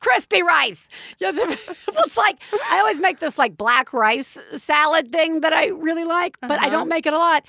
Crispy 0.00 0.42
rice. 0.42 0.88
Yes, 1.18 1.36
it's 1.88 2.16
like, 2.16 2.40
I 2.70 2.78
always 2.78 3.00
make 3.00 3.18
this 3.18 3.36
like 3.36 3.56
black 3.56 3.92
rice 3.92 4.38
salad 4.56 5.10
thing 5.10 5.40
that 5.40 5.52
I 5.52 5.66
really 5.68 6.04
like, 6.04 6.36
but 6.40 6.52
I 6.52 6.54
Uh-huh. 6.66 6.70
don't 6.70 6.88
make 6.88 7.04
it 7.06 7.12
a 7.12 7.18
lot 7.18 7.44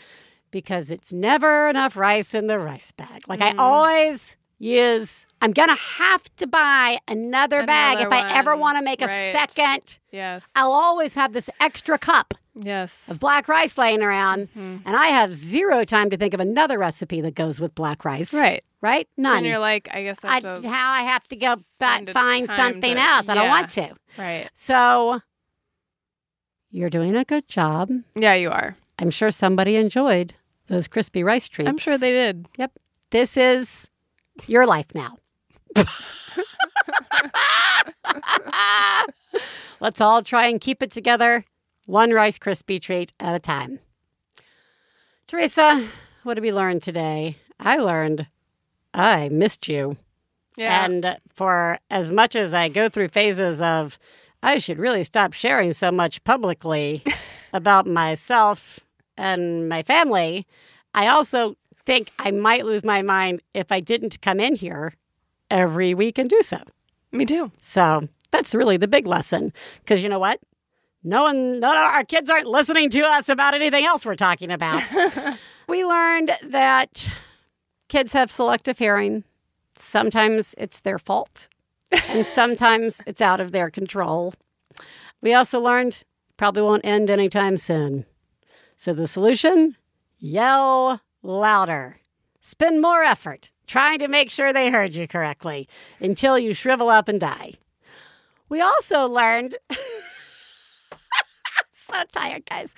because 0.49 0.89
it's 0.89 1.13
never 1.13 1.69
enough 1.69 1.95
rice 1.95 2.33
in 2.33 2.47
the 2.47 2.57
rice 2.57 2.91
bag. 2.93 3.21
Like, 3.27 3.39
Mm. 3.39 3.53
I 3.53 3.55
always 3.57 4.35
use, 4.57 5.27
I'm 5.43 5.51
going 5.51 5.69
to 5.69 5.75
have 5.75 6.23
to 6.37 6.47
buy 6.47 6.97
another, 7.07 7.63
bag 7.67 7.99
if 7.99 8.07
Another 8.07 8.27
I 8.27 8.33
ever 8.39 8.55
want 8.57 8.79
to 8.79 8.83
make 8.83 9.03
a 9.03 9.07
second. 9.07 9.99
Yes. 10.11 10.49
I'll 10.55 10.71
always 10.71 11.13
have 11.13 11.33
this 11.33 11.51
extra 11.61 11.99
cup 11.99 12.33
Yes. 12.61 13.09
of 13.09 13.19
black 13.19 13.47
rice 13.47 13.77
laying 13.77 14.01
around, 14.01 14.49
Mm-hmm. 14.49 14.87
and 14.87 14.95
I 14.95 15.07
have 15.07 15.33
zero 15.33 15.83
time 15.83 16.09
to 16.09 16.17
think 16.17 16.33
of 16.33 16.39
another 16.39 16.77
recipe 16.77 17.21
that 17.21 17.35
goes 17.35 17.59
with 17.59 17.73
black 17.75 18.03
rice. 18.05 18.33
Right. 18.33 18.63
Right? 18.81 19.07
None. 19.17 19.37
then 19.37 19.45
you're 19.45 19.59
like, 19.59 19.89
I 19.91 20.03
guess 20.03 20.19
I 20.23 20.27
I, 20.27 20.33
have 20.41 20.61
to 20.61 20.69
how 20.69 20.91
I 20.91 21.01
have 21.03 21.23
to 21.29 21.35
go 21.35 21.55
find 21.79 22.09
a 22.09 22.13
find 22.13 22.47
time 22.47 22.73
something 22.73 22.95
to- 22.95 23.01
else. 23.01 23.29
I 23.29 23.33
don't 23.35 23.45
yeah. 23.45 23.49
want 23.49 23.69
to. 23.71 23.95
Right. 24.17 24.49
So 24.55 25.19
you're 26.71 26.89
doing 26.89 27.15
a 27.15 27.25
good 27.25 27.47
job. 27.47 27.89
Yeah, 28.15 28.35
you 28.35 28.49
are. 28.51 28.75
I'm 28.99 29.09
sure 29.09 29.31
somebody 29.31 29.75
enjoyed 29.75 30.33
those 30.67 30.87
crispy 30.87 31.23
rice 31.23 31.47
treats. 31.49 31.69
I'm 31.69 31.77
sure 31.77 31.97
they 31.97 32.11
did. 32.11 32.47
Yep. 32.57 32.71
This 33.11 33.37
is 33.37 33.87
your 34.47 34.65
life 34.65 34.87
now. 34.93 35.17
Let's 39.79 40.01
all 40.01 40.21
try 40.23 40.47
and 40.47 40.59
keep 40.59 40.83
it 40.83 40.91
together, 40.91 41.45
one 41.89 42.11
Rice 42.11 42.37
Krispie 42.37 42.79
treat 42.79 43.13
at 43.19 43.33
a 43.33 43.39
time. 43.39 43.79
Theresa, 45.25 45.87
what 46.23 46.35
did 46.35 46.43
we 46.43 46.53
learn 46.53 46.79
today? 46.79 47.37
I 47.59 47.77
learned 47.77 48.27
I 48.93 49.29
missed 49.29 49.67
you. 49.67 49.97
Yeah. 50.55 50.85
And 50.85 51.17
for 51.33 51.79
as 51.89 52.11
much 52.11 52.35
as 52.35 52.53
I 52.53 52.69
go 52.69 52.89
through 52.89 53.07
phases 53.07 53.59
of, 53.59 53.97
I 54.43 54.59
should 54.59 54.77
really 54.77 55.03
stop 55.03 55.33
sharing 55.33 55.73
so 55.73 55.91
much 55.91 56.23
publicly 56.23 57.03
about 57.53 57.87
myself 57.87 58.79
and 59.17 59.67
my 59.67 59.81
family, 59.81 60.45
I 60.93 61.07
also 61.07 61.55
think 61.85 62.11
I 62.19 62.29
might 62.29 62.65
lose 62.65 62.83
my 62.83 63.01
mind 63.01 63.41
if 63.55 63.71
I 63.71 63.79
didn't 63.79 64.21
come 64.21 64.39
in 64.39 64.53
here 64.55 64.93
every 65.49 65.95
week 65.95 66.19
and 66.19 66.29
do 66.29 66.41
so. 66.43 66.59
Me 67.11 67.25
too. 67.25 67.51
So 67.59 68.07
that's 68.29 68.53
really 68.53 68.77
the 68.77 68.87
big 68.87 69.07
lesson. 69.07 69.51
Because 69.79 70.03
you 70.03 70.09
know 70.09 70.19
what? 70.19 70.39
No 71.03 71.23
one, 71.23 71.59
no, 71.59 71.71
of 71.71 71.77
our 71.77 72.03
kids 72.03 72.29
aren't 72.29 72.47
listening 72.47 72.89
to 72.89 73.01
us 73.01 73.29
about 73.29 73.53
anything 73.53 73.85
else 73.85 74.05
we're 74.05 74.15
talking 74.15 74.51
about. 74.51 74.83
we 75.67 75.85
learned 75.85 76.31
that 76.43 77.07
kids 77.87 78.13
have 78.13 78.29
selective 78.29 78.77
hearing. 78.77 79.23
Sometimes 79.75 80.55
it's 80.57 80.81
their 80.81 80.99
fault, 80.99 81.47
and 82.09 82.25
sometimes 82.25 83.01
it's 83.07 83.21
out 83.21 83.39
of 83.39 83.51
their 83.53 83.69
control. 83.69 84.33
We 85.21 85.33
also 85.33 85.59
learned 85.59 86.03
probably 86.35 86.61
won't 86.61 86.85
end 86.85 87.09
anytime 87.09 87.57
soon. 87.57 88.05
So 88.75 88.93
the 88.93 89.07
solution 89.07 89.75
yell 90.17 91.01
louder, 91.21 91.97
spend 92.41 92.81
more 92.81 93.03
effort 93.03 93.49
trying 93.67 93.99
to 93.99 94.07
make 94.07 94.31
sure 94.31 94.51
they 94.51 94.69
heard 94.69 94.95
you 94.95 95.07
correctly 95.07 95.67
until 95.99 96.39
you 96.39 96.53
shrivel 96.53 96.89
up 96.89 97.07
and 97.07 97.19
die. 97.19 97.53
We 98.49 98.61
also 98.61 99.07
learned, 99.07 99.55
so 101.89 102.03
tired, 102.11 102.43
guys. 102.49 102.73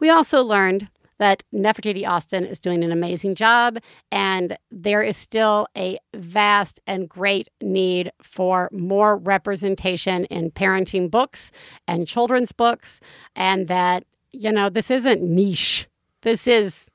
We 0.00 0.10
also 0.10 0.42
learned 0.42 0.88
that 1.18 1.42
Nefertiti 1.54 2.06
Austin 2.06 2.44
is 2.44 2.58
doing 2.58 2.82
an 2.82 2.90
amazing 2.90 3.34
job, 3.34 3.78
and 4.10 4.56
there 4.70 5.02
is 5.02 5.16
still 5.16 5.66
a 5.76 5.96
vast 6.14 6.80
and 6.86 7.08
great 7.08 7.48
need 7.62 8.10
for 8.20 8.68
more 8.72 9.16
representation 9.16 10.24
in 10.26 10.50
parenting 10.50 11.10
books 11.10 11.52
and 11.86 12.06
children's 12.06 12.52
books, 12.52 13.00
and 13.36 13.68
that, 13.68 14.04
you 14.32 14.50
know, 14.50 14.68
this 14.68 14.90
isn't 14.90 15.22
niche. 15.22 15.88
This 16.22 16.46
is 16.46 16.90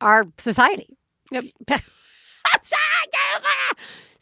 our 0.00 0.26
society. 0.38 0.96
Yep. 1.30 1.44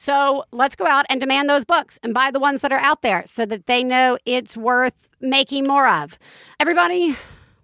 So 0.04 0.44
let's 0.52 0.76
go 0.76 0.86
out 0.86 1.06
and 1.08 1.18
demand 1.18 1.48
those 1.48 1.64
books 1.64 1.98
and 2.02 2.12
buy 2.12 2.30
the 2.30 2.38
ones 2.38 2.60
that 2.60 2.72
are 2.72 2.78
out 2.78 3.00
there 3.00 3.22
so 3.24 3.46
that 3.46 3.64
they 3.64 3.82
know 3.82 4.18
it's 4.26 4.54
worth 4.54 5.08
making 5.18 5.66
more 5.66 5.88
of. 5.88 6.18
Everybody, 6.60 7.16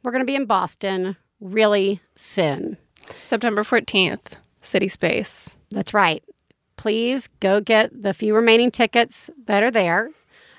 we're 0.02 0.10
going 0.10 0.22
to 0.22 0.26
be 0.26 0.36
in 0.36 0.46
Boston 0.46 1.18
really 1.38 2.00
soon. 2.16 2.78
September 3.18 3.62
14th, 3.62 4.38
City 4.62 4.88
Space. 4.88 5.58
That's 5.70 5.92
right. 5.92 6.24
Please 6.78 7.28
go 7.40 7.60
get 7.60 8.02
the 8.02 8.14
few 8.14 8.34
remaining 8.34 8.70
tickets 8.70 9.28
that 9.44 9.62
are 9.62 9.70
there. 9.70 10.08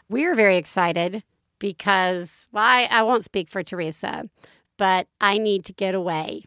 We 0.08 0.24
are 0.26 0.36
very 0.36 0.58
excited 0.58 1.24
because, 1.58 2.46
well, 2.52 2.64
I, 2.64 2.90
I 2.92 3.02
won't 3.02 3.26
speak 3.26 3.50
for 3.50 3.64
Theresa, 3.64 4.26
but 4.78 5.08
I 5.20 5.40
need 5.40 5.66
to 5.66 5.74
get 5.74 5.96
away. 5.96 6.44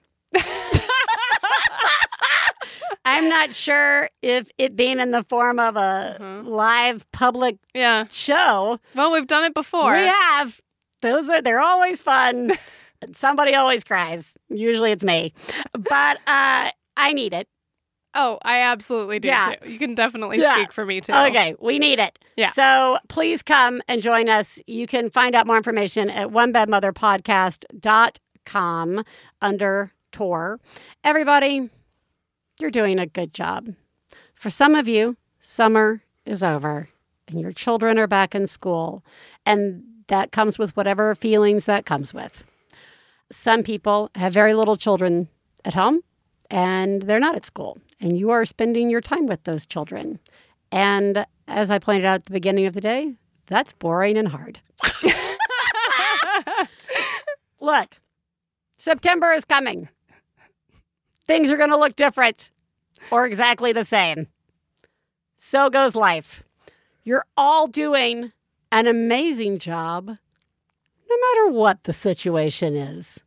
I'm 3.04 3.28
not 3.28 3.54
sure 3.54 4.08
if 4.22 4.48
it 4.58 4.76
being 4.76 5.00
in 5.00 5.10
the 5.10 5.24
form 5.24 5.58
of 5.58 5.76
a 5.76 6.42
live 6.44 7.10
public 7.12 7.56
Yeah. 7.74 8.04
show. 8.10 8.78
Well, 8.94 9.12
we've 9.12 9.26
done 9.26 9.44
it 9.44 9.52
before. 9.54 9.92
We 9.92 10.06
have. 10.06 10.58
Those 11.02 11.28
are 11.28 11.42
they're 11.42 11.60
always 11.60 12.00
fun. 12.00 12.52
Somebody 13.14 13.54
always 13.54 13.84
cries. 13.84 14.32
Usually 14.48 14.90
it's 14.92 15.04
me. 15.04 15.34
But 15.72 16.16
uh 16.26 16.70
I 16.96 17.12
need 17.12 17.34
it. 17.34 17.48
Oh, 18.14 18.38
I 18.42 18.60
absolutely 18.60 19.18
do 19.18 19.26
Yeah. 19.28 19.56
too. 19.60 19.70
You 19.72 19.78
can 19.78 19.94
definitely 19.96 20.38
Yeah. 20.38 20.54
speak 20.56 20.72
for 20.72 20.86
me 20.86 21.00
too. 21.02 21.12
Okay, 21.12 21.54
we 21.60 21.78
need 21.80 21.98
it. 21.98 22.18
Yeah. 22.36 22.50
So 22.52 22.96
please 23.08 23.42
come 23.42 23.82
and 23.88 24.00
join 24.00 24.28
us. 24.30 24.58
You 24.66 24.86
can 24.86 25.10
find 25.10 25.34
out 25.34 25.46
more 25.46 25.56
information 25.58 26.08
at 26.10 26.28
onebadmotherpodcast.com 26.28 29.04
under 29.42 29.92
tour. 30.12 30.60
Everybody, 31.02 31.68
you're 32.58 32.70
doing 32.70 32.98
a 32.98 33.06
good 33.06 33.32
job. 33.34 33.74
For 34.34 34.50
some 34.50 34.74
of 34.74 34.88
you, 34.88 35.16
summer 35.42 36.02
is 36.24 36.42
over 36.42 36.88
and 37.28 37.40
your 37.40 37.52
children 37.52 37.98
are 37.98 38.06
back 38.06 38.34
in 38.34 38.46
school, 38.46 39.02
and 39.46 39.82
that 40.08 40.30
comes 40.32 40.58
with 40.58 40.76
whatever 40.76 41.14
feelings 41.14 41.64
that 41.64 41.86
comes 41.86 42.12
with. 42.12 42.44
Some 43.32 43.62
people 43.62 44.10
have 44.14 44.34
very 44.34 44.52
little 44.52 44.76
children 44.76 45.28
at 45.64 45.74
home 45.74 46.02
and 46.50 47.02
they're 47.02 47.18
not 47.18 47.34
at 47.34 47.44
school, 47.44 47.78
and 48.00 48.18
you 48.18 48.30
are 48.30 48.44
spending 48.44 48.90
your 48.90 49.00
time 49.00 49.26
with 49.26 49.44
those 49.44 49.64
children. 49.64 50.20
And 50.70 51.26
as 51.48 51.70
I 51.70 51.78
pointed 51.78 52.04
out 52.04 52.16
at 52.16 52.24
the 52.26 52.32
beginning 52.32 52.66
of 52.66 52.74
the 52.74 52.80
day, 52.80 53.14
that's 53.46 53.72
boring 53.72 54.16
and 54.16 54.28
hard. 54.28 54.60
Look, 57.60 57.96
September 58.76 59.32
is 59.32 59.44
coming. 59.44 59.88
Things 61.26 61.50
are 61.50 61.56
going 61.56 61.70
to 61.70 61.76
look 61.76 61.96
different 61.96 62.50
or 63.10 63.26
exactly 63.26 63.72
the 63.72 63.84
same. 63.84 64.28
So 65.38 65.70
goes 65.70 65.94
life. 65.94 66.42
You're 67.02 67.24
all 67.36 67.66
doing 67.66 68.32
an 68.72 68.86
amazing 68.86 69.58
job, 69.58 70.06
no 70.06 71.16
matter 71.28 71.48
what 71.48 71.84
the 71.84 71.92
situation 71.92 72.74
is. 72.74 73.20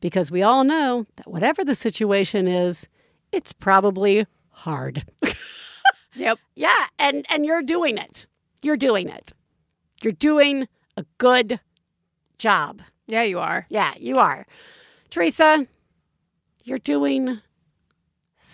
Because 0.00 0.30
we 0.30 0.42
all 0.42 0.64
know 0.64 1.06
that 1.16 1.30
whatever 1.30 1.64
the 1.64 1.76
situation 1.76 2.48
is, 2.48 2.88
it's 3.30 3.52
probably 3.52 4.26
hard. 4.50 5.04
Yep. 6.14 6.38
Yeah, 6.54 6.86
and 6.98 7.24
and 7.30 7.46
you're 7.46 7.62
doing 7.62 7.96
it. 7.98 8.26
You're 8.62 8.76
doing 8.76 9.08
it. 9.08 9.32
You're 10.02 10.12
doing 10.12 10.68
a 10.96 11.04
good 11.18 11.58
job. 12.38 12.82
Yeah, 13.06 13.22
you 13.22 13.38
are. 13.38 13.66
Yeah, 13.70 13.94
you 13.98 14.18
are. 14.18 14.46
Theresa, 15.10 15.66
you're 16.64 16.78
doing 16.78 17.40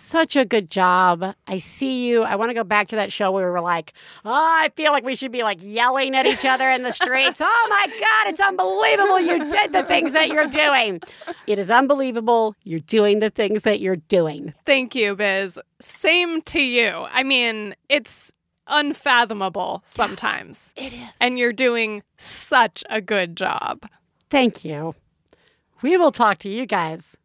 such 0.09 0.35
a 0.35 0.43
good 0.43 0.71
job. 0.71 1.35
I 1.47 1.59
see 1.59 2.07
you. 2.07 2.23
I 2.23 2.35
want 2.35 2.49
to 2.49 2.55
go 2.55 2.63
back 2.63 2.87
to 2.89 2.95
that 2.95 3.13
show 3.13 3.31
where 3.31 3.45
we 3.45 3.51
were 3.51 3.61
like, 3.61 3.93
oh, 4.25 4.31
I 4.33 4.69
feel 4.75 4.91
like 4.91 5.03
we 5.03 5.15
should 5.15 5.31
be 5.31 5.43
like 5.43 5.59
yelling 5.61 6.15
at 6.15 6.25
each 6.25 6.45
other 6.45 6.67
in 6.69 6.81
the 6.81 6.91
streets. 6.91 7.39
oh 7.43 7.67
my 7.69 7.87
God, 7.87 8.31
it's 8.31 8.39
unbelievable 8.39 9.19
you 9.19 9.49
did 9.49 9.71
the 9.71 9.83
things 9.83 10.13
that 10.13 10.29
you're 10.29 10.47
doing. 10.47 11.01
It 11.45 11.59
is 11.59 11.69
unbelievable 11.69 12.55
you're 12.63 12.79
doing 12.79 13.19
the 13.19 13.29
things 13.29 13.61
that 13.63 13.81
you're 13.81 13.97
doing. 13.97 14.53
Thank 14.65 14.95
you, 14.95 15.15
Biz. 15.15 15.59
Same 15.79 16.41
to 16.43 16.61
you. 16.61 16.89
I 17.11 17.21
mean, 17.21 17.75
it's 17.87 18.31
unfathomable 18.65 19.83
sometimes. 19.85 20.73
It 20.75 20.93
is. 20.93 21.09
And 21.19 21.37
you're 21.37 21.53
doing 21.53 22.01
such 22.17 22.83
a 22.89 22.99
good 22.99 23.35
job. 23.35 23.87
Thank 24.31 24.65
you. 24.65 24.95
We 25.81 25.97
will 25.97 26.11
talk 26.11 26.39
to 26.39 26.49
you 26.49 26.65
guys 26.65 27.15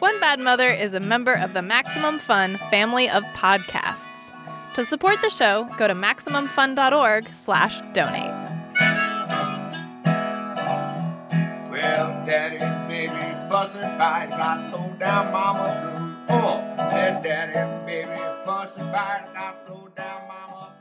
One 0.00 0.20
Bad 0.20 0.38
Mother 0.38 0.70
is 0.70 0.94
a 0.94 1.00
member 1.00 1.34
of 1.34 1.54
the 1.54 1.62
Maximum 1.62 2.20
Fun 2.20 2.56
family 2.70 3.08
of 3.10 3.24
podcasts. 3.34 4.04
To 4.74 4.84
support 4.84 5.20
the 5.22 5.30
show, 5.30 5.68
go 5.76 5.88
to 5.88 5.94
MaximumFun.org 5.94 7.32
slash 7.32 7.80
donate. 7.92 8.30
Well, 11.68 12.24
daddy, 12.24 12.58
baby, 12.86 13.12
fussing 13.50 13.82
fight. 13.82 14.30
Got 14.30 14.72
low 14.72 14.94
down 15.00 15.32
mama 15.32 16.16
blues. 16.28 16.42
Oh, 16.44 16.88
said 16.90 17.24
daddy, 17.24 17.84
baby, 17.84 18.20
fussing 18.44 18.84
fight. 18.92 19.28
Got 19.34 19.68
low 19.68 19.88
down 19.96 20.28
mama 20.28 20.72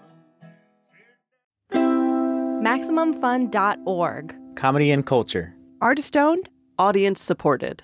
Blue. 1.71 2.61
MaximumFun.org. 2.61 4.35
Comedy 4.55 4.91
and 4.91 5.03
culture. 5.05 5.55
Artist 5.81 6.15
owned, 6.15 6.49
audience 6.77 7.19
supported. 7.19 7.81